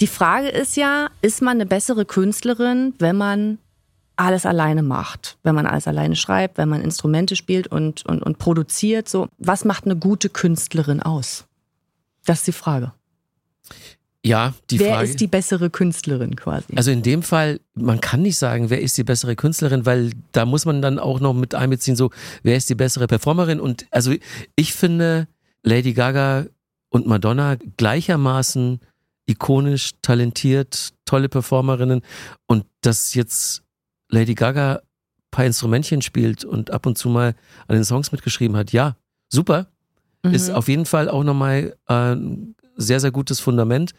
Die 0.00 0.06
Frage 0.06 0.48
ist 0.48 0.76
ja, 0.76 1.08
ist 1.22 1.40
man 1.40 1.56
eine 1.56 1.66
bessere 1.66 2.04
Künstlerin, 2.04 2.92
wenn 2.98 3.16
man 3.16 3.58
alles 4.16 4.44
alleine 4.44 4.82
macht, 4.82 5.38
wenn 5.42 5.54
man 5.54 5.66
alles 5.66 5.86
alleine 5.86 6.16
schreibt, 6.16 6.58
wenn 6.58 6.68
man 6.68 6.82
Instrumente 6.82 7.36
spielt 7.36 7.66
und, 7.66 8.04
und, 8.06 8.22
und 8.22 8.38
produziert. 8.38 9.08
So, 9.08 9.28
was 9.38 9.64
macht 9.64 9.84
eine 9.84 9.96
gute 9.96 10.28
Künstlerin 10.28 11.00
aus? 11.00 11.46
Das 12.24 12.38
ist 12.38 12.46
die 12.46 12.52
Frage. 12.52 12.92
Ja, 14.24 14.54
die 14.70 14.80
wer 14.80 14.94
Frage. 14.94 15.08
ist 15.08 15.20
die 15.20 15.28
bessere 15.28 15.70
Künstlerin 15.70 16.34
quasi? 16.34 16.74
Also 16.74 16.90
in 16.90 17.02
dem 17.02 17.22
Fall, 17.22 17.60
man 17.74 18.00
kann 18.00 18.22
nicht 18.22 18.36
sagen, 18.36 18.70
wer 18.70 18.80
ist 18.80 18.98
die 18.98 19.04
bessere 19.04 19.36
Künstlerin, 19.36 19.86
weil 19.86 20.10
da 20.32 20.44
muss 20.44 20.64
man 20.64 20.82
dann 20.82 20.98
auch 20.98 21.20
noch 21.20 21.32
mit 21.32 21.54
einbeziehen, 21.54 21.94
so, 21.94 22.10
wer 22.42 22.56
ist 22.56 22.68
die 22.68 22.74
bessere 22.74 23.06
Performerin? 23.06 23.60
Und 23.60 23.86
also 23.92 24.12
ich 24.56 24.74
finde 24.74 25.28
Lady 25.62 25.92
Gaga 25.92 26.46
und 26.88 27.06
Madonna 27.06 27.56
gleichermaßen 27.76 28.80
ikonisch, 29.26 29.92
talentiert, 30.02 30.92
tolle 31.04 31.28
Performerinnen 31.28 32.02
und 32.46 32.64
dass 32.80 33.14
jetzt 33.14 33.62
Lady 34.08 34.34
Gaga 34.34 34.76
ein 34.76 34.80
paar 35.30 35.44
Instrumentchen 35.44 36.02
spielt 36.02 36.44
und 36.44 36.70
ab 36.70 36.86
und 36.86 36.96
zu 36.96 37.08
mal 37.08 37.34
an 37.66 37.74
den 37.74 37.84
Songs 37.84 38.12
mitgeschrieben 38.12 38.56
hat, 38.56 38.72
ja, 38.72 38.96
super. 39.28 39.66
Mhm. 40.22 40.34
Ist 40.34 40.50
auf 40.50 40.68
jeden 40.68 40.86
Fall 40.86 41.08
auch 41.08 41.24
nochmal 41.24 41.76
ein 41.86 42.54
sehr, 42.76 43.00
sehr 43.00 43.10
gutes 43.10 43.40
Fundament, 43.40 43.92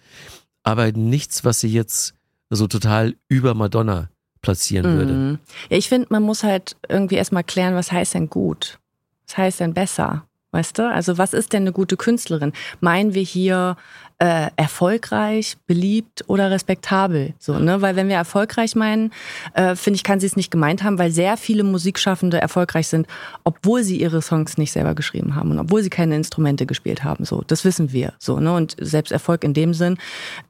aber 0.64 0.92
nichts, 0.92 1.44
was 1.44 1.60
sie 1.60 1.72
jetzt 1.72 2.14
so 2.50 2.68
total 2.68 3.16
über 3.28 3.54
Madonna 3.54 4.10
platzieren 4.42 4.98
würde. 4.98 5.14
Mhm. 5.14 5.40
Ja, 5.70 5.78
ich 5.78 5.90
finde, 5.90 6.08
man 6.10 6.24
muss 6.24 6.44
halt 6.44 6.78
irgendwie 6.88 7.16
erstmal 7.16 7.44
klären, 7.44 7.76
was 7.76 7.92
heißt 7.92 8.14
denn 8.14 8.30
gut? 8.30 8.80
Was 9.28 9.38
heißt 9.38 9.60
denn 9.60 9.74
besser? 9.74 10.26
Weißt 10.52 10.78
du? 10.78 10.90
Also, 10.90 11.18
was 11.18 11.34
ist 11.34 11.52
denn 11.52 11.64
eine 11.64 11.74
gute 11.74 11.98
Künstlerin? 11.98 12.54
Meinen 12.80 13.14
wir 13.14 13.22
hier 13.22 13.76
äh, 14.20 14.50
erfolgreich, 14.56 15.58
beliebt 15.68 16.24
oder 16.28 16.50
respektabel? 16.50 17.34
So, 17.40 17.60
ne? 17.60 17.82
Weil 17.82 17.96
wenn 17.96 18.10
wir 18.10 18.16
erfolgreich 18.16 18.76
meinen, 18.76 19.12
äh, 19.54 19.76
finde 19.76 19.98
ich, 19.98 20.04
kann 20.04 20.20
sie 20.20 20.26
es 20.26 20.36
nicht 20.36 20.52
gemeint 20.52 20.84
haben, 20.84 20.98
weil 20.98 21.12
sehr 21.12 21.38
viele 21.38 21.64
Musikschaffende 21.64 22.42
erfolgreich 22.42 22.88
sind, 22.88 23.08
obwohl 23.44 23.84
sie 23.84 24.00
ihre 24.00 24.22
Songs 24.22 24.58
nicht 24.58 24.72
selber 24.72 24.96
geschrieben 24.96 25.36
haben 25.36 25.52
und 25.52 25.60
obwohl 25.60 25.84
sie 25.84 25.90
keine 25.90 26.16
Instrumente 26.16 26.66
gespielt 26.66 27.04
haben. 27.04 27.26
So, 27.26 27.44
das 27.46 27.64
wissen 27.66 27.92
wir. 27.92 28.14
So, 28.20 28.40
ne? 28.40 28.54
Und 28.56 28.76
selbst 28.80 29.12
Erfolg 29.12 29.44
in 29.44 29.54
dem 29.54 29.74
Sinn, 29.74 29.98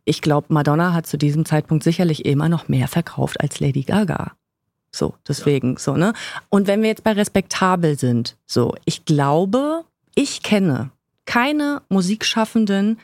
ich 0.05 0.21
glaube, 0.21 0.47
Madonna 0.49 0.93
hat 0.93 1.07
zu 1.07 1.17
diesem 1.17 1.45
Zeitpunkt 1.45 1.83
sicherlich 1.83 2.25
immer 2.25 2.49
noch 2.49 2.67
mehr 2.67 2.87
verkauft 2.87 3.41
als 3.41 3.59
Lady 3.59 3.83
Gaga. 3.83 4.31
So, 4.91 5.13
deswegen, 5.27 5.73
ja. 5.73 5.79
so, 5.79 5.95
ne? 5.95 6.13
Und 6.49 6.67
wenn 6.67 6.81
wir 6.81 6.89
jetzt 6.89 7.03
bei 7.03 7.11
respektabel 7.11 7.99
sind, 7.99 8.37
so, 8.45 8.75
ich 8.85 9.05
glaube, 9.05 9.83
ich 10.15 10.41
kenne 10.41 10.91
keine 11.27 11.81
Musikschaffenden, 11.89 12.99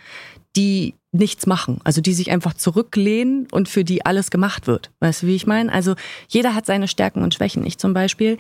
die 0.56 0.96
nichts 1.12 1.46
machen, 1.46 1.80
also 1.84 2.02
die 2.02 2.14
sich 2.14 2.32
einfach 2.32 2.54
zurücklehnen 2.56 3.48
und 3.52 3.70
für 3.70 3.84
die 3.84 4.06
alles 4.06 4.32
gemacht 4.32 4.68
wird. 4.68 4.92
Weißt 5.00 5.24
du, 5.24 5.28
wie 5.28 5.36
ich 5.36 5.46
meine? 5.48 5.72
Also 5.72 5.96
jeder 6.28 6.56
hat 6.56 6.66
seine 6.66 6.88
Stärken 6.88 7.22
und 7.22 7.34
Schwächen. 7.34 7.66
Ich 7.66 7.78
zum 7.78 7.94
Beispiel, 7.94 8.38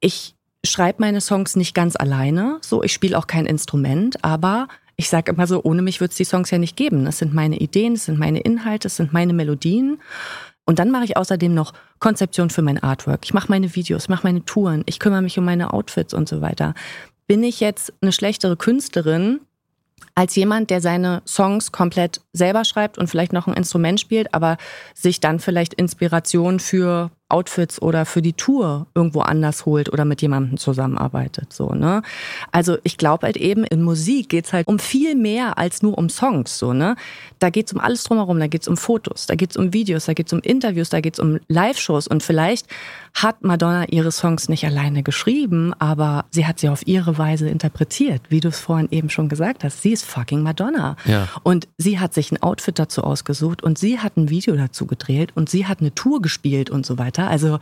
ich 0.00 0.34
schreibe 0.64 1.00
meine 1.00 1.20
Songs 1.20 1.56
nicht 1.56 1.74
ganz 1.74 1.96
alleine, 1.96 2.58
so, 2.60 2.82
ich 2.82 2.92
spiele 2.92 3.16
auch 3.16 3.26
kein 3.26 3.46
Instrument, 3.46 4.22
aber 4.22 4.68
ich 4.96 5.08
sage 5.08 5.32
immer 5.32 5.46
so, 5.46 5.62
ohne 5.64 5.80
mich 5.80 6.00
wird 6.02 6.10
es 6.10 6.18
die 6.18 6.24
Songs 6.24 6.50
ja 6.50 6.58
nicht 6.58 6.76
geben. 6.76 7.06
Das 7.06 7.18
sind 7.18 7.32
meine 7.32 7.58
Ideen, 7.58 7.94
das 7.94 8.04
sind 8.04 8.18
meine 8.18 8.40
Inhalte, 8.40 8.86
das 8.86 8.96
sind 8.96 9.14
meine 9.14 9.32
Melodien. 9.32 9.98
Und 10.66 10.78
dann 10.78 10.90
mache 10.90 11.04
ich 11.04 11.16
außerdem 11.16 11.54
noch 11.54 11.72
Konzeption 12.00 12.50
für 12.50 12.60
mein 12.60 12.82
Artwork. 12.82 13.20
Ich 13.24 13.32
mache 13.32 13.48
meine 13.48 13.74
Videos, 13.74 14.10
mache 14.10 14.26
meine 14.26 14.44
Touren, 14.44 14.82
ich 14.84 14.98
kümmere 14.98 15.22
mich 15.22 15.38
um 15.38 15.44
meine 15.46 15.72
Outfits 15.72 16.12
und 16.12 16.28
so 16.28 16.42
weiter. 16.42 16.74
Bin 17.26 17.42
ich 17.42 17.60
jetzt 17.60 17.94
eine 18.02 18.12
schlechtere 18.12 18.56
Künstlerin 18.56 19.40
als 20.14 20.34
jemand, 20.36 20.70
der 20.70 20.80
seine 20.80 21.22
Songs 21.26 21.72
komplett 21.72 22.20
selber 22.32 22.64
schreibt 22.64 22.98
und 22.98 23.08
vielleicht 23.08 23.32
noch 23.32 23.46
ein 23.46 23.54
Instrument 23.54 24.00
spielt, 24.00 24.34
aber 24.34 24.56
sich 24.94 25.20
dann 25.20 25.40
vielleicht 25.40 25.74
Inspiration 25.74 26.60
für 26.60 27.10
Outfits 27.30 27.80
oder 27.80 28.04
für 28.04 28.22
die 28.22 28.32
Tour 28.32 28.86
irgendwo 28.94 29.20
anders 29.20 29.66
holt 29.66 29.92
oder 29.92 30.04
mit 30.04 30.22
jemandem 30.22 30.58
zusammenarbeitet. 30.58 31.52
So, 31.52 31.70
ne? 31.72 32.02
Also 32.52 32.78
ich 32.82 32.96
glaube 32.96 33.26
halt 33.26 33.36
eben, 33.36 33.64
in 33.64 33.82
Musik 33.82 34.28
geht's 34.28 34.52
halt 34.52 34.66
um 34.68 34.78
viel 34.78 35.14
mehr 35.14 35.58
als 35.58 35.82
nur 35.82 35.96
um 35.98 36.08
Songs. 36.08 36.58
So, 36.58 36.72
ne? 36.72 36.96
Da 37.38 37.50
geht's 37.50 37.72
um 37.72 37.80
alles 37.80 38.04
drumherum, 38.04 38.38
da 38.38 38.46
geht's 38.46 38.68
um 38.68 38.76
Fotos, 38.76 39.26
da 39.26 39.34
geht's 39.34 39.56
um 39.56 39.72
Videos, 39.72 40.06
da 40.06 40.12
geht's 40.12 40.32
um 40.32 40.40
Interviews, 40.40 40.90
da 40.90 41.00
geht's 41.00 41.18
um 41.18 41.38
Live-Shows. 41.48 42.08
Und 42.08 42.22
vielleicht 42.22 42.66
hat 43.14 43.42
Madonna 43.42 43.86
ihre 43.88 44.12
Songs 44.12 44.48
nicht 44.48 44.64
alleine 44.64 45.02
geschrieben, 45.02 45.72
aber 45.78 46.24
sie 46.30 46.46
hat 46.46 46.58
sie 46.58 46.68
auf 46.68 46.86
ihre 46.86 47.18
Weise 47.18 47.48
interpretiert, 47.48 48.22
wie 48.28 48.40
du 48.40 48.48
es 48.48 48.60
vorhin 48.60 48.88
eben 48.90 49.10
schon 49.10 49.28
gesagt 49.28 49.64
hast. 49.64 49.82
Sie 49.82 49.92
ist 49.92 50.04
fucking 50.04 50.42
Madonna. 50.42 50.96
Ja. 51.06 51.28
Und 51.42 51.68
sie 51.78 51.98
hat 51.98 52.14
sich 52.14 52.30
ein 52.32 52.42
Outfit 52.42 52.78
dazu 52.78 53.02
ausgesucht 53.02 53.62
und 53.62 53.78
sie 53.78 53.98
hat 53.98 54.16
ein 54.16 54.30
Video 54.30 54.54
dazu 54.56 54.86
gedreht 54.86 55.32
und 55.34 55.48
sie 55.48 55.66
hat 55.66 55.80
eine 55.80 55.94
Tour 55.94 56.22
gespielt 56.22 56.70
und 56.70 56.86
so 56.86 56.98
weiter. 56.98 57.19
Also 57.28 57.58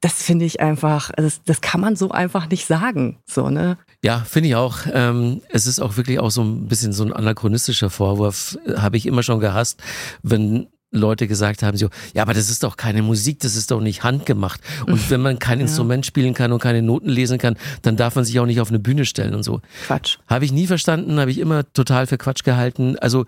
das 0.00 0.22
finde 0.22 0.44
ich 0.44 0.60
einfach, 0.60 1.10
das, 1.16 1.42
das 1.44 1.60
kann 1.60 1.80
man 1.80 1.96
so 1.96 2.10
einfach 2.10 2.48
nicht 2.48 2.66
sagen. 2.66 3.18
So, 3.26 3.50
ne? 3.50 3.78
Ja, 4.02 4.20
finde 4.20 4.50
ich 4.50 4.54
auch. 4.54 4.78
Ähm, 4.92 5.42
es 5.48 5.66
ist 5.66 5.80
auch 5.80 5.96
wirklich 5.96 6.20
auch 6.20 6.30
so 6.30 6.42
ein 6.42 6.68
bisschen 6.68 6.92
so 6.92 7.04
ein 7.04 7.12
anachronistischer 7.12 7.90
Vorwurf, 7.90 8.56
habe 8.76 8.96
ich 8.96 9.06
immer 9.06 9.24
schon 9.24 9.40
gehasst, 9.40 9.82
wenn 10.22 10.68
Leute 10.90 11.26
gesagt 11.26 11.62
haben, 11.62 11.76
so, 11.76 11.88
ja, 12.14 12.22
aber 12.22 12.32
das 12.32 12.48
ist 12.48 12.62
doch 12.62 12.76
keine 12.76 13.02
Musik, 13.02 13.40
das 13.40 13.56
ist 13.56 13.70
doch 13.70 13.80
nicht 13.80 14.04
handgemacht. 14.04 14.60
Und 14.86 15.10
wenn 15.10 15.20
man 15.20 15.38
kein 15.38 15.60
Instrument 15.60 16.06
spielen 16.06 16.32
kann 16.32 16.52
und 16.52 16.62
keine 16.62 16.80
Noten 16.80 17.08
lesen 17.08 17.38
kann, 17.38 17.56
dann 17.82 17.96
darf 17.96 18.14
man 18.14 18.24
sich 18.24 18.38
auch 18.40 18.46
nicht 18.46 18.60
auf 18.60 18.70
eine 18.70 18.78
Bühne 18.78 19.04
stellen 19.04 19.34
und 19.34 19.42
so. 19.42 19.60
Quatsch. 19.86 20.18
Habe 20.28 20.44
ich 20.44 20.52
nie 20.52 20.66
verstanden, 20.66 21.20
habe 21.20 21.30
ich 21.30 21.38
immer 21.38 21.70
total 21.72 22.06
für 22.06 22.16
Quatsch 22.16 22.42
gehalten. 22.42 22.98
Also, 22.98 23.26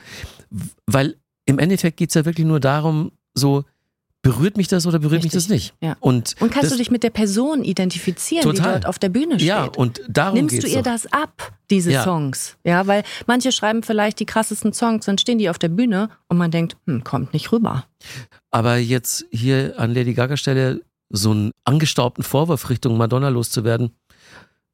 weil 0.87 1.17
im 1.45 1.59
Endeffekt 1.59 1.99
geht's 1.99 2.15
ja 2.15 2.25
wirklich 2.25 2.47
nur 2.47 2.61
darum, 2.61 3.13
so, 3.35 3.65
berührt 4.23 4.57
mich 4.57 4.69
das 4.69 4.87
oder 4.87 4.99
berührt 4.99 5.25
Richtig. 5.25 5.35
mich 5.35 5.43
das 5.45 5.49
nicht? 5.49 5.75
Ja. 5.81 5.97
Und, 6.01 6.37
Und 6.41 6.51
kannst 6.51 6.65
das, 6.65 6.73
du 6.73 6.79
dich 6.79 6.91
mit 6.91 7.03
der 7.03 7.11
Person 7.11 7.65
identifizieren, 7.65 8.43
Total. 8.45 8.55
die 8.67 8.73
dort 8.73 8.87
auf 8.87 8.99
der 8.99 9.09
Bühne 9.09 9.37
steht? 9.37 9.49
Ja, 9.49 9.65
und 9.65 10.03
darum 10.09 10.35
Nimmst 10.39 10.63
du 10.63 10.67
ihr 10.69 10.77
doch. 10.83 10.83
das 10.93 11.11
ab, 11.13 11.53
diese 11.71 11.91
Ja. 11.93 12.05
Songs? 12.05 12.57
Ja, 12.65 12.87
weil 12.87 13.03
manche 13.27 13.51
schreiben 13.53 13.83
vielleicht 13.83 14.21
die 14.21 14.27
krassesten 14.27 14.73
Songs, 14.73 15.07
dann 15.07 15.17
stehen 15.19 15.39
die 15.39 15.49
auf 15.49 15.59
der 15.59 15.69
Bühne 15.69 16.11
und 16.29 16.37
man 16.37 16.51
denkt, 16.51 16.77
hm, 16.87 17.03
kommt 17.05 17.33
nicht 17.33 17.51
rüber. 17.53 17.85
Aber 18.51 18.77
jetzt 18.77 19.25
hier 19.31 19.75
an 19.79 19.95
Lady 19.95 20.13
Gaga 20.15 20.37
Stelle 20.37 20.83
so 21.09 21.31
einen 21.33 21.51
angestaubten 21.65 22.23
Vorwurf 22.23 22.69
Richtung 22.71 22.97
Madonna 22.97 23.31
loszuwerden, 23.31 23.91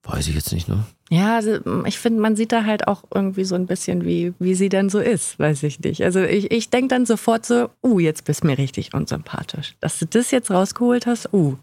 weiß 0.06 0.28
ich 0.28 0.34
jetzt 0.34 0.52
nicht, 0.52 0.68
ne? 0.68 0.84
Ja, 1.10 1.36
also 1.36 1.58
ich 1.84 1.98
finde, 1.98 2.20
man 2.20 2.34
sieht 2.34 2.50
da 2.50 2.64
halt 2.64 2.88
auch 2.88 3.04
irgendwie 3.14 3.44
so 3.44 3.54
ein 3.54 3.66
bisschen, 3.66 4.04
wie, 4.04 4.34
wie 4.38 4.54
sie 4.54 4.68
dann 4.68 4.88
so 4.90 4.98
ist, 4.98 5.38
weiß 5.38 5.62
ich 5.62 5.78
nicht. 5.80 6.02
Also 6.02 6.20
ich, 6.20 6.50
ich 6.50 6.70
denke 6.70 6.88
dann 6.88 7.06
sofort 7.06 7.46
so, 7.46 7.70
uh, 7.82 8.00
jetzt 8.00 8.24
bist 8.24 8.42
du 8.42 8.48
mir 8.48 8.58
richtig 8.58 8.92
unsympathisch. 8.92 9.76
Dass 9.80 9.98
du 9.98 10.06
das 10.06 10.32
jetzt 10.32 10.50
rausgeholt 10.50 11.06
hast, 11.06 11.32
uh. 11.32 11.56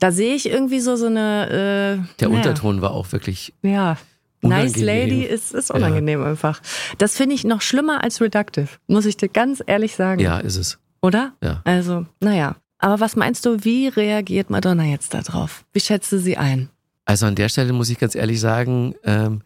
Da 0.00 0.10
sehe 0.10 0.34
ich 0.34 0.48
irgendwie 0.48 0.80
so 0.80 0.96
so 0.96 1.06
eine... 1.06 1.46
Äh, 1.46 2.18
Der 2.20 2.28
naja, 2.28 2.38
Unterton 2.38 2.82
war 2.82 2.90
auch 2.92 3.12
wirklich. 3.12 3.54
Ja. 3.62 3.96
Nice 4.42 4.74
Unangenehm. 4.74 4.86
Lady 4.86 5.22
ist, 5.22 5.54
ist 5.54 5.70
unangenehm 5.70 6.22
einfach. 6.22 6.60
Das 6.98 7.16
finde 7.16 7.34
ich 7.34 7.44
noch 7.44 7.62
schlimmer 7.62 8.02
als 8.02 8.20
Reductive, 8.20 8.68
muss 8.88 9.06
ich 9.06 9.16
dir 9.16 9.28
ganz 9.28 9.62
ehrlich 9.66 9.94
sagen. 9.94 10.20
Ja, 10.20 10.38
ist 10.38 10.56
es. 10.56 10.78
Oder? 11.00 11.32
Ja. 11.42 11.62
Also, 11.64 12.06
naja. 12.20 12.56
Aber 12.78 13.00
was 13.00 13.16
meinst 13.16 13.46
du, 13.46 13.64
wie 13.64 13.88
reagiert 13.88 14.50
Madonna 14.50 14.84
jetzt 14.84 15.14
darauf? 15.14 15.64
Wie 15.72 15.80
schätzt 15.80 16.12
du 16.12 16.18
sie 16.18 16.36
ein? 16.36 16.68
Also 17.04 17.26
an 17.26 17.34
der 17.34 17.48
Stelle 17.48 17.72
muss 17.72 17.90
ich 17.90 17.98
ganz 17.98 18.14
ehrlich 18.14 18.40
sagen, 18.40 18.94
ähm, 19.04 19.42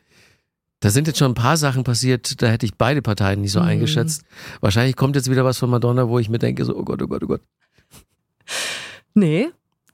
da 0.81 0.91
sind 0.91 1.09
jetzt 1.09 1.19
schon 1.19 1.33
ein 1.33 1.35
paar 1.35 1.57
Sachen 1.57 1.83
passiert, 1.83 2.41
da 2.41 2.47
hätte 2.47 2.65
ich 2.67 2.77
beide 2.77 3.03
Parteien 3.03 3.41
nicht 3.41 3.51
so 3.53 3.61
Mhm. 3.61 3.67
eingeschätzt. 3.67 4.23
Wahrscheinlich 4.61 4.95
kommt 4.95 5.17
jetzt 5.17 5.29
wieder 5.31 5.45
was 5.45 5.59
von 5.59 5.71
Madonna, 5.71 6.09
wo 6.09 6.19
ich 6.21 6.29
mir 6.29 6.39
denke, 6.39 6.65
so, 6.65 6.77
oh 6.77 6.85
Gott, 6.85 7.03
oh 7.03 7.09
Gott, 7.09 7.23
oh 7.25 7.27
Gott. 7.27 7.41
Nee. 9.15 9.49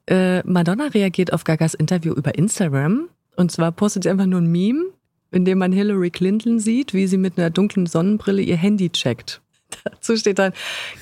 Äh, 0.06 0.42
Madonna 0.46 0.88
reagiert 0.88 1.32
auf 1.32 1.44
Gagas 1.44 1.74
Interview 1.74 2.12
über 2.12 2.34
Instagram. 2.34 3.08
Und 3.36 3.50
zwar 3.50 3.72
postet 3.72 4.02
sie 4.04 4.10
einfach 4.10 4.26
nur 4.26 4.40
ein 4.40 4.50
Meme, 4.52 4.84
in 5.30 5.44
dem 5.44 5.58
man 5.58 5.72
Hillary 5.72 6.10
Clinton 6.10 6.60
sieht, 6.60 6.92
wie 6.92 7.06
sie 7.06 7.16
mit 7.16 7.38
einer 7.38 7.50
dunklen 7.50 7.86
Sonnenbrille 7.86 8.42
ihr 8.42 8.56
Handy 8.56 8.90
checkt. 8.90 9.40
Dazu 9.84 10.16
steht 10.16 10.38
dann, 10.38 10.52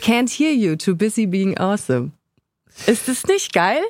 can't 0.01 0.31
hear 0.31 0.53
you, 0.55 0.77
too 0.77 0.95
busy 0.95 1.27
being 1.27 1.59
awesome. 1.59 2.13
Ist 2.87 3.09
das 3.09 3.25
nicht 3.27 3.53
geil? 3.53 3.83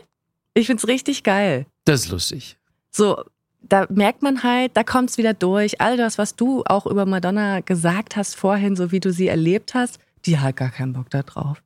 Ich 0.55 0.66
find's 0.66 0.89
richtig 0.89 1.23
geil. 1.23 1.66
Das 1.85 2.05
ist 2.05 2.11
lustig. 2.11 2.57
So, 2.93 3.24
da 3.62 3.86
merkt 3.90 4.22
man 4.22 4.43
halt, 4.43 4.76
da 4.76 4.84
kommt 4.84 5.11
es 5.11 5.18
wieder 5.18 5.34
durch. 5.34 5.80
All 5.80 5.97
das, 5.97 6.18
was 6.18 6.36
du 6.36 6.62
auch 6.66 6.86
über 6.86 7.07
Madonna 7.07 7.61
gesagt 7.61 8.16
hast 8.16 8.36
vorhin, 8.36 8.76
so 8.76 8.93
wie 8.93 9.01
du 9.01 9.12
sie 9.12 9.28
erlebt 9.28 9.74
hast, 9.74 9.99
die 10.26 10.38
hat 10.38 10.57
gar 10.57 10.70
keinen 10.70 10.93
Bock 10.93 11.11
da 11.11 11.22
drauf. 11.22 11.62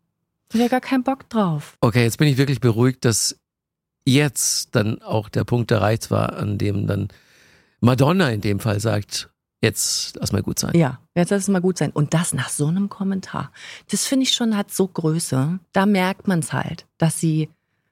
Die 0.53 0.63
hat 0.63 0.71
gar 0.71 0.81
keinen 0.81 1.03
Bock 1.03 1.29
drauf. 1.29 1.77
Okay, 1.81 2.05
jetzt 2.05 2.19
bin 2.19 2.29
ich 2.29 2.37
wirklich 2.37 2.61
beruhigt, 2.61 3.05
dass 3.05 3.37
jetzt 4.05 4.75
dann 4.75 5.03
auch 5.03 5.29
der 5.29 5.45
Punkt 5.45 5.71
erreicht 5.71 6.11
war, 6.11 6.37
an 6.37 6.59
dem 6.59 6.87
dann 6.87 7.09
Madonna 7.81 8.31
in 8.31 8.41
dem 8.41 8.61
Fall 8.61 8.79
sagt, 8.81 9.29
jetzt 9.61 10.17
lass 10.17 10.33
mal 10.33 10.43
gut 10.43 10.59
sein. 10.59 10.77
Ja, 10.77 11.01
jetzt 11.15 11.31
lass 11.31 11.43
es 11.43 11.49
mal 11.49 11.61
gut 11.61 11.77
sein. 11.79 11.91
Und 11.91 12.15
das 12.15 12.33
nach 12.33 12.49
so 12.49 12.69
einem 12.69 12.89
Kommentar. 12.89 13.51
Das 13.91 14.07
finde 14.07 14.25
ich 14.25 14.33
schon 14.33 14.57
hat 14.57 14.73
so 14.73 14.87
Größe. 14.87 15.59
Da 15.73 15.87
merkt 15.87 16.29
man 16.29 16.39
es 16.39 16.53
halt, 16.53 16.87
dass 16.99 17.19
sie 17.19 17.51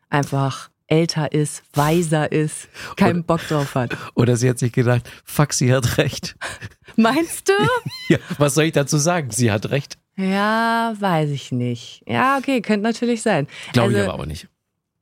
einfach 0.09 0.70
älter 0.87 1.32
ist, 1.32 1.62
weiser 1.72 2.30
ist, 2.30 2.68
keinen 2.97 3.18
Oder- 3.20 3.26
Bock 3.26 3.49
drauf 3.49 3.74
hat. 3.74 3.97
Oder 4.14 4.37
sie 4.37 4.49
hat 4.51 4.59
sich 4.59 4.72
gedacht, 4.72 5.11
fuck, 5.24 5.53
sie 5.53 5.72
hat 5.72 5.99
recht. 5.99 6.37
Meinst 6.97 7.49
du? 7.49 7.53
Ja, 8.09 8.18
was 8.39 8.55
soll 8.55 8.64
ich 8.64 8.72
dazu 8.72 8.99
sagen? 8.99 9.30
Sie 9.30 9.51
hat 9.51 9.70
recht. 9.70 9.97
Ja, 10.16 10.93
weiß 10.99 11.30
ich 11.30 11.53
nicht. 11.53 12.03
Ja, 12.07 12.37
okay, 12.39 12.61
könnte 12.61 12.82
natürlich 12.82 13.22
sein. 13.22 13.47
Glaube 13.72 13.93
ich 13.93 13.99
Also, 13.99 14.11
aber 14.11 14.22
auch 14.22 14.26
nicht. 14.26 14.47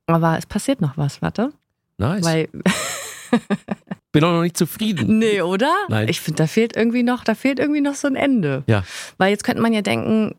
Aber 0.07 0.37
es 0.37 0.45
passiert 0.45 0.79
noch 0.81 0.97
was, 0.97 1.21
warte. 1.21 1.51
Nice. 1.97 2.23
Weil, 2.23 2.47
Bin 4.11 4.23
auch 4.23 4.31
noch 4.31 4.41
nicht 4.43 4.57
zufrieden. 4.57 5.17
nee, 5.19 5.41
oder? 5.41 5.73
Nein. 5.89 6.07
Ich 6.07 6.21
finde, 6.21 6.37
da 6.37 6.47
fehlt 6.47 6.75
irgendwie 6.75 7.03
noch, 7.03 7.23
da 7.23 7.35
fehlt 7.35 7.59
irgendwie 7.59 7.81
noch 7.81 7.95
so 7.95 8.07
ein 8.07 8.15
Ende. 8.15 8.63
Ja. 8.67 8.83
Weil 9.17 9.31
jetzt 9.31 9.43
könnte 9.43 9.61
man 9.61 9.73
ja 9.73 9.81
denken, 9.81 10.35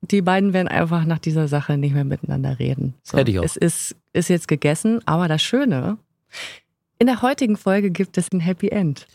die 0.00 0.22
beiden 0.22 0.52
werden 0.52 0.68
einfach 0.68 1.04
nach 1.04 1.18
dieser 1.18 1.48
Sache 1.48 1.76
nicht 1.76 1.94
mehr 1.94 2.04
miteinander 2.04 2.58
reden. 2.58 2.94
So, 3.02 3.18
Hätte 3.18 3.30
ich 3.30 3.38
auch. 3.38 3.44
Es 3.44 3.56
ist, 3.56 3.96
ist 4.12 4.28
jetzt 4.28 4.48
gegessen, 4.48 5.00
aber 5.06 5.28
das 5.28 5.42
Schöne, 5.42 5.98
in 6.98 7.06
der 7.06 7.22
heutigen 7.22 7.56
Folge 7.56 7.90
gibt 7.90 8.16
es 8.18 8.32
ein 8.32 8.40
Happy 8.40 8.68
End. 8.68 9.06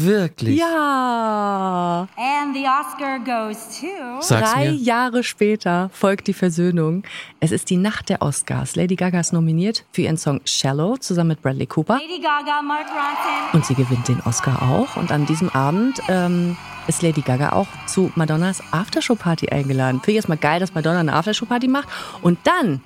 Wirklich. 0.00 0.58
Ja! 0.58 2.06
And 2.16 2.54
the 2.54 2.64
Oscar 2.64 3.18
goes 3.18 3.80
to. 3.80 4.20
Sag's 4.20 4.52
Drei 4.52 4.70
mir. 4.70 4.76
Jahre 4.76 5.24
später 5.24 5.90
folgt 5.92 6.28
die 6.28 6.34
Versöhnung. 6.34 7.02
Es 7.40 7.50
ist 7.50 7.68
die 7.68 7.76
Nacht 7.76 8.08
der 8.08 8.22
Oscars. 8.22 8.76
Lady 8.76 8.94
Gaga 8.94 9.18
ist 9.18 9.32
nominiert 9.32 9.84
für 9.90 10.02
ihren 10.02 10.16
Song 10.16 10.40
Shallow 10.44 10.98
zusammen 10.98 11.30
mit 11.30 11.42
Bradley 11.42 11.66
Cooper. 11.66 11.94
Lady 11.94 12.22
Gaga, 12.22 12.62
Mark 12.62 12.86
Ronson. 12.86 13.54
Und 13.54 13.66
sie 13.66 13.74
gewinnt 13.74 14.06
den 14.06 14.20
Oscar 14.20 14.62
auch. 14.62 14.96
Und 14.96 15.10
an 15.10 15.26
diesem 15.26 15.48
Abend 15.48 16.00
ähm, 16.08 16.56
ist 16.88 17.02
Lady 17.02 17.20
Gaga 17.20 17.52
auch 17.52 17.68
zu 17.86 18.10
Madonnas 18.16 18.62
Aftershow-Party 18.72 19.50
eingeladen. 19.50 19.98
Finde 20.00 20.10
ich 20.12 20.16
erstmal 20.16 20.38
geil, 20.38 20.58
dass 20.60 20.74
Madonna 20.74 21.00
eine 21.00 21.12
Aftershow-Party 21.12 21.68
macht. 21.68 21.88
Und 22.22 22.38
dann, 22.44 22.80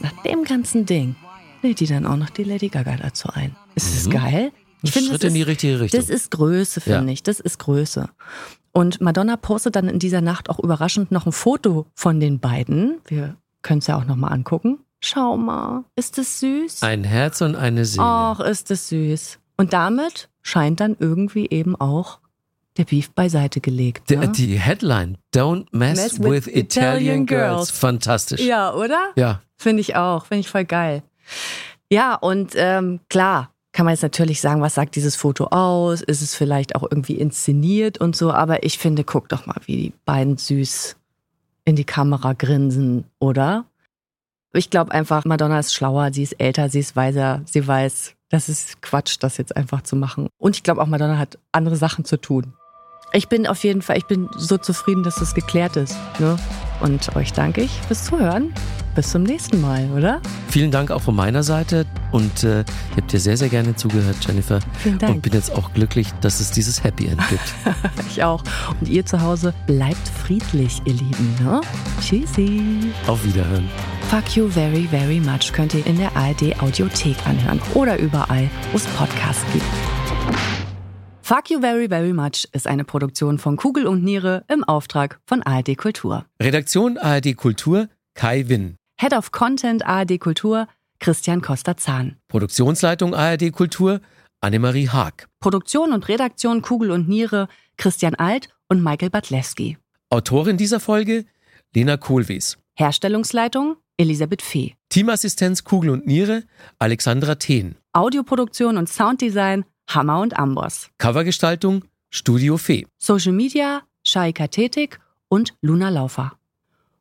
nach 0.00 0.12
dem 0.22 0.44
ganzen 0.44 0.86
Ding, 0.86 1.16
lädt 1.62 1.80
die 1.80 1.86
dann 1.86 2.06
auch 2.06 2.16
noch 2.16 2.30
die 2.30 2.44
Lady 2.44 2.68
Gaga 2.68 2.96
dazu 2.96 3.28
ein. 3.32 3.56
Ist 3.74 3.94
das 3.96 4.10
geil? 4.10 4.52
Ich 4.82 4.92
finde, 4.92 5.08
Mhm. 5.08 5.10
Schritt 5.12 5.24
das 5.24 5.28
in 5.28 5.34
die 5.34 5.42
richtige 5.42 5.80
Richtung. 5.80 6.00
Das 6.00 6.10
ist 6.10 6.30
Größe, 6.30 6.80
finde 6.80 7.06
Ja. 7.06 7.12
ich. 7.12 7.22
Das 7.22 7.40
ist 7.40 7.58
Größe. 7.58 8.08
Und 8.72 9.00
Madonna 9.00 9.36
postet 9.36 9.74
dann 9.74 9.88
in 9.88 9.98
dieser 9.98 10.20
Nacht 10.20 10.50
auch 10.50 10.58
überraschend 10.58 11.10
noch 11.10 11.24
ein 11.26 11.32
Foto 11.32 11.86
von 11.94 12.20
den 12.20 12.40
beiden. 12.40 12.98
Wir 13.06 13.36
können 13.62 13.78
es 13.78 13.86
ja 13.86 13.96
auch 13.96 14.04
nochmal 14.04 14.32
angucken. 14.32 14.78
Schau 15.00 15.36
mal, 15.36 15.84
ist 15.96 16.18
das 16.18 16.40
süß? 16.40 16.82
Ein 16.82 17.04
Herz 17.04 17.40
und 17.40 17.56
eine 17.56 17.84
Seele. 17.86 18.04
Ach, 18.06 18.40
ist 18.40 18.70
das 18.70 18.88
süß. 18.88 19.38
Und 19.56 19.72
damit 19.72 20.28
scheint 20.42 20.80
dann 20.80 20.96
irgendwie 20.98 21.48
eben 21.48 21.74
auch 21.74 22.18
der 22.78 22.84
Beef 22.84 23.10
beiseite 23.10 23.60
gelegt. 23.60 24.08
Die, 24.10 24.16
Ne? 24.16 24.28
die 24.28 24.58
Headline, 24.58 25.18
Don't 25.34 25.66
mess, 25.72 25.96
Mess 25.96 26.18
with, 26.20 26.46
with 26.46 26.46
Italian, 26.48 26.64
Italian 27.24 27.26
girls. 27.26 27.54
girls. 27.56 27.70
Fantastisch. 27.70 28.40
ja, 28.40 28.72
oder? 28.74 29.10
Ja. 29.16 29.40
Finde 29.56 29.80
ich 29.80 29.96
auch. 29.96 30.26
Finde 30.26 30.40
ich 30.40 30.48
voll 30.48 30.64
geil. 30.64 31.02
Ja, 31.90 32.14
und 32.14 32.52
ähm, 32.56 33.00
klar, 33.08 33.50
kann 33.72 33.84
man 33.84 33.92
jetzt 33.94 34.02
natürlich 34.02 34.40
sagen, 34.40 34.60
was 34.60 34.74
sagt 34.74 34.96
dieses 34.96 35.16
Foto 35.16 35.46
aus? 35.48 36.00
Ist 36.02 36.22
es 36.22 36.34
vielleicht 36.34 36.74
auch 36.76 36.82
irgendwie 36.82 37.14
inszeniert 37.14 37.98
und 37.98 38.16
so? 38.16 38.32
Aber 38.32 38.62
ich 38.64 38.78
finde, 38.78 39.04
guck 39.04 39.28
doch 39.28 39.46
mal, 39.46 39.56
wie 39.66 39.76
die 39.76 39.92
beiden 40.04 40.36
süß 40.36 40.96
in 41.64 41.76
die 41.76 41.84
Kamera 41.84 42.32
grinsen, 42.32 43.04
oder? 43.18 43.64
Ich 44.52 44.70
glaube 44.70 44.92
einfach, 44.92 45.24
Madonna 45.26 45.58
ist 45.58 45.74
schlauer, 45.74 46.12
sie 46.12 46.22
ist 46.22 46.32
älter, 46.40 46.68
sie 46.70 46.78
ist 46.80 46.96
weiser, 46.96 47.42
sie 47.44 47.66
weiß, 47.66 48.14
das 48.30 48.48
ist 48.48 48.80
Quatsch, 48.80 49.16
das 49.20 49.36
jetzt 49.36 49.54
einfach 49.56 49.82
zu 49.82 49.96
machen. 49.96 50.28
Und 50.38 50.56
ich 50.56 50.62
glaube 50.62 50.80
auch, 50.80 50.86
Madonna 50.86 51.18
hat 51.18 51.38
andere 51.52 51.76
Sachen 51.76 52.04
zu 52.04 52.16
tun. 52.18 52.54
Ich 53.12 53.28
bin 53.28 53.46
auf 53.46 53.62
jeden 53.64 53.82
Fall, 53.82 53.98
ich 53.98 54.06
bin 54.06 54.28
so 54.36 54.58
zufrieden, 54.58 55.02
dass 55.02 55.16
das 55.16 55.34
geklärt 55.34 55.76
ist. 55.76 55.96
Ne? 56.18 56.36
Und 56.80 57.14
euch 57.16 57.32
danke 57.32 57.62
ich 57.62 57.70
fürs 57.86 58.04
Zuhören. 58.04 58.52
Bis 58.94 59.10
zum 59.10 59.22
nächsten 59.22 59.60
Mal, 59.60 59.90
oder? 59.94 60.20
Vielen 60.48 60.70
Dank 60.70 60.90
auch 60.90 61.02
von 61.02 61.14
meiner 61.14 61.42
Seite 61.42 61.84
und 62.12 62.44
äh, 62.44 62.60
ich 62.62 62.96
habe 62.96 63.06
dir 63.06 63.20
sehr, 63.20 63.36
sehr 63.36 63.50
gerne 63.50 63.76
zugehört, 63.76 64.16
Jennifer. 64.26 64.58
Vielen 64.82 64.98
Dank. 64.98 65.16
Und 65.16 65.20
bin 65.22 65.34
jetzt 65.34 65.52
auch 65.52 65.72
glücklich, 65.74 66.08
dass 66.22 66.40
es 66.40 66.50
dieses 66.50 66.82
Happy 66.82 67.06
End 67.06 67.20
gibt. 67.28 67.42
Ich 68.08 68.24
auch. 68.24 68.42
Und 68.80 68.88
ihr 68.88 69.04
zu 69.04 69.20
Hause 69.20 69.52
bleibt 69.66 70.08
friedlich, 70.24 70.80
ihr 70.86 70.94
Lieben. 70.94 71.34
Ne? 71.42 71.60
Tschüssi. 72.00 72.92
Auf 73.06 73.22
Wiederhören. 73.24 73.68
Fuck 74.08 74.34
You 74.34 74.48
Very, 74.48 74.88
Very 74.90 75.20
Much 75.20 75.52
könnt 75.52 75.74
ihr 75.74 75.86
in 75.86 75.98
der 75.98 76.16
ARD 76.16 76.58
Audiothek 76.62 77.16
anhören 77.26 77.60
oder 77.74 77.98
überall, 77.98 78.48
wo 78.72 78.78
es 78.78 78.86
Podcasts 78.86 79.44
gibt. 79.52 79.64
Fuck 81.26 81.50
You 81.50 81.60
Very, 81.60 81.88
Very 81.88 82.12
Much 82.12 82.46
ist 82.52 82.68
eine 82.68 82.84
Produktion 82.84 83.40
von 83.40 83.56
Kugel 83.56 83.88
und 83.88 84.04
Niere 84.04 84.44
im 84.46 84.62
Auftrag 84.62 85.18
von 85.26 85.42
ARD 85.42 85.76
Kultur. 85.76 86.24
Redaktion 86.40 86.98
ARD 86.98 87.36
Kultur, 87.36 87.88
Kai 88.14 88.48
Winn. 88.48 88.76
Head 89.00 89.12
of 89.12 89.32
Content 89.32 89.84
ARD 89.84 90.20
Kultur, 90.20 90.68
Christian 91.00 91.42
Koster-Zahn. 91.42 92.14
Produktionsleitung 92.28 93.12
ARD 93.12 93.50
Kultur, 93.50 94.00
Annemarie 94.40 94.88
Haag. 94.88 95.26
Produktion 95.40 95.92
und 95.92 96.06
Redaktion 96.06 96.62
Kugel 96.62 96.92
und 96.92 97.08
Niere, 97.08 97.48
Christian 97.76 98.14
Alt 98.14 98.50
und 98.68 98.84
Michael 98.84 99.10
Badlewski. 99.10 99.78
Autorin 100.10 100.56
dieser 100.56 100.78
Folge, 100.78 101.24
Lena 101.74 101.96
Kohlwies. 101.96 102.56
Herstellungsleitung, 102.76 103.74
Elisabeth 103.96 104.42
Fee. 104.42 104.76
Teamassistenz 104.90 105.64
Kugel 105.64 105.90
und 105.90 106.06
Niere, 106.06 106.44
Alexandra 106.78 107.34
Thehn. 107.34 107.74
Audioproduktion 107.92 108.76
und 108.76 108.88
Sounddesign, 108.88 109.64
Hammer 109.88 110.20
und 110.20 110.38
Amboss. 110.38 110.90
Covergestaltung, 110.98 111.84
Studio 112.10 112.56
Fee. 112.56 112.86
Social 112.98 113.32
Media, 113.32 113.82
Shaika 114.04 114.48
Tetik 114.48 115.00
und 115.28 115.54
Luna 115.60 115.88
Laufer. 115.88 116.32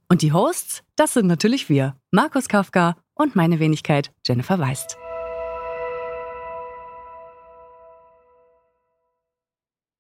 Und 0.08 0.22
die 0.22 0.34
Hosts, 0.34 0.84
das 0.96 1.14
sind 1.14 1.28
natürlich 1.28 1.70
wir, 1.70 1.96
Markus 2.12 2.48
Kafka 2.48 2.96
und 3.16 3.36
meine 3.36 3.60
Wenigkeit 3.60 4.12
Jennifer 4.26 4.60
Weist. 4.60 4.98